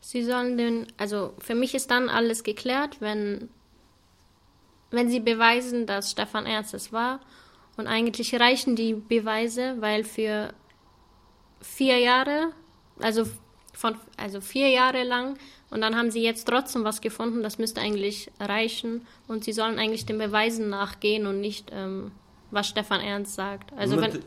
Sie 0.03 0.25
sollen 0.25 0.57
den, 0.57 0.87
also 0.97 1.35
für 1.39 1.55
mich 1.55 1.75
ist 1.75 1.91
dann 1.91 2.09
alles 2.09 2.43
geklärt, 2.43 3.01
wenn, 3.01 3.51
wenn 4.91 5.11
sie 5.11 5.21
beweisen, 5.21 5.87
dass 5.87 6.11
Stefan 6.11 6.47
Ernst 6.47 6.73
es 6.75 6.93
war. 6.93 7.21
Und 7.77 7.87
eigentlich 7.87 8.35
reichen 8.35 8.77
die 8.77 8.95
Beweise, 8.95 9.77
weil 9.81 10.05
für 10.05 10.55
vier 11.61 11.99
Jahre, 11.99 12.53
also 13.01 13.27
von, 13.76 13.96
also 14.18 14.42
vier 14.42 14.70
Jahre 14.70 15.04
lang 15.04 15.38
und 15.70 15.82
dann 15.82 15.96
haben 15.96 16.12
sie 16.12 16.24
jetzt 16.24 16.48
trotzdem 16.48 16.84
was 16.84 17.02
gefunden, 17.02 17.44
das 17.44 17.58
müsste 17.58 17.82
eigentlich 17.82 18.32
reichen. 18.40 19.06
Und 19.28 19.44
sie 19.44 19.52
sollen 19.52 19.80
eigentlich 19.80 20.06
den 20.06 20.18
Beweisen 20.18 20.70
nachgehen 20.70 21.28
und 21.28 21.42
nicht, 21.42 21.72
ähm, 21.74 22.12
was 22.52 22.68
Stefan 22.68 23.02
Ernst 23.02 23.36
sagt. 23.36 23.74
Also 23.74 24.00
wenn, 24.00 24.24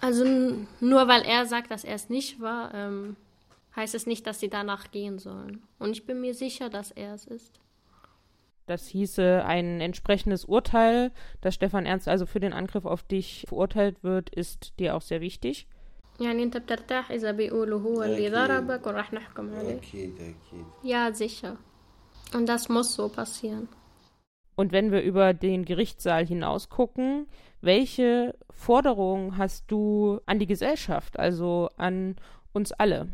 Also 0.00 0.24
nur 0.80 1.06
weil 1.08 1.22
er 1.22 1.46
sagt, 1.46 1.70
dass 1.70 1.84
er 1.84 1.94
es 1.94 2.08
nicht 2.08 2.40
war, 2.40 2.74
ähm, 2.74 3.16
heißt 3.76 3.94
es 3.94 4.06
nicht, 4.06 4.26
dass 4.26 4.40
sie 4.40 4.48
danach 4.48 4.90
gehen 4.90 5.18
sollen. 5.18 5.62
Und 5.78 5.92
ich 5.92 6.06
bin 6.06 6.20
mir 6.20 6.34
sicher, 6.34 6.70
dass 6.70 6.90
er 6.90 7.14
es 7.14 7.26
ist. 7.26 7.60
Das 8.65 8.87
hieße, 8.87 9.43
ein 9.45 9.81
entsprechendes 9.81 10.45
Urteil, 10.45 11.11
dass 11.41 11.55
Stefan 11.55 11.85
Ernst 11.85 12.07
also 12.07 12.25
für 12.25 12.39
den 12.39 12.53
Angriff 12.53 12.85
auf 12.85 13.01
dich 13.03 13.45
verurteilt 13.47 14.03
wird, 14.03 14.29
ist 14.29 14.79
dir 14.79 14.95
auch 14.95 15.01
sehr 15.01 15.21
wichtig. 15.21 15.67
يعني 16.19 16.43
انت 16.43 16.57
بترتاح 16.57 17.11
اذا 17.11 17.31
بيقولوا 17.31 17.79
هو 17.79 18.03
اللي 18.03 18.29
ضربك 18.29 18.87
وراح 18.87 19.13
نحكم 19.13 19.55
عليه 19.55 19.77
اكيد 19.77 20.13
اكيد 20.15 20.65
ja 20.83 21.13
sicher 21.13 21.57
und 22.33 22.49
das 22.49 22.69
muss 22.69 22.93
so 22.95 23.09
passieren 23.09 23.67
und 24.59 24.73
wenn 24.73 24.91
wir 24.91 25.01
über 25.01 25.33
den 25.33 25.63
Gerichtssaal 25.63 26.25
hinaus 26.25 26.67
gucken, 26.67 27.27
welche 27.61 28.35
Forderungen 28.49 29.37
hast 29.37 29.71
du 29.71 30.19
an 30.25 30.37
die 30.37 30.47
Gesellschaft, 30.47 31.17
also 31.17 31.69
an 31.77 32.17
uns 32.51 32.73
alle? 32.73 33.07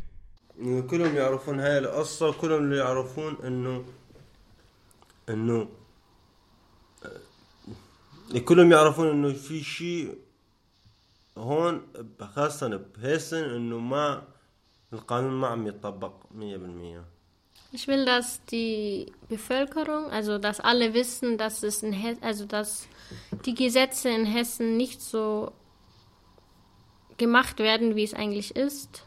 كلهم 0.90 1.16
يعرفون 1.16 1.60
هاي 1.60 1.78
القصة 1.78 2.32
كلهم 2.32 2.72
يعرفون 2.72 3.36
انه 3.44 3.84
انه 5.28 5.68
كلهم 8.44 8.72
يعرفون 8.72 9.08
انه 9.08 9.32
في 9.32 9.64
شيء 9.64 10.18
هون 11.38 11.82
خاصة 12.20 12.76
بهيسن 12.76 13.44
انه 13.44 13.78
ما 13.78 14.22
القانون 14.92 15.32
ما 15.32 15.46
عم 15.48 15.66
يطبق 15.66 16.12
100% 16.38 17.16
Ich 17.72 17.88
will, 17.88 18.04
dass 18.04 18.44
die 18.46 19.12
Bevölkerung, 19.28 20.10
also 20.10 20.38
dass 20.38 20.60
alle 20.60 20.94
wissen, 20.94 21.36
dass 21.36 21.62
es 21.62 21.82
in 21.82 21.92
Hessen, 21.92 22.22
also 22.22 22.46
dass 22.46 22.88
die 23.44 23.54
Gesetze 23.54 24.08
in 24.08 24.24
Hessen 24.24 24.76
nicht 24.76 25.02
so 25.02 25.52
gemacht 27.18 27.58
werden, 27.58 27.96
wie 27.96 28.04
es 28.04 28.14
eigentlich 28.14 28.54
ist 28.56 29.04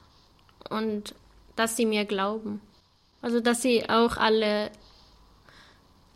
und 0.70 1.16
dass 1.56 1.78
sie 1.78 1.86
mir 1.86 2.06
glauben. 2.06 2.62
Also 3.22 3.40
dass 3.40 3.62
sie 3.62 3.90
auch 3.90 4.18
alle 4.18 4.72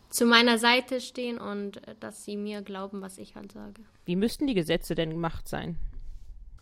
zu 0.09 0.25
meiner 0.25 0.57
Seite 0.57 1.01
stehen 1.01 1.37
und 1.39 1.81
dass 1.99 2.23
sie 2.23 2.37
mir 2.37 2.61
glauben, 2.61 3.01
was 3.01 3.17
ich 3.17 3.35
halt 3.35 3.51
sage. 3.51 3.81
Wie 4.05 4.15
müssten 4.15 4.47
die 4.47 4.53
Gesetze 4.53 4.95
denn 4.95 5.09
gemacht 5.09 5.47
sein? 5.47 5.77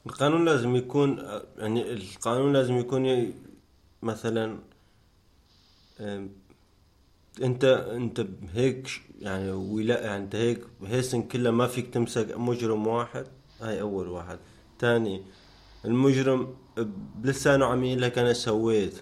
القانون 0.05 0.45
لازم 0.45 0.75
يكون 0.75 1.17
يعني 1.57 1.93
القانون 1.93 2.53
لازم 2.53 2.77
يكون 2.77 3.33
مثلا 4.01 4.59
انت 7.43 7.63
انت 7.65 8.25
هيك 8.53 8.87
يعني 9.19 9.51
ولا 9.51 10.01
يعني 10.05 10.23
انت 10.23 10.35
هيك 10.35 10.61
هيسن 10.85 11.21
كله 11.23 11.51
ما 11.51 11.67
فيك 11.67 11.93
تمسك 11.93 12.37
مجرم 12.37 12.87
واحد 12.87 13.27
هاي 13.61 13.81
اول 13.81 14.07
واحد 14.07 14.39
ثاني 14.79 15.21
المجرم 15.85 16.55
بلسانه 17.15 17.65
عم 17.65 17.83
يقول 17.83 18.01
لك 18.01 18.17
انا 18.17 18.33
سويت 18.33 19.01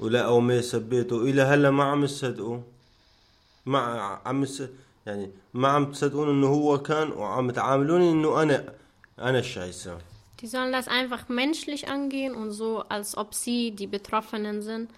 ولا 0.00 0.20
او 0.20 0.40
ما 0.40 0.60
سبيته 0.60 1.22
الى 1.22 1.42
هلا 1.42 1.70
ما 1.70 1.84
عم 1.84 2.06
تصدقوا 2.06 2.60
ما 3.66 3.78
عم 4.26 4.46
يعني 5.06 5.30
ما 5.54 5.68
عم 5.68 5.92
تصدقون 5.92 6.28
انه 6.28 6.46
هو 6.46 6.82
كان 6.82 7.12
وعم 7.12 7.50
تعاملوني 7.50 8.10
انه 8.10 8.42
انا 8.42 8.74
انا 9.18 9.38
الشايسان 9.38 9.98
Die 10.42 10.48
sollen 10.48 10.72
das 10.72 10.88
einfach 10.88 11.28
menschlich 11.28 11.86
angehen 11.86 12.34
und 12.34 12.50
so, 12.50 12.80
als 12.88 13.16
ob 13.16 13.32
sie 13.32 13.70
die 13.70 13.86
Betroffenen 13.86 14.60
sind. 14.60 14.90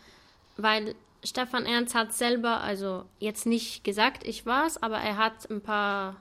Weil 0.56 0.94
Stefan 1.22 1.66
Ernst 1.66 1.94
hat 1.94 2.14
selber, 2.14 2.62
also 2.62 3.04
jetzt 3.18 3.44
nicht 3.44 3.84
gesagt, 3.84 4.26
ich 4.26 4.46
war's, 4.46 4.82
aber 4.82 4.96
er 4.96 5.18
hat 5.18 5.50
ein 5.50 5.60
paar, 5.60 6.16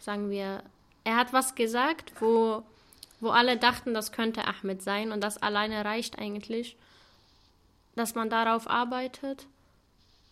sagen 0.00 0.28
wir, 0.28 0.64
er 1.04 1.16
hat 1.16 1.32
was 1.32 1.54
gesagt, 1.54 2.14
wo, 2.20 2.64
wo 3.20 3.28
alle 3.30 3.56
dachten, 3.56 3.94
das 3.94 4.10
könnte 4.10 4.44
Ahmed 4.48 4.82
sein 4.82 5.12
und 5.12 5.22
das 5.22 5.40
alleine 5.40 5.84
reicht 5.84 6.18
eigentlich, 6.18 6.76
dass 7.94 8.16
man 8.16 8.28
darauf 8.28 8.68
arbeitet. 8.68 9.46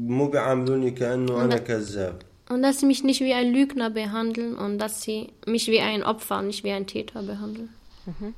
مو 0.06 0.28
بيعاملوني 0.28 0.90
كانه 0.90 1.44
انا 1.44 1.56
كذاب 1.56 2.22
Und 2.46 2.62
dass 2.62 2.78
sie 2.78 2.86
mich 2.86 3.02
nicht 3.02 3.22
wie 3.22 3.32
ein 3.32 3.54
Lügner 3.54 3.88
behandeln 3.88 4.54
und 4.54 4.78
dass 4.78 5.00
sie 5.00 5.32
mich 5.46 5.66
wie 5.68 5.80
ein 5.80 6.02
Opfer, 6.02 6.42
nicht 6.42 6.62
wie 6.62 6.72
ein 6.72 6.86
Täter 6.86 7.22
behandeln. 7.22 7.70
Mhm. 8.04 8.34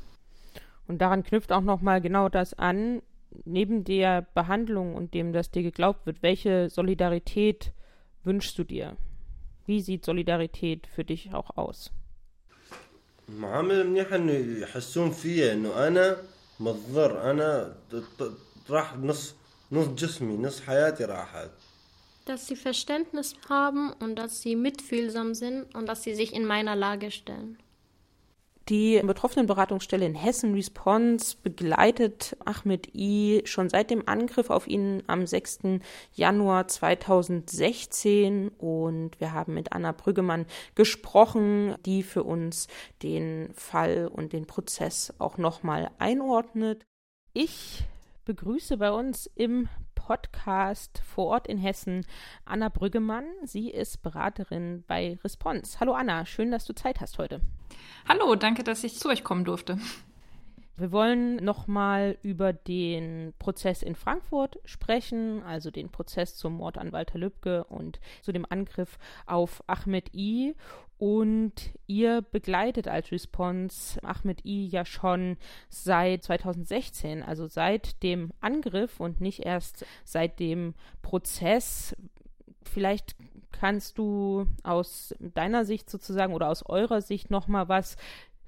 Und 0.87 0.99
daran 1.01 1.25
knüpft 1.25 1.51
auch 1.51 1.61
nochmal 1.61 2.01
genau 2.01 2.29
das 2.29 2.55
an, 2.55 3.03
neben 3.45 3.83
der 3.83 4.23
Behandlung 4.33 4.95
und 4.95 5.13
dem, 5.13 5.33
dass 5.33 5.51
dir 5.51 5.65
geglaubt 5.65 6.07
wird, 6.07 6.23
welche 6.23 6.71
Solidarität 6.71 7.73
wünschst 8.23 8.57
du 8.59 8.65
dir? 8.65 8.97
Wie 9.67 9.81
sieht 9.81 10.05
Solidarität 10.05 10.87
für 10.87 11.05
dich 11.05 11.35
auch 11.35 11.57
aus? 11.57 11.91
معاملة 13.31 13.83
منيحة 13.83 14.17
انه 14.17 14.33
يحسون 14.63 15.11
فيا 15.11 15.53
انه 15.53 15.87
انا 15.87 16.17
متضر 16.61 17.31
انا 17.31 17.75
راح 18.71 18.97
نص 18.97 19.35
نص 19.73 19.87
جسمي 19.87 20.37
نص 20.37 20.61
حياتي 20.61 21.05
راحت 21.05 21.51
dass 22.27 22.49
sie 22.49 22.57
Verständnis 22.57 23.37
haben 23.49 23.93
und 23.93 24.17
dass 24.17 24.43
sie 24.43 24.57
mitfühlsam 24.57 25.35
sind 25.35 25.73
und 25.77 25.87
dass 25.87 26.03
sie 26.03 26.15
sich 26.15 26.35
in 26.35 26.45
meiner 26.45 26.75
Lage 26.75 27.13
stellen. 27.13 27.57
Die 28.70 29.02
Betroffenenberatungsstelle 29.04 30.06
in 30.06 30.14
Hessen 30.14 30.54
Response 30.54 31.36
begleitet 31.42 32.38
Ahmed 32.46 32.94
I 32.96 33.42
schon 33.46 33.70
seit 33.70 33.90
dem 33.90 34.08
Angriff 34.08 34.50
auf 34.52 34.68
ihn 34.68 35.02
am 35.08 35.26
6. 35.26 35.82
Januar 36.14 36.68
2016 36.68 38.50
und 38.50 39.20
wir 39.20 39.34
haben 39.34 39.56
mit 39.56 39.74
Anna 39.74 39.92
Brüggemann 39.92 40.46
gesprochen, 40.76 41.76
die 41.86 42.04
für 42.04 42.24
uns 42.24 42.68
den 43.02 43.52
Fall 43.56 44.08
und 44.08 44.32
den 44.32 44.46
Prozess 44.46 45.12
auch 45.18 45.38
nochmal 45.38 45.90
einordnet. 45.98 46.86
Ich 47.34 47.84
begrüße 48.26 48.78
bei 48.78 48.92
uns 48.92 49.26
im 49.36 49.70
Podcast 49.96 51.02
vor 51.04 51.28
Ort 51.28 51.48
in 51.48 51.58
Hessen 51.58 52.06
Anna 52.46 52.70
Brüggemann. 52.70 53.26
Sie 53.44 53.70
ist 53.72 54.04
Beraterin 54.04 54.84
bei 54.88 55.18
Response. 55.24 55.80
Hallo 55.80 55.94
Anna, 55.94 56.26
schön, 56.26 56.52
dass 56.52 56.66
du 56.66 56.74
Zeit 56.74 57.02
hast 57.02 57.18
heute. 57.18 57.42
Hallo, 58.08 58.36
danke, 58.36 58.64
dass 58.64 58.84
ich 58.84 58.98
zu 58.98 59.10
euch 59.10 59.24
kommen 59.24 59.46
durfte. 59.46 59.78
Wir 60.82 60.92
wollen 60.92 61.36
nochmal 61.36 62.18
über 62.24 62.54
den 62.54 63.34
Prozess 63.38 63.84
in 63.84 63.94
Frankfurt 63.94 64.58
sprechen, 64.66 65.44
also 65.44 65.70
den 65.70 65.90
Prozess 65.90 66.36
zum 66.36 66.54
Mord 66.54 66.80
an 66.80 66.92
Walter 66.92 67.20
Lübcke 67.20 67.66
und 67.66 68.00
zu 68.24 68.32
dem 68.32 68.48
Angriff 68.50 68.98
auf 69.28 69.64
Ahmed 69.68 70.14
I. 70.16 70.56
Und 70.98 71.54
ihr 71.86 72.22
begleitet 72.24 72.88
als 72.88 73.12
Response 73.12 74.04
Ahmed 74.04 74.44
I 74.44 74.68
ja 74.68 74.84
schon 74.84 75.38
seit 75.70 76.24
2016, 76.24 77.22
also 77.22 77.48
seit 77.48 78.02
dem 78.02 78.32
Angriff 78.40 79.00
und 79.00 79.22
nicht 79.22 79.46
erst 79.46 79.86
seit 80.04 80.40
dem 80.40 80.74
Prozess. 81.04 81.96
Vielleicht 82.64 83.16
kannst 83.52 83.98
du 83.98 84.46
aus 84.64 85.14
deiner 85.20 85.66
Sicht 85.66 85.90
sozusagen 85.90 86.34
oder 86.34 86.50
aus 86.50 86.66
eurer 86.66 87.02
Sicht 87.02 87.30
nochmal 87.32 87.70
was 87.70 87.96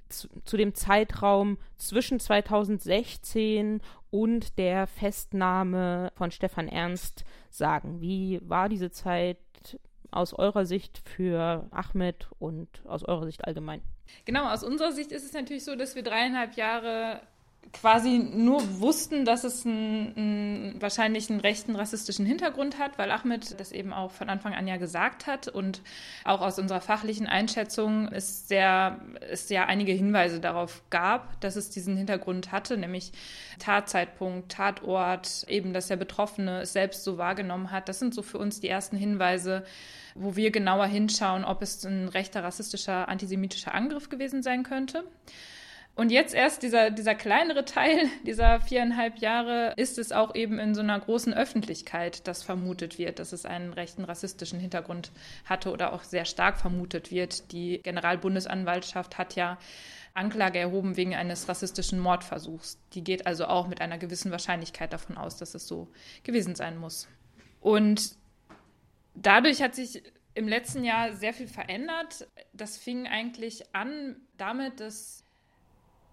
zu, 0.08 0.28
zu 0.44 0.56
dem 0.56 0.74
Zeitraum 0.74 1.58
zwischen 1.76 2.20
2016 2.20 3.80
und 4.10 4.58
der 4.58 4.86
Festnahme 4.86 6.12
von 6.14 6.30
Stefan 6.30 6.68
Ernst 6.68 7.24
sagen? 7.50 8.00
Wie 8.00 8.40
war 8.42 8.68
diese 8.68 8.90
Zeit 8.90 9.38
aus 10.10 10.32
eurer 10.32 10.64
Sicht 10.64 11.02
für 11.04 11.66
Ahmed 11.70 12.28
und 12.38 12.68
aus 12.86 13.04
eurer 13.04 13.26
Sicht 13.26 13.44
allgemein? 13.44 13.82
Genau, 14.24 14.48
aus 14.50 14.62
unserer 14.62 14.92
Sicht 14.92 15.12
ist 15.12 15.24
es 15.24 15.32
natürlich 15.32 15.64
so, 15.64 15.74
dass 15.74 15.94
wir 15.94 16.02
dreieinhalb 16.02 16.56
Jahre 16.56 17.20
quasi 17.72 18.18
nur 18.18 18.80
wussten, 18.80 19.24
dass 19.24 19.44
es 19.44 19.66
einen, 19.66 20.76
wahrscheinlich 20.80 21.30
einen 21.30 21.40
rechten 21.40 21.76
rassistischen 21.76 22.26
Hintergrund 22.26 22.78
hat, 22.78 22.98
weil 22.98 23.10
Ahmed 23.10 23.58
das 23.58 23.72
eben 23.72 23.92
auch 23.92 24.10
von 24.10 24.28
Anfang 24.28 24.54
an 24.54 24.66
ja 24.66 24.76
gesagt 24.76 25.26
hat 25.26 25.48
und 25.48 25.82
auch 26.24 26.40
aus 26.40 26.58
unserer 26.58 26.80
fachlichen 26.80 27.26
Einschätzung 27.26 28.08
es 28.08 28.48
sehr, 28.48 29.00
es 29.30 29.48
ja 29.48 29.64
einige 29.66 29.92
Hinweise 29.92 30.40
darauf 30.40 30.82
gab, 30.90 31.40
dass 31.40 31.56
es 31.56 31.70
diesen 31.70 31.96
Hintergrund 31.96 32.52
hatte, 32.52 32.76
nämlich 32.76 33.12
Tatzeitpunkt, 33.58 34.52
Tatort, 34.52 35.44
eben, 35.48 35.72
dass 35.72 35.88
der 35.88 35.96
Betroffene 35.96 36.62
es 36.62 36.72
selbst 36.72 37.04
so 37.04 37.18
wahrgenommen 37.18 37.70
hat. 37.70 37.88
Das 37.88 37.98
sind 37.98 38.14
so 38.14 38.22
für 38.22 38.38
uns 38.38 38.60
die 38.60 38.68
ersten 38.68 38.96
Hinweise, 38.96 39.64
wo 40.14 40.36
wir 40.36 40.50
genauer 40.50 40.86
hinschauen, 40.86 41.44
ob 41.44 41.62
es 41.62 41.84
ein 41.84 42.08
rechter 42.08 42.44
rassistischer, 42.44 43.08
antisemitischer 43.08 43.74
Angriff 43.74 44.08
gewesen 44.08 44.42
sein 44.42 44.62
könnte. 44.62 45.04
Und 45.96 46.10
jetzt 46.10 46.34
erst 46.34 46.64
dieser, 46.64 46.90
dieser 46.90 47.14
kleinere 47.14 47.64
Teil 47.64 48.08
dieser 48.26 48.60
viereinhalb 48.60 49.18
Jahre 49.18 49.74
ist 49.76 49.98
es 49.98 50.10
auch 50.10 50.34
eben 50.34 50.58
in 50.58 50.74
so 50.74 50.80
einer 50.80 50.98
großen 50.98 51.32
Öffentlichkeit, 51.32 52.26
dass 52.26 52.42
vermutet 52.42 52.98
wird, 52.98 53.20
dass 53.20 53.32
es 53.32 53.46
einen 53.46 53.72
rechten 53.72 54.04
rassistischen 54.04 54.58
Hintergrund 54.58 55.12
hatte 55.44 55.70
oder 55.70 55.92
auch 55.92 56.02
sehr 56.02 56.24
stark 56.24 56.58
vermutet 56.58 57.12
wird. 57.12 57.52
Die 57.52 57.80
Generalbundesanwaltschaft 57.82 59.18
hat 59.18 59.36
ja 59.36 59.56
Anklage 60.14 60.58
erhoben 60.58 60.96
wegen 60.96 61.14
eines 61.14 61.48
rassistischen 61.48 62.00
Mordversuchs. 62.00 62.78
Die 62.92 63.04
geht 63.04 63.26
also 63.26 63.46
auch 63.46 63.68
mit 63.68 63.80
einer 63.80 63.98
gewissen 63.98 64.32
Wahrscheinlichkeit 64.32 64.92
davon 64.92 65.16
aus, 65.16 65.36
dass 65.36 65.54
es 65.54 65.66
so 65.66 65.88
gewesen 66.24 66.56
sein 66.56 66.76
muss. 66.76 67.08
Und 67.60 68.16
dadurch 69.14 69.62
hat 69.62 69.74
sich 69.74 70.02
im 70.34 70.48
letzten 70.48 70.84
Jahr 70.84 71.12
sehr 71.12 71.32
viel 71.32 71.48
verändert. 71.48 72.26
Das 72.52 72.76
fing 72.76 73.06
eigentlich 73.06 73.74
an 73.74 74.16
damit, 74.36 74.80
dass 74.80 75.23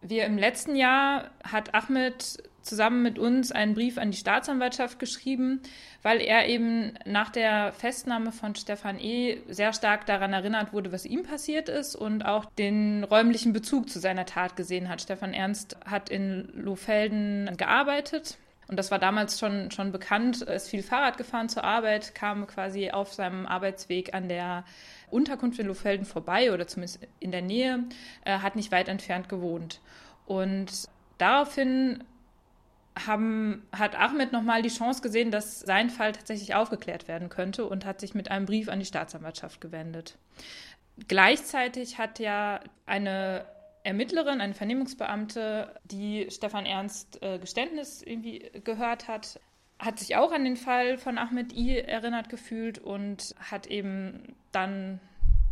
wir 0.02 0.26
im 0.26 0.38
letzten 0.38 0.76
Jahr 0.76 1.30
hat 1.44 1.74
Ahmed 1.74 2.44
zusammen 2.62 3.02
mit 3.02 3.18
uns 3.18 3.52
einen 3.52 3.74
Brief 3.74 3.98
an 3.98 4.12
die 4.12 4.18
Staatsanwaltschaft 4.18 5.00
geschrieben, 5.00 5.62
weil 6.04 6.22
er 6.22 6.48
eben 6.48 6.94
nach 7.06 7.30
der 7.30 7.72
Festnahme 7.74 8.32
von 8.32 8.56
Stefan 8.56 9.00
E. 9.00 9.40
sehr 9.48 9.74
stark 9.74 10.06
daran 10.06 10.34
erinnert 10.34 10.74
wurde, 10.74 10.92
was 10.92 11.06
ihm 11.06 11.24
passiert 11.24 11.70
ist 11.70 11.96
und 11.96 12.24
auch 12.24 12.46
den 12.58 13.04
räumlichen 13.04 13.54
Bezug 13.54 13.90
zu 13.90 14.00
seiner 14.00 14.26
Tat 14.26 14.56
gesehen 14.56 14.90
hat. 14.90 15.02
Stefan 15.02 15.34
Ernst 15.34 15.78
hat 15.86 16.10
in 16.10 16.50
Lohfelden 16.54 17.56
gearbeitet. 17.58 18.38
Und 18.68 18.78
das 18.78 18.90
war 18.90 19.00
damals 19.00 19.38
schon, 19.38 19.70
schon 19.72 19.92
bekannt. 19.92 20.44
Ist 20.44 20.70
viel 20.70 20.82
Fahrrad 20.82 21.18
gefahren 21.18 21.50
zur 21.50 21.66
Arbeit, 21.66 22.16
kam 22.16 22.48
quasi 22.48 22.92
auf 22.92 23.12
seinem 23.12 23.46
Arbeitsweg 23.46 24.14
an 24.14 24.30
der 24.30 24.64
Unterkunft 25.12 25.60
in 25.60 25.68
Lohfelden 25.68 26.06
vorbei 26.06 26.54
oder 26.54 26.68
zumindest 26.68 27.00
in 27.20 27.32
der 27.32 27.42
Nähe, 27.42 27.84
äh, 28.26 28.40
hat 28.40 28.56
nicht 28.56 28.72
weit 28.72 28.88
entfernt 28.88 29.30
gewohnt. 29.30 29.82
Und 30.26 30.88
daraufhin 31.18 32.04
haben, 33.06 33.68
hat 33.72 33.98
Ahmed 33.98 34.32
nochmal 34.32 34.62
die 34.62 34.70
Chance 34.70 35.02
gesehen, 35.02 35.32
dass 35.32 35.60
sein 35.60 35.90
Fall 35.90 36.12
tatsächlich 36.12 36.56
aufgeklärt 36.56 37.08
werden 37.08 37.30
könnte 37.30 37.66
und 37.66 37.86
hat 37.86 38.00
sich 38.00 38.14
mit 38.14 38.30
einem 38.30 38.46
Brief 38.46 38.70
an 38.70 38.80
die 38.80 38.86
Staatsanwaltschaft 38.86 39.62
gewendet. 39.62 40.18
Gleichzeitig 41.08 41.98
hat 41.98 42.20
ja 42.20 42.60
eine 42.86 43.46
Ermittlerin, 43.84 44.42
eine 44.42 44.54
Vernehmungsbeamte, 44.54 45.74
die 45.86 46.28
Stefan 46.30 46.66
Ernst 46.66 47.22
äh, 47.24 47.40
Geständnis 47.40 48.02
irgendwie 48.04 48.52
gehört 48.64 49.08
hat, 49.08 49.40
hat 49.82 50.00
sich 50.00 50.16
auch 50.16 50.32
an 50.32 50.44
den 50.44 50.58
Fall 50.58 50.98
von 50.98 51.18
Ahmed 51.18 51.54
I 51.54 51.80
erinnert 51.80 52.30
gefühlt 52.30 52.78
und 52.78 53.36
hat 53.40 53.66
eben 53.68 54.36
dann 54.52 55.00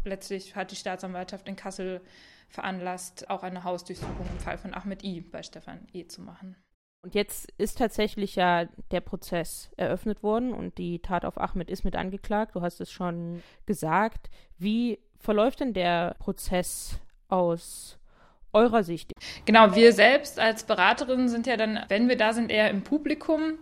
letztlich 0.06 0.56
hat 0.56 0.72
die 0.72 0.76
Staatsanwaltschaft 0.76 1.48
in 1.48 1.56
Kassel 1.56 2.02
veranlasst, 2.48 3.30
auch 3.30 3.44
eine 3.44 3.64
Hausdurchsuchung 3.64 4.28
im 4.32 4.40
Fall 4.40 4.58
von 4.58 4.74
Ahmed 4.74 5.04
I 5.04 5.22
bei 5.22 5.44
Stefan 5.44 5.88
E 5.94 6.06
zu 6.06 6.22
machen. 6.22 6.56
Und 7.02 7.16
jetzt 7.16 7.52
ist 7.58 7.78
tatsächlich 7.78 8.36
ja 8.36 8.66
der 8.92 9.02
Prozess 9.02 9.72
eröffnet 9.78 10.22
worden 10.22 10.54
und 10.54 10.78
die 10.78 11.00
Tat 11.00 11.26
auf 11.26 11.40
Ahmed 11.40 11.70
ist 11.70 11.84
mit 11.84 11.96
angeklagt. 11.96 12.56
Du 12.56 12.62
hast 12.62 12.82
es 12.82 12.92
schon 12.92 13.42
gesagt. 13.66 14.30
Wie 14.58 15.00
verläuft 15.18 15.62
denn 15.62 15.74
der 15.74 16.16
Prozess 16.20 17.00
aus 17.30 17.98
eurer 18.52 18.84
Sicht? 18.84 19.14
Genau, 19.46 19.76
wir 19.76 19.94
selbst 19.94 20.40
als 20.40 20.64
Beraterinnen 20.64 21.30
sind 21.30 21.48
ja 21.48 21.56
dann, 21.56 21.86
wenn 21.88 22.10
wir 22.10 22.18
da 22.18 22.34
sind, 22.34 22.52
eher 22.52 22.70
im 22.70 22.84
Publikum 22.84 23.54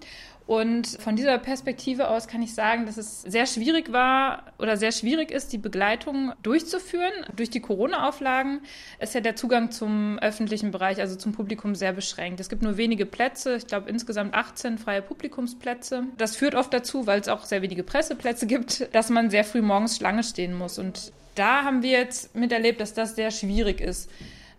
und 0.48 0.88
von 0.88 1.18
dieser 1.18 1.38
Perspektive 1.40 2.08
aus 2.10 2.30
kann 2.30 2.42
ich 2.42 2.56
sagen, 2.56 2.86
dass 2.86 2.96
es 2.96 3.22
sehr 3.22 3.46
schwierig 3.46 3.92
war 3.92 4.54
oder 4.58 4.78
sehr 4.78 4.94
schwierig 4.94 5.30
ist, 5.30 5.52
die 5.52 5.58
Begleitung 5.58 6.32
durchzuführen. 6.42 7.12
Durch 7.36 7.50
die 7.50 7.60
Corona-Auflagen 7.60 8.62
ist 9.00 9.14
ja 9.14 9.20
der 9.20 9.36
Zugang 9.36 9.72
zum 9.72 10.18
öffentlichen 10.20 10.72
Bereich, 10.72 11.02
also 11.02 11.18
zum 11.18 11.34
Publikum, 11.34 11.76
sehr 11.76 11.92
beschränkt. 11.92 12.40
Es 12.40 12.48
gibt 12.48 12.62
nur 12.62 12.78
wenige 12.78 13.06
Plätze, 13.06 13.58
ich 13.58 13.68
glaube 13.68 13.90
insgesamt 13.90 14.34
18 14.34 14.78
freie 14.78 15.02
Publikumsplätze. 15.02 16.04
Das 16.18 16.38
führt 16.38 16.56
oft 16.56 16.74
dazu, 16.74 17.06
weil 17.08 17.20
es 17.20 17.28
auch 17.28 17.44
sehr 17.44 17.62
wenige 17.62 17.84
Presseplätze 17.84 18.48
gibt, 18.48 18.96
dass 18.96 19.10
man 19.10 19.30
sehr 19.30 19.44
früh 19.44 19.62
morgens 19.62 19.98
Schlange 19.98 20.24
stehen 20.24 20.54
muss. 20.54 20.80
Und 20.80 21.12
da 21.36 21.64
haben 21.64 21.84
wir 21.84 21.92
jetzt 21.92 22.38
miterlebt, 22.38 22.80
dass 22.80 22.94
das 22.94 23.16
sehr 23.16 23.32
schwierig 23.32 23.82
ist, 23.82 24.10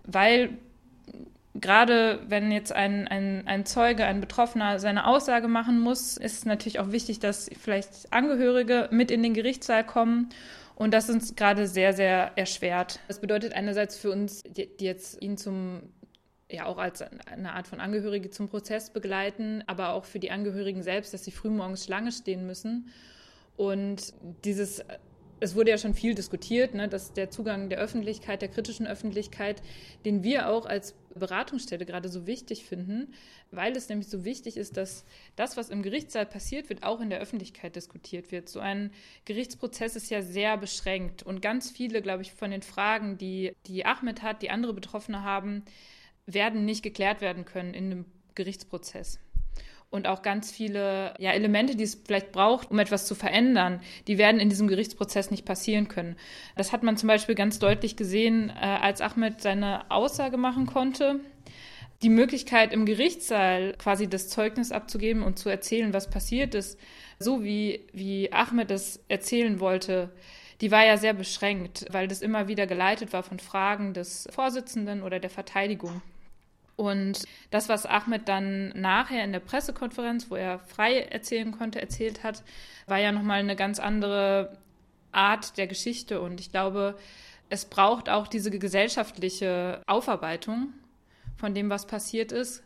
weil 0.05 0.51
gerade 1.55 2.21
wenn 2.29 2.53
jetzt 2.53 2.73
ein, 2.73 3.09
ein, 3.09 3.47
ein 3.47 3.67
Zeuge, 3.67 4.05
ein 4.05 4.21
Betroffener 4.21 4.79
seine 4.79 5.07
Aussage 5.07 5.49
machen 5.49 5.81
muss, 5.81 6.17
ist 6.17 6.39
es 6.39 6.45
natürlich 6.45 6.79
auch 6.79 6.93
wichtig, 6.93 7.19
dass 7.19 7.51
vielleicht 7.61 8.13
Angehörige 8.13 8.89
mit 8.91 9.11
in 9.11 9.23
den 9.23 9.35
Gerichtssaal 9.35 9.85
kommen. 9.85 10.31
Und 10.75 10.95
das 10.95 11.11
uns 11.11 11.35
gerade 11.35 11.67
sehr, 11.67 11.93
sehr 11.93 12.33
erschwert. 12.37 13.01
Das 13.09 13.21
bedeutet 13.21 13.53
einerseits 13.53 13.97
für 13.97 14.13
uns, 14.13 14.45
die, 14.45 14.69
die 14.77 14.85
jetzt 14.85 15.21
ihn 15.21 15.37
zum 15.37 15.83
ja 16.51 16.67
auch 16.67 16.79
als 16.79 17.03
eine 17.03 17.53
Art 17.53 17.67
von 17.67 17.81
Angehörige 17.81 18.31
zum 18.31 18.49
Prozess 18.49 18.91
begleiten, 18.91 19.63
aber 19.67 19.93
auch 19.93 20.05
für 20.05 20.19
die 20.19 20.31
Angehörigen 20.31 20.83
selbst, 20.83 21.13
dass 21.13 21.25
sie 21.25 21.31
frühmorgens 21.31 21.85
Schlange 21.85 22.13
stehen 22.13 22.47
müssen. 22.47 22.89
Und 23.57 24.15
dieses 24.45 24.83
es 25.41 25.55
wurde 25.55 25.70
ja 25.70 25.78
schon 25.78 25.95
viel 25.95 26.14
diskutiert, 26.14 26.74
ne, 26.74 26.89
dass 26.89 27.12
der 27.12 27.30
Zugang 27.30 27.68
der 27.68 27.78
Öffentlichkeit, 27.78 28.43
der 28.43 28.49
kritischen 28.49 28.86
Öffentlichkeit, 28.86 29.62
den 30.05 30.22
wir 30.22 30.49
auch 30.49 30.66
als 30.66 30.95
Beratungsstelle 31.14 31.86
gerade 31.86 32.09
so 32.09 32.26
wichtig 32.26 32.64
finden, 32.64 33.14
weil 33.51 33.76
es 33.76 33.89
nämlich 33.89 34.09
so 34.09 34.24
wichtig 34.24 34.57
ist, 34.57 34.76
dass 34.76 35.05
das, 35.36 35.57
was 35.57 35.70
im 35.70 35.82
Gerichtssaal 35.82 36.26
passiert 36.26 36.68
wird, 36.68 36.82
auch 36.82 37.01
in 37.01 37.11
der 37.11 37.20
Öffentlichkeit 37.20 37.76
diskutiert 37.76 38.30
wird. 38.32 38.49
So 38.49 38.61
ein 38.61 38.91
Gerichtsprozess 39.24 39.97
ist 39.97 40.11
ja 40.11 40.22
sehr 40.22 40.57
beschränkt 40.57 41.22
und 41.22 41.43
ganz 41.43 41.70
viele, 41.70 42.03
glaube 42.03 42.22
ich, 42.22 42.32
von 42.32 42.51
den 42.51 42.62
Fragen, 42.62 43.18
die, 43.18 43.55
die 43.66 43.84
Ahmed 43.84 44.22
hat, 44.22 44.43
die 44.43 44.51
andere 44.51 44.74
Betroffene 44.74 45.22
haben, 45.22 45.64
werden 46.26 46.64
nicht 46.64 46.82
geklärt 46.82 47.20
werden 47.20 47.45
können 47.45 47.74
in 47.74 47.86
einem 47.86 48.05
Gerichtsprozess 48.34 49.18
und 49.91 50.07
auch 50.07 50.22
ganz 50.22 50.51
viele 50.51 51.14
ja, 51.18 51.32
Elemente, 51.32 51.74
die 51.74 51.84
es 51.84 52.01
vielleicht 52.07 52.32
braucht, 52.32 52.70
um 52.70 52.78
etwas 52.78 53.07
zu 53.07 53.14
verändern, 53.14 53.80
die 54.07 54.18
werden 54.18 54.41
in 54.41 54.51
diesem 54.51 54.68
Gerichtsprozess 54.68 55.30
nicht 55.30 55.47
passieren 55.47 55.89
können. 55.89 56.16
Das 56.57 56.72
hat 56.72 56.82
man 56.82 56.97
zum 56.97 57.07
Beispiel 57.07 57.34
ganz 57.34 57.59
deutlich 57.59 57.97
gesehen, 57.97 58.51
äh, 58.51 58.64
als 58.64 59.01
Ahmed 59.01 59.41
seine 59.41 59.91
Aussage 59.91 60.36
machen 60.36 60.66
konnte. 60.66 61.20
Die 62.03 62.11
Möglichkeit 62.11 62.72
im 62.72 62.86
Gerichtssaal 62.86 63.74
quasi 63.78 64.09
das 64.09 64.28
Zeugnis 64.28 64.72
abzugeben 64.72 65.22
und 65.22 65.39
zu 65.39 65.49
erzählen, 65.49 65.93
was 65.93 66.11
passiert 66.11 66.55
ist, 66.55 66.78
so 67.18 67.43
wie, 67.43 67.86
wie 67.93 68.32
Ahmed 68.32 68.70
das 68.70 69.01
erzählen 69.09 69.59
wollte, 69.59 70.11
die 70.61 70.70
war 70.70 70.84
ja 70.84 70.97
sehr 70.97 71.14
beschränkt, 71.14 71.86
weil 71.91 72.09
das 72.09 72.20
immer 72.20 72.47
wieder 72.47 72.66
geleitet 72.66 73.12
war 73.12 73.22
von 73.22 73.39
Fragen 73.39 73.95
des 73.95 74.28
Vorsitzenden 74.30 75.03
oder 75.03 75.18
der 75.18 75.30
Verteidigung. 75.30 76.03
Und 76.79 77.24
das, 77.51 77.68
was 77.68 77.87
Ahmed 77.87 78.29
dann 78.29 78.68
nachher 78.68 79.24
in 79.24 79.33
der 79.33 79.41
Pressekonferenz, 79.41 80.31
wo 80.31 80.37
er 80.37 80.61
frei 80.61 81.01
erzählen 81.01 81.51
konnte, 81.51 81.81
erzählt 81.81 82.22
hat, 82.22 82.45
war 82.87 82.99
ja 82.99 83.11
nochmal 83.11 83.41
eine 83.41 83.57
ganz 83.57 83.81
andere 83.81 84.57
Art 85.11 85.59
der 85.59 85.66
Geschichte. 85.66 86.20
Und 86.20 86.39
ich 86.39 86.53
glaube, 86.53 86.97
es 87.51 87.64
braucht 87.64 88.09
auch 88.09 88.29
diese 88.29 88.57
gesellschaftliche 88.57 89.83
Aufarbeitung 89.89 90.72
von 91.37 91.53
dem, 91.53 91.68
was 91.68 91.89
passiert 91.89 92.31
ist. 92.31 92.62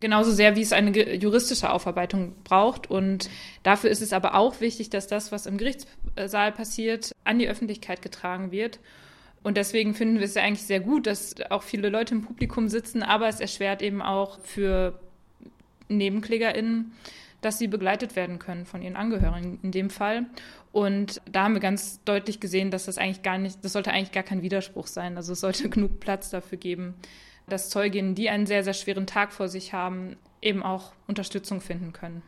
Genauso 0.00 0.32
sehr, 0.32 0.56
wie 0.56 0.62
es 0.62 0.72
eine 0.72 1.14
juristische 1.14 1.70
Aufarbeitung 1.70 2.34
braucht. 2.42 2.90
Und 2.90 3.30
dafür 3.62 3.88
ist 3.88 4.02
es 4.02 4.12
aber 4.12 4.34
auch 4.34 4.60
wichtig, 4.60 4.90
dass 4.90 5.06
das, 5.06 5.30
was 5.30 5.46
im 5.46 5.58
Gerichtssaal 5.58 6.50
passiert, 6.50 7.12
an 7.22 7.38
die 7.38 7.48
Öffentlichkeit 7.48 8.02
getragen 8.02 8.50
wird 8.50 8.80
und 9.44 9.58
deswegen 9.58 9.94
finden 9.94 10.18
wir 10.18 10.24
es 10.24 10.34
ja 10.34 10.42
eigentlich 10.42 10.66
sehr 10.66 10.80
gut, 10.80 11.06
dass 11.06 11.34
auch 11.50 11.62
viele 11.62 11.90
Leute 11.90 12.14
im 12.14 12.22
Publikum 12.22 12.68
sitzen, 12.68 13.02
aber 13.02 13.28
es 13.28 13.40
erschwert 13.40 13.82
eben 13.82 14.00
auch 14.00 14.40
für 14.40 14.98
NebenklägerInnen, 15.88 16.92
dass 17.42 17.58
sie 17.58 17.68
begleitet 17.68 18.16
werden 18.16 18.38
können 18.38 18.64
von 18.64 18.80
ihren 18.80 18.96
Angehörigen 18.96 19.60
in 19.62 19.70
dem 19.70 19.90
Fall. 19.90 20.24
Und 20.72 21.20
da 21.30 21.44
haben 21.44 21.52
wir 21.52 21.60
ganz 21.60 22.02
deutlich 22.04 22.40
gesehen, 22.40 22.70
dass 22.70 22.86
das 22.86 22.96
eigentlich 22.96 23.22
gar 23.22 23.36
nicht, 23.36 23.62
das 23.62 23.74
sollte 23.74 23.92
eigentlich 23.92 24.12
gar 24.12 24.22
kein 24.22 24.40
Widerspruch 24.40 24.86
sein. 24.86 25.18
Also 25.18 25.34
es 25.34 25.40
sollte 25.40 25.68
genug 25.70 26.00
Platz 26.00 26.30
dafür 26.30 26.56
geben, 26.56 26.94
dass 27.46 27.68
Zeuginnen, 27.68 28.14
die 28.14 28.30
einen 28.30 28.46
sehr, 28.46 28.64
sehr 28.64 28.72
schweren 28.72 29.06
Tag 29.06 29.34
vor 29.34 29.48
sich 29.48 29.74
haben, 29.74 30.16
eben 30.40 30.62
auch 30.62 30.92
Unterstützung 31.06 31.60
finden 31.60 31.92
können. 31.92 32.22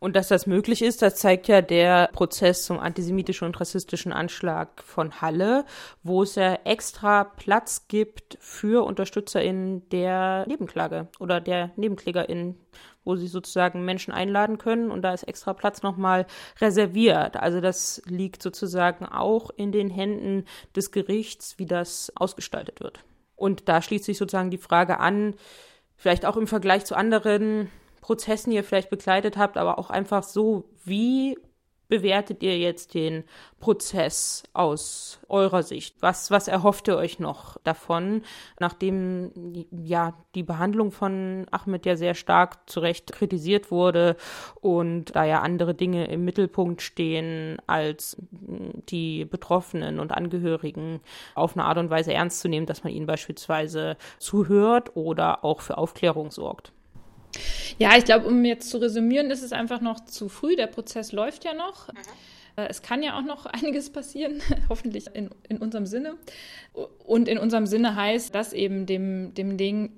Und 0.00 0.16
dass 0.16 0.28
das 0.28 0.46
möglich 0.46 0.80
ist, 0.80 1.02
das 1.02 1.16
zeigt 1.16 1.46
ja 1.46 1.60
der 1.60 2.08
Prozess 2.14 2.64
zum 2.64 2.80
antisemitischen 2.80 3.46
und 3.46 3.60
rassistischen 3.60 4.14
Anschlag 4.14 4.82
von 4.82 5.20
Halle, 5.20 5.66
wo 6.02 6.22
es 6.22 6.36
ja 6.36 6.54
extra 6.64 7.24
Platz 7.24 7.86
gibt 7.86 8.38
für 8.40 8.86
UnterstützerInnen 8.86 9.90
der 9.90 10.46
Nebenklage 10.48 11.08
oder 11.18 11.38
der 11.42 11.72
NebenklägerInnen, 11.76 12.58
wo 13.04 13.16
sie 13.16 13.28
sozusagen 13.28 13.84
Menschen 13.84 14.14
einladen 14.14 14.56
können 14.56 14.90
und 14.90 15.02
da 15.02 15.12
ist 15.12 15.24
extra 15.24 15.52
Platz 15.52 15.82
nochmal 15.82 16.26
reserviert. 16.62 17.36
Also 17.36 17.60
das 17.60 18.00
liegt 18.06 18.42
sozusagen 18.42 19.04
auch 19.04 19.50
in 19.50 19.70
den 19.70 19.90
Händen 19.90 20.46
des 20.74 20.92
Gerichts, 20.92 21.58
wie 21.58 21.66
das 21.66 22.10
ausgestaltet 22.14 22.80
wird. 22.80 23.00
Und 23.36 23.68
da 23.68 23.82
schließt 23.82 24.06
sich 24.06 24.16
sozusagen 24.16 24.50
die 24.50 24.56
Frage 24.56 24.98
an, 24.98 25.34
vielleicht 25.94 26.24
auch 26.24 26.38
im 26.38 26.46
Vergleich 26.46 26.86
zu 26.86 26.94
anderen 26.94 27.70
Prozessen 28.00 28.52
ihr 28.52 28.64
vielleicht 28.64 28.90
begleitet 28.90 29.36
habt, 29.36 29.56
aber 29.56 29.78
auch 29.78 29.90
einfach 29.90 30.22
so, 30.22 30.64
wie 30.84 31.36
bewertet 31.90 32.42
ihr 32.42 32.56
jetzt 32.56 32.94
den 32.94 33.24
Prozess 33.58 34.44
aus 34.54 35.18
eurer 35.28 35.62
Sicht? 35.62 35.96
Was, 36.00 36.30
was 36.30 36.48
erhofft 36.48 36.88
ihr 36.88 36.96
euch 36.96 37.18
noch 37.18 37.58
davon, 37.64 38.22
nachdem 38.58 39.66
ja 39.70 40.14
die 40.34 40.44
Behandlung 40.44 40.92
von 40.92 41.46
Ahmed 41.50 41.84
ja 41.84 41.96
sehr 41.96 42.14
stark 42.14 42.70
zu 42.70 42.80
Recht 42.80 43.12
kritisiert 43.12 43.70
wurde 43.70 44.16
und 44.62 45.14
da 45.14 45.24
ja 45.24 45.42
andere 45.42 45.74
Dinge 45.74 46.06
im 46.06 46.24
Mittelpunkt 46.24 46.80
stehen, 46.80 47.58
als 47.66 48.16
die 48.30 49.26
Betroffenen 49.26 50.00
und 50.00 50.12
Angehörigen 50.12 51.00
auf 51.34 51.56
eine 51.56 51.66
Art 51.66 51.76
und 51.76 51.90
Weise 51.90 52.14
ernst 52.14 52.40
zu 52.40 52.48
nehmen, 52.48 52.66
dass 52.66 52.84
man 52.84 52.92
ihnen 52.92 53.06
beispielsweise 53.06 53.96
zuhört 54.18 54.96
oder 54.96 55.44
auch 55.44 55.60
für 55.60 55.76
Aufklärung 55.76 56.30
sorgt? 56.30 56.72
Ja, 57.78 57.96
ich 57.96 58.04
glaube, 58.04 58.26
um 58.26 58.44
jetzt 58.44 58.70
zu 58.70 58.78
resümieren, 58.78 59.30
ist 59.30 59.42
es 59.42 59.52
einfach 59.52 59.80
noch 59.80 60.00
zu 60.04 60.28
früh. 60.28 60.56
Der 60.56 60.66
Prozess 60.66 61.12
läuft 61.12 61.44
ja 61.44 61.54
noch. 61.54 61.88
Mhm. 61.88 61.94
Es 62.56 62.82
kann 62.82 63.02
ja 63.02 63.18
auch 63.18 63.24
noch 63.24 63.46
einiges 63.46 63.90
passieren, 63.90 64.42
hoffentlich 64.68 65.06
in, 65.14 65.30
in 65.48 65.58
unserem 65.58 65.86
Sinne. 65.86 66.16
Und 67.04 67.28
in 67.28 67.38
unserem 67.38 67.66
Sinne 67.66 67.96
heißt, 67.96 68.34
dass 68.34 68.52
eben 68.52 68.86
dem, 68.86 69.34
dem 69.34 69.56
Ding 69.56 69.92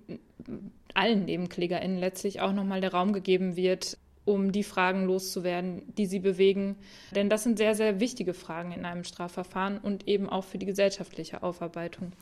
allen 0.95 1.25
NebenklägerInnen 1.25 1.99
letztlich 1.99 2.41
auch 2.41 2.53
nochmal 2.53 2.81
der 2.81 2.93
Raum 2.93 3.13
gegeben 3.13 3.57
wird, 3.57 3.97
um 4.25 4.53
die 4.53 4.63
Fragen 4.63 5.05
loszuwerden, 5.05 5.83
die 5.97 6.07
sie 6.07 6.21
bewegen. 6.21 6.77
Denn 7.11 7.29
das 7.29 7.43
sind 7.43 7.59
sehr, 7.59 7.75
sehr 7.75 7.99
wichtige 7.99 8.35
Fragen 8.35 8.73
in 8.73 8.85
einem 8.85 9.05
Strafverfahren 9.05 9.79
und 9.79 10.07
eben 10.07 10.29
auch 10.29 10.45
für 10.45 10.59
die 10.59 10.67
gesellschaftliche 10.67 11.43
Aufarbeitung. 11.43 12.13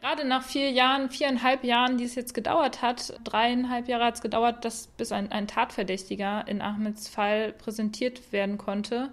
Gerade 0.00 0.26
nach 0.26 0.42
vier 0.42 0.70
Jahren, 0.70 1.10
viereinhalb 1.10 1.64
Jahren, 1.64 1.96
die 1.96 2.04
es 2.04 2.14
jetzt 2.14 2.34
gedauert 2.34 2.82
hat, 2.82 3.18
dreieinhalb 3.24 3.88
Jahre 3.88 4.04
hat 4.04 4.16
es 4.16 4.22
gedauert, 4.22 4.64
dass 4.64 4.88
bis 4.88 5.12
ein, 5.12 5.32
ein 5.32 5.46
Tatverdächtiger 5.46 6.46
in 6.46 6.60
Ahmeds 6.60 7.08
Fall 7.08 7.52
präsentiert 7.52 8.32
werden 8.32 8.58
konnte, 8.58 9.10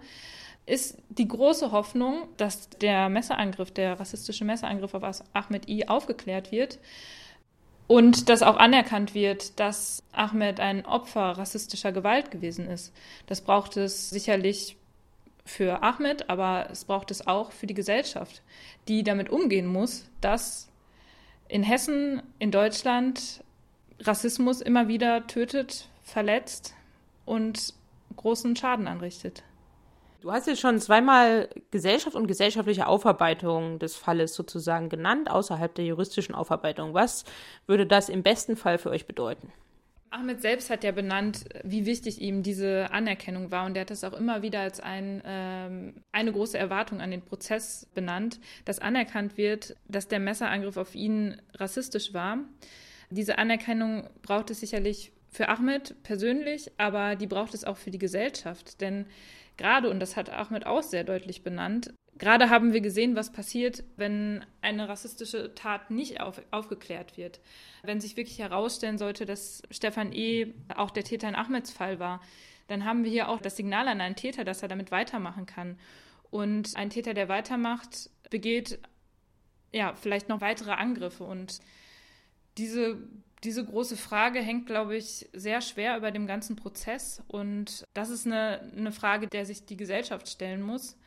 ist 0.66 0.98
die 1.10 1.28
große 1.28 1.72
Hoffnung, 1.72 2.28
dass 2.38 2.70
der 2.70 3.10
Messerangriff, 3.10 3.72
der 3.72 4.00
rassistische 4.00 4.46
Messerangriff 4.46 4.94
auf 4.94 5.24
Ahmed 5.34 5.68
I 5.70 5.88
aufgeklärt 5.88 6.52
wird 6.52 6.80
und 7.88 8.30
dass 8.30 8.44
auch 8.44 8.58
anerkannt 8.58 9.14
wird, 9.14 9.60
dass 9.60 10.04
Ahmed 10.12 10.60
ein 10.60 10.86
Opfer 10.86 11.38
rassistischer 11.38 11.92
Gewalt 11.92 12.32
gewesen 12.32 12.68
ist. 12.68 12.94
Das 13.28 13.42
braucht 13.42 13.78
es 13.78 14.10
sicherlich 14.10 14.78
für 15.46 15.84
Ahmed, 15.84 16.30
aber 16.30 16.70
es 16.72 16.86
braucht 16.86 17.12
es 17.12 17.28
auch 17.28 17.52
für 17.52 17.68
die 17.68 17.74
Gesellschaft, 17.74 18.42
die 18.88 19.04
damit 19.04 19.30
umgehen 19.30 19.68
muss, 19.68 20.06
dass 20.22 20.70
in 21.50 21.64
Hessen, 21.64 22.24
in 22.40 22.52
Deutschland 22.52 23.44
Rassismus 24.00 24.62
immer 24.62 24.88
wieder 24.88 25.28
tötet, 25.28 25.90
verletzt 26.04 26.74
und 27.26 27.74
großen 28.16 28.56
Schaden 28.56 28.88
anrichtet. 28.88 29.44
Du 30.24 30.32
hast 30.32 30.48
jetzt 30.48 30.62
schon 30.62 30.80
zweimal 30.80 31.50
Gesellschaft 31.70 32.16
und 32.16 32.28
gesellschaftliche 32.28 32.88
Aufarbeitung 32.88 33.78
des 33.78 33.98
Falles 33.98 34.34
sozusagen 34.34 34.88
genannt, 34.88 35.30
außerhalb 35.30 35.76
der 35.76 35.84
juristischen 35.84 36.34
Aufarbeitung. 36.34 36.94
Was 36.94 37.26
würde 37.68 37.86
das 37.86 38.08
im 38.08 38.24
besten 38.24 38.56
Fall 38.56 38.78
für 38.78 38.90
euch 38.90 39.06
bedeuten? 39.06 39.52
Ahmed 40.12 40.40
selbst 40.40 40.70
hat 40.70 40.86
ja 40.86 40.94
benannt, 40.94 41.44
wie 41.66 41.86
wichtig 41.86 42.22
ihm 42.22 42.42
diese 42.42 42.90
Anerkennung 42.94 43.52
war. 43.52 43.66
Und 43.66 43.76
er 43.76 43.82
hat 43.82 43.90
das 43.90 44.06
auch 44.06 44.14
immer 44.14 44.42
wieder 44.42 44.62
als 44.62 44.80
ein, 44.80 45.22
ähm, 45.26 45.96
eine 46.14 46.32
große 46.32 46.58
Erwartung 46.58 47.02
an 47.02 47.12
den 47.12 47.22
Prozess 47.22 47.90
benannt, 47.94 48.40
dass 48.64 48.80
anerkannt 48.80 49.36
wird, 49.36 49.76
dass 49.90 50.08
der 50.08 50.22
Messerangriff 50.22 50.78
auf 50.78 50.96
ihn 50.96 51.42
rassistisch 51.56 52.14
war. 52.14 52.38
Diese 53.10 53.38
Anerkennung 53.40 54.08
braucht 54.22 54.52
es 54.52 54.62
sicherlich 54.62 55.12
für 55.28 55.50
Ahmed 55.50 56.02
persönlich, 56.04 56.72
aber 56.78 57.18
die 57.18 57.28
braucht 57.28 57.54
es 57.54 57.66
auch 57.66 57.76
für 57.76 57.92
die 57.92 58.00
Gesellschaft. 58.00 58.80
Denn 58.80 59.08
gerade, 59.58 59.90
und 59.90 60.00
das 60.00 60.16
hat 60.16 60.30
Ahmed 60.30 60.66
auch 60.66 60.84
sehr 60.84 61.04
deutlich 61.04 61.44
benannt, 61.44 61.94
gerade 62.18 62.50
haben 62.50 62.74
wir 62.74 62.82
gesehen, 62.82 63.16
was 63.16 63.32
passiert, 63.32 63.84
wenn 63.96 64.46
eine 64.62 64.88
rassistische 64.88 65.54
Tat 65.56 65.92
nicht 65.92 66.22
auf, 66.22 66.42
aufgeklärt 66.52 67.18
wird. 67.18 67.40
Wenn 67.84 68.02
sich 68.02 68.18
wirklich 68.18 68.40
herausstellen 68.40 68.98
sollte, 68.98 69.26
dass 69.26 69.62
Stefan 69.72 70.14
E. 70.14 70.54
auch 70.76 70.92
der 70.92 71.04
Täter 71.04 71.28
in 71.28 71.36
Ahmeds 71.36 71.72
Fall 71.72 72.00
war, 72.00 72.22
dann 72.68 72.86
haben 72.86 73.04
wir 73.04 73.12
hier 73.12 73.30
auch 73.30 73.42
das 73.42 73.58
Signal 73.58 73.88
an 73.88 74.02
einen 74.02 74.16
Täter, 74.16 74.44
dass 74.44 74.62
er 74.62 74.70
damit 74.70 74.92
weitermachen 74.92 75.46
kann. 75.46 75.78
Und 76.32 76.76
ein 76.76 76.90
Täter, 76.90 77.14
der 77.14 77.30
weitermacht, 77.30 78.10
begeht 78.30 78.80
ja 79.72 79.94
vielleicht 79.96 80.30
noch 80.30 80.42
weitere 80.42 80.72
Angriffe. 80.72 81.24
Und 81.24 81.60
diese, 82.58 82.98
diese 83.44 83.66
große 83.66 83.98
Frage 83.98 84.40
hängt, 84.40 84.66
glaube 84.66 84.96
ich, 84.96 85.30
sehr 85.34 85.62
schwer 85.62 85.98
über 85.98 86.12
dem 86.12 86.28
ganzen 86.28 86.56
Prozess. 86.56 87.22
Und 87.28 87.84
das 87.94 88.10
ist 88.10 88.26
eine, 88.26 88.72
eine 88.76 88.92
Frage, 88.92 89.28
der 89.28 89.46
sich 89.46 89.66
die 89.66 89.78
Gesellschaft 89.78 90.30
stellen 90.30 90.62
muss. 90.62 90.98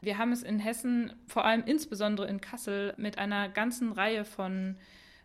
Wir 0.00 0.16
haben 0.16 0.32
es 0.32 0.42
in 0.42 0.58
Hessen, 0.58 1.12
vor 1.26 1.44
allem 1.44 1.64
insbesondere 1.64 2.26
in 2.28 2.40
Kassel, 2.40 2.94
mit 2.96 3.18
einer 3.18 3.48
ganzen 3.48 3.92
Reihe 3.92 4.24
von 4.24 4.76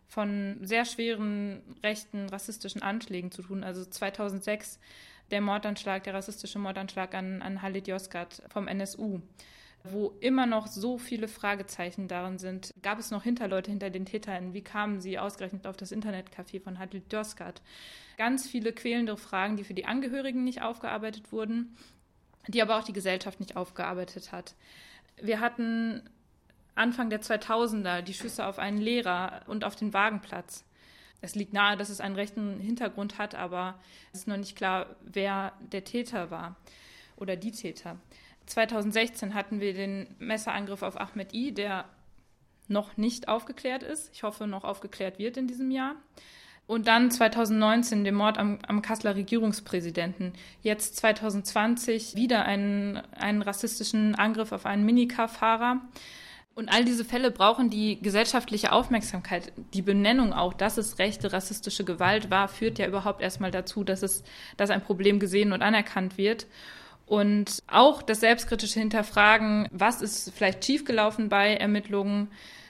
von 0.08 0.58
sehr 0.62 0.86
schweren 0.86 1.62
rechten, 1.84 2.30
rassistischen 2.30 2.82
Anschlägen 2.82 3.32
zu 3.32 3.42
tun. 3.42 3.64
Also 3.64 3.86
2006 3.86 4.80
der 5.32 5.42
Mordanschlag, 5.42 6.04
der 6.04 6.14
rassistische 6.14 6.60
Mordanschlag 6.60 7.16
an, 7.16 7.42
an 7.42 7.62
Halit 7.62 7.88
Yozgat 7.88 8.44
vom 8.50 8.68
NSU, 8.68 9.22
wo 9.92 10.14
immer 10.20 10.46
noch 10.46 10.68
so 10.68 10.98
viele 10.98 11.28
Fragezeichen 11.28 12.08
darin 12.08 12.38
sind. 12.38 12.74
Gab 12.82 13.00
es 13.00 13.12
noch 13.12 13.24
Hinterleute 13.24 13.72
hinter 13.72 13.90
den 13.90 14.06
Tätern? 14.06 14.54
Wie 14.54 14.62
kamen 14.62 15.02
sie 15.02 15.20
ausgerechnet 15.20 15.68
auf 15.68 15.78
das 15.78 15.92
Internetcafé 15.92 16.62
von 16.62 16.80
Halit 16.80 17.12
Yozgat? 17.12 17.62
Ganz 18.18 18.48
viele 18.48 18.74
quälende 18.74 19.18
Fragen, 19.18 19.58
die 19.58 19.64
für 19.64 19.74
die 19.74 19.86
Angehörigen 19.86 20.44
nicht 20.44 20.62
aufgearbeitet 20.62 21.32
wurden, 21.32 21.76
die 22.48 22.62
aber 22.62 22.78
auch 22.78 22.84
die 22.84 22.94
Gesellschaft 22.94 23.40
nicht 23.40 23.56
aufgearbeitet 23.56 24.32
hat. 24.32 24.56
Wir 25.22 25.40
hatten 25.40 26.02
Anfang 26.76 27.10
der 27.10 27.22
2000er 27.22 28.02
die 28.02 28.14
Schüsse 28.14 28.46
auf 28.46 28.60
einen 28.60 28.78
Lehrer 28.78 29.42
und 29.48 29.64
auf 29.64 29.76
den 29.76 29.94
Wagenplatz. 29.94 30.66
Es 31.22 31.36
liegt 31.36 31.54
nahe, 31.54 31.78
dass 31.78 31.90
es 31.90 32.02
einen 32.02 32.16
rechten 32.16 32.60
Hintergrund 32.60 33.18
hat, 33.18 33.34
aber 33.36 33.80
es 34.14 34.20
ist 34.20 34.28
noch 34.28 34.38
nicht 34.38 34.56
klar, 34.56 34.96
wer 35.02 35.54
der 35.60 35.84
Täter 35.84 36.30
war 36.30 36.56
oder 37.16 37.36
die 37.36 37.52
Täter. 37.52 37.98
2016 38.46 39.34
hatten 39.34 39.60
wir 39.60 39.74
den 39.74 40.08
Messerangriff 40.20 40.82
auf 40.82 41.00
Ahmed 41.00 41.34
I, 41.34 41.52
der 41.54 41.86
noch 42.68 42.98
nicht 42.98 43.28
aufgeklärt 43.28 43.84
ist. 43.84 44.12
Ich 44.14 44.24
hoffe, 44.24 44.48
noch 44.48 44.64
aufgeklärt 44.64 45.20
wird 45.20 45.38
in 45.38 45.48
diesem 45.48 45.72
Jahr. 45.72 45.96
Und 46.68 46.88
dann 46.88 47.12
2019 47.12 48.04
den 48.04 48.16
Mord 48.16 48.40
am, 48.40 48.58
am 48.68 48.82
Kasseler 48.82 49.16
Regierungspräsidenten. 49.16 50.34
Jetzt 50.64 50.96
2020 50.98 52.16
wieder 52.16 52.46
einen, 52.46 52.98
einen 53.16 53.44
rassistischen 53.44 54.16
Angriff 54.16 54.52
auf 54.52 54.66
einen 54.66 54.84
Minicar-Fahrer. 54.84 55.82
Und 56.56 56.70
all 56.70 56.86
diese 56.86 57.06
Fälle 57.06 57.30
brauchen 57.32 57.70
die 57.70 58.02
gesellschaftliche 58.02 58.72
Aufmerksamkeit. 58.72 59.52
Die 59.74 59.82
Benennung 59.82 60.34
auch, 60.34 60.54
dass 60.54 60.78
es 60.78 60.98
rechte 60.98 61.34
rassistische 61.34 61.84
Gewalt 61.84 62.32
war, 62.32 62.48
führt 62.48 62.80
ja 62.80 62.88
überhaupt 62.88 63.22
erstmal 63.22 63.52
dazu, 63.52 63.84
dass 63.84 64.02
es, 64.02 64.24
dass 64.58 64.70
ein 64.70 64.82
Problem 64.82 65.20
gesehen 65.20 65.52
und 65.52 65.62
anerkannt 65.62 66.18
wird. 66.18 66.48
Und 67.06 67.62
auch 67.68 68.02
das 68.02 68.20
selbstkritische 68.20 68.80
Hinterfragen, 68.80 69.68
was 69.72 70.02
ist 70.02 70.32
vielleicht 70.36 70.66
schiefgelaufen 70.66 71.30
bei 71.30 71.56
Ermittlungen, 71.56 72.30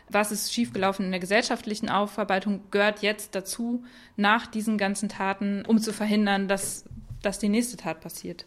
was 0.10 0.32
ist 0.32 0.54
schiefgelaufen 0.54 1.06
in 1.06 1.12
der 1.12 1.20
gesellschaftlichen 1.20 1.90
Aufarbeitung, 1.90 2.62
gehört 2.70 3.02
jetzt 3.02 3.34
dazu, 3.34 3.84
nach 4.18 4.46
diesen 4.46 4.78
ganzen 4.78 5.10
Taten, 5.10 5.64
um 5.66 5.80
zu 5.80 5.94
verhindern, 5.94 6.48
dass, 6.48 6.86
dass 7.22 7.40
die 7.40 7.50
nächste 7.50 7.78
Tat 7.78 8.02
passiert. 8.02 8.46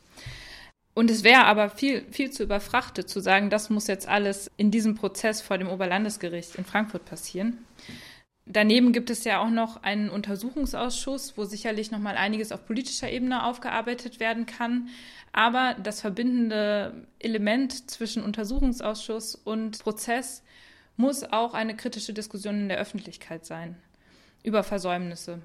Und 0.94 1.10
es 1.10 1.24
wäre 1.24 1.44
aber 1.44 1.70
viel, 1.70 2.04
viel 2.10 2.30
zu 2.30 2.42
überfrachtet 2.42 3.08
zu 3.08 3.20
sagen, 3.20 3.50
das 3.50 3.70
muss 3.70 3.86
jetzt 3.86 4.08
alles 4.08 4.50
in 4.56 4.70
diesem 4.70 4.94
Prozess 4.94 5.40
vor 5.40 5.56
dem 5.56 5.68
Oberlandesgericht 5.68 6.56
in 6.56 6.64
Frankfurt 6.64 7.04
passieren. 7.04 7.58
Daneben 8.50 8.92
gibt 8.92 9.10
es 9.10 9.24
ja 9.24 9.40
auch 9.40 9.50
noch 9.50 9.82
einen 9.82 10.08
Untersuchungsausschuss, 10.08 11.36
wo 11.36 11.44
sicherlich 11.44 11.90
noch 11.90 11.98
mal 11.98 12.16
einiges 12.16 12.50
auf 12.50 12.66
politischer 12.66 13.10
Ebene 13.10 13.44
aufgearbeitet 13.44 14.20
werden 14.20 14.46
kann. 14.46 14.88
Aber 15.32 15.76
das 15.82 16.00
verbindende 16.00 17.06
Element 17.18 17.90
zwischen 17.90 18.22
Untersuchungsausschuss 18.22 19.34
und 19.34 19.82
Prozess 19.82 20.42
muss 20.96 21.24
auch 21.24 21.54
eine 21.54 21.76
kritische 21.76 22.12
Diskussion 22.12 22.56
in 22.56 22.68
der 22.68 22.78
Öffentlichkeit 22.78 23.46
sein 23.46 23.76
über 24.42 24.62
Versäumnisse. 24.62 25.40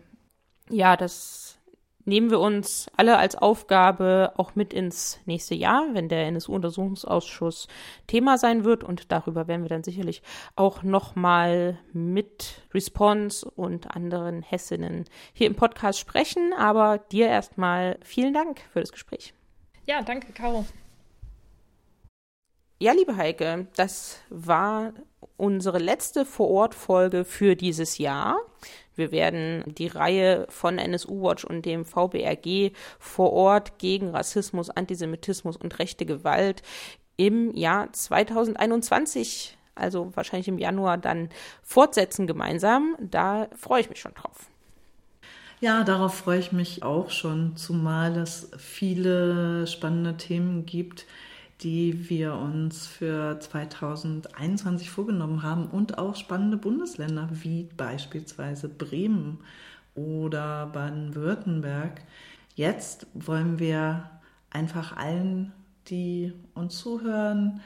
Ja, 0.69 0.95
das 0.95 1.57
nehmen 2.05 2.29
wir 2.29 2.39
uns 2.39 2.87
alle 2.97 3.17
als 3.17 3.35
Aufgabe 3.35 4.33
auch 4.37 4.55
mit 4.55 4.73
ins 4.73 5.19
nächste 5.25 5.55
Jahr, 5.55 5.87
wenn 5.93 6.09
der 6.09 6.27
NSU-Untersuchungsausschuss 6.27 7.67
Thema 8.07 8.37
sein 8.37 8.63
wird. 8.63 8.83
Und 8.83 9.11
darüber 9.11 9.47
werden 9.47 9.63
wir 9.63 9.69
dann 9.69 9.83
sicherlich 9.83 10.21
auch 10.55 10.83
nochmal 10.83 11.77
mit 11.93 12.63
Response 12.73 13.49
und 13.49 13.95
anderen 13.95 14.41
Hessinnen 14.41 15.05
hier 15.33 15.47
im 15.47 15.55
Podcast 15.55 15.99
sprechen. 15.99 16.53
Aber 16.57 16.97
dir 16.97 17.27
erstmal 17.27 17.97
vielen 18.03 18.33
Dank 18.33 18.61
für 18.71 18.81
das 18.81 18.91
Gespräch. 18.91 19.33
Ja, 19.85 20.01
danke, 20.01 20.31
Caro. 20.33 20.65
Ja, 22.79 22.91
liebe 22.93 23.15
Heike, 23.15 23.67
das 23.75 24.19
war 24.29 24.93
unsere 25.37 25.79
letzte 25.79 26.25
Vorortfolge 26.25 27.25
für 27.25 27.55
dieses 27.55 27.97
Jahr. 27.97 28.37
Wir 28.95 29.11
werden 29.11 29.63
die 29.65 29.87
Reihe 29.87 30.45
von 30.49 30.77
NSU 30.77 31.21
Watch 31.23 31.43
und 31.43 31.65
dem 31.65 31.85
VBRG 31.85 32.71
vor 32.99 33.33
Ort 33.33 33.77
gegen 33.79 34.09
Rassismus, 34.09 34.69
Antisemitismus 34.69 35.57
und 35.57 35.79
rechte 35.79 36.05
Gewalt 36.05 36.61
im 37.17 37.53
Jahr 37.55 37.91
2021, 37.91 39.57
also 39.75 40.15
wahrscheinlich 40.15 40.47
im 40.47 40.59
Januar, 40.59 40.97
dann 40.97 41.29
fortsetzen 41.61 42.27
gemeinsam. 42.27 42.95
Da 42.99 43.47
freue 43.55 43.81
ich 43.81 43.89
mich 43.89 43.99
schon 43.99 44.13
drauf. 44.13 44.49
Ja, 45.63 45.85
darauf 45.85 46.15
freue 46.15 46.39
ich 46.39 46.51
mich 46.51 46.83
auch 46.83 47.09
schon, 47.09 47.55
zumal 47.55 48.17
es 48.17 48.51
viele 48.57 49.65
spannende 49.65 50.17
Themen 50.17 50.65
gibt, 50.65 51.05
die 51.61 52.09
wir 52.09 52.33
uns 52.33 52.85
für 52.85 53.39
2021 53.39 54.89
vorgenommen 54.89 55.41
haben 55.41 55.67
und 55.67 55.99
auch 55.99 56.17
spannende 56.17 56.57
Bundesländer 56.57 57.29
wie 57.31 57.69
beispielsweise 57.77 58.67
Bremen 58.67 59.39
oder 59.95 60.65
Baden-Württemberg. 60.65 62.01
Jetzt 62.55 63.07
wollen 63.13 63.57
wir 63.57 64.09
einfach 64.49 64.97
allen, 64.97 65.53
die 65.87 66.33
uns 66.55 66.77
zuhören, 66.77 67.61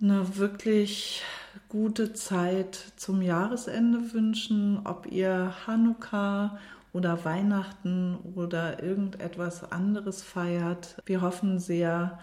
eine 0.00 0.38
wirklich 0.38 1.22
gute 1.68 2.14
Zeit 2.14 2.92
zum 2.96 3.20
Jahresende 3.20 4.14
wünschen, 4.14 4.80
ob 4.84 5.06
ihr 5.10 5.52
Hanukkah 5.66 6.58
oder 6.98 7.24
Weihnachten 7.24 8.18
oder 8.34 8.82
irgendetwas 8.82 9.70
anderes 9.70 10.22
feiert. 10.22 11.00
Wir 11.06 11.22
hoffen 11.22 11.60
sehr, 11.60 12.18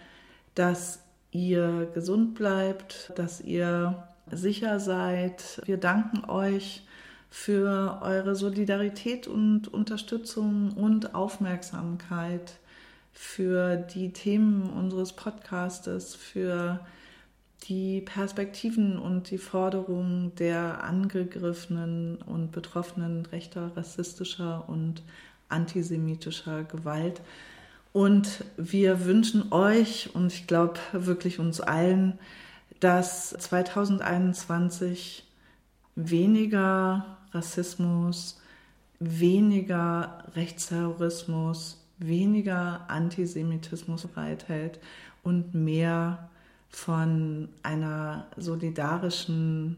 dass 0.54 1.02
ihr 1.32 1.90
gesund 1.94 2.36
bleibt, 2.36 3.14
dass 3.16 3.40
ihr 3.40 4.04
sicher 4.30 4.82
seid. 4.82 5.62
Wir 5.66 5.78
danken 5.78 6.30
euch 6.30 6.86
für 7.30 8.00
eure 8.02 8.36
Solidarität 8.36 9.28
und 9.28 9.70
Unterstützung 9.74 10.74
und 10.74 11.16
Aufmerksamkeit 11.16 12.60
für 13.14 13.78
die 13.78 14.12
Themen 14.12 14.70
unseres 14.70 15.14
Podcastes, 15.14 16.16
für 16.16 16.80
die 16.82 16.86
Perspektiven 18.06 19.00
und 19.00 19.32
die 19.32 19.38
Forderungen 19.38 20.36
der 20.36 20.84
angegriffenen 20.84 22.18
und 22.18 22.52
betroffenen 22.52 23.26
rechter, 23.26 23.72
rassistischer 23.76 24.70
und 24.70 25.02
antisemitischer 25.50 26.64
Gewalt. 26.64 27.22
Und 27.92 28.44
wir 28.58 29.06
wünschen 29.06 29.52
euch 29.52 30.14
und 30.14 30.28
ich 30.28 30.48
glaube 30.48 30.80
wirklich 30.92 31.40
uns 31.40 31.62
allen, 31.62 32.20
dass 32.80 33.30
2021 33.30 35.24
weniger 35.96 37.18
Rassismus, 37.32 38.42
weniger 39.00 40.26
Rechtsterrorismus, 40.36 41.82
weniger 41.98 42.86
Antisemitismus 42.90 44.08
bereithält 44.08 44.80
und 45.24 45.56
mehr 45.56 46.30
von 46.76 47.48
einer 47.64 48.28
solidarischen, 48.36 49.78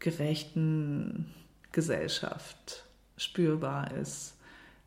gerechten 0.00 1.32
Gesellschaft 1.70 2.84
spürbar 3.16 3.92
ist. 3.92 4.34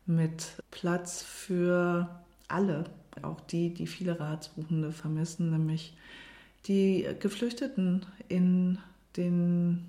Mit 0.04 0.62
Platz 0.70 1.22
für 1.22 2.08
alle, 2.48 2.84
auch 3.22 3.40
die, 3.40 3.72
die 3.72 3.86
viele 3.86 4.20
Ratsbuchende 4.20 4.92
vermissen, 4.92 5.50
nämlich 5.50 5.96
die 6.66 7.08
Geflüchteten 7.18 8.04
in 8.28 8.78
den 9.16 9.86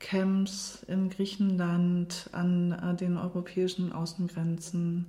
Camps 0.00 0.84
in 0.88 1.10
Griechenland, 1.10 2.28
an 2.32 2.72
äh, 2.72 2.96
den 2.96 3.16
europäischen 3.16 3.92
Außengrenzen 3.92 5.06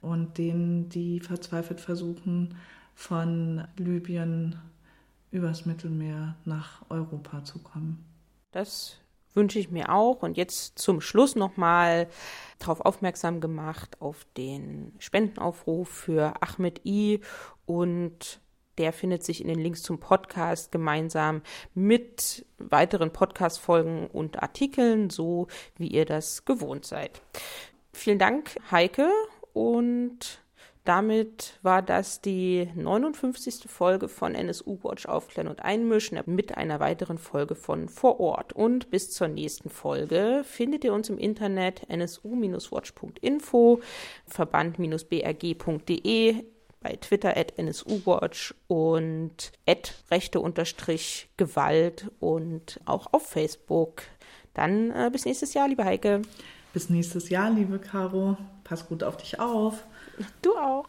und 0.00 0.38
denen, 0.38 0.88
die 0.88 1.18
verzweifelt 1.18 1.80
versuchen, 1.80 2.54
von 2.94 3.64
Libyen 3.76 4.56
übers 5.34 5.66
Mittelmeer 5.66 6.36
nach 6.44 6.82
Europa 6.88 7.44
zu 7.44 7.58
kommen. 7.58 8.04
Das 8.52 8.98
wünsche 9.34 9.58
ich 9.58 9.70
mir 9.70 9.92
auch. 9.92 10.22
Und 10.22 10.36
jetzt 10.36 10.78
zum 10.78 11.00
Schluss 11.00 11.34
nochmal 11.34 12.08
darauf 12.60 12.80
aufmerksam 12.80 13.40
gemacht, 13.40 14.00
auf 14.00 14.26
den 14.36 14.94
Spendenaufruf 14.98 15.88
für 15.88 16.34
Ahmed 16.40 16.80
I. 16.86 17.20
Und 17.66 18.40
der 18.78 18.92
findet 18.92 19.24
sich 19.24 19.40
in 19.40 19.48
den 19.48 19.58
Links 19.58 19.82
zum 19.82 19.98
Podcast 19.98 20.70
gemeinsam 20.70 21.42
mit 21.74 22.46
weiteren 22.58 23.12
Podcast-Folgen 23.12 24.06
und 24.06 24.42
Artikeln, 24.42 25.10
so 25.10 25.48
wie 25.76 25.88
ihr 25.88 26.04
das 26.04 26.44
gewohnt 26.44 26.86
seid. 26.86 27.22
Vielen 27.92 28.18
Dank, 28.20 28.56
Heike. 28.70 29.10
Und 29.52 30.43
damit 30.84 31.58
war 31.62 31.80
das 31.80 32.20
die 32.20 32.68
59. 32.74 33.64
Folge 33.68 34.08
von 34.08 34.34
NSU 34.34 34.76
Watch 34.82 35.06
Aufklären 35.06 35.48
und 35.48 35.64
Einmischen 35.64 36.20
mit 36.26 36.58
einer 36.58 36.78
weiteren 36.78 37.16
Folge 37.16 37.54
von 37.54 37.88
Vor 37.88 38.20
Ort. 38.20 38.52
Und 38.52 38.90
bis 38.90 39.10
zur 39.10 39.28
nächsten 39.28 39.70
Folge 39.70 40.42
findet 40.44 40.84
ihr 40.84 40.92
uns 40.92 41.08
im 41.08 41.16
Internet 41.16 41.88
nsu-watch.info, 41.88 43.80
verband-brg.de, 44.26 46.44
bei 46.80 46.96
Twitter 46.96 47.34
at 47.34 47.56
nsuwatch 47.56 48.54
und 48.66 49.52
at 49.66 49.94
rechte-gewalt 50.10 52.10
und 52.20 52.78
auch 52.84 53.06
auf 53.12 53.26
Facebook. 53.26 54.02
Dann 54.52 54.90
äh, 54.90 55.08
bis 55.10 55.24
nächstes 55.24 55.54
Jahr, 55.54 55.66
liebe 55.66 55.86
Heike. 55.86 56.20
Bis 56.74 56.90
nächstes 56.90 57.30
Jahr, 57.30 57.50
liebe 57.50 57.78
Caro. 57.78 58.36
Pass 58.64 58.86
gut 58.86 59.02
auf 59.02 59.16
dich 59.16 59.40
auf. 59.40 59.82
Du 60.42 60.56
auch. 60.56 60.82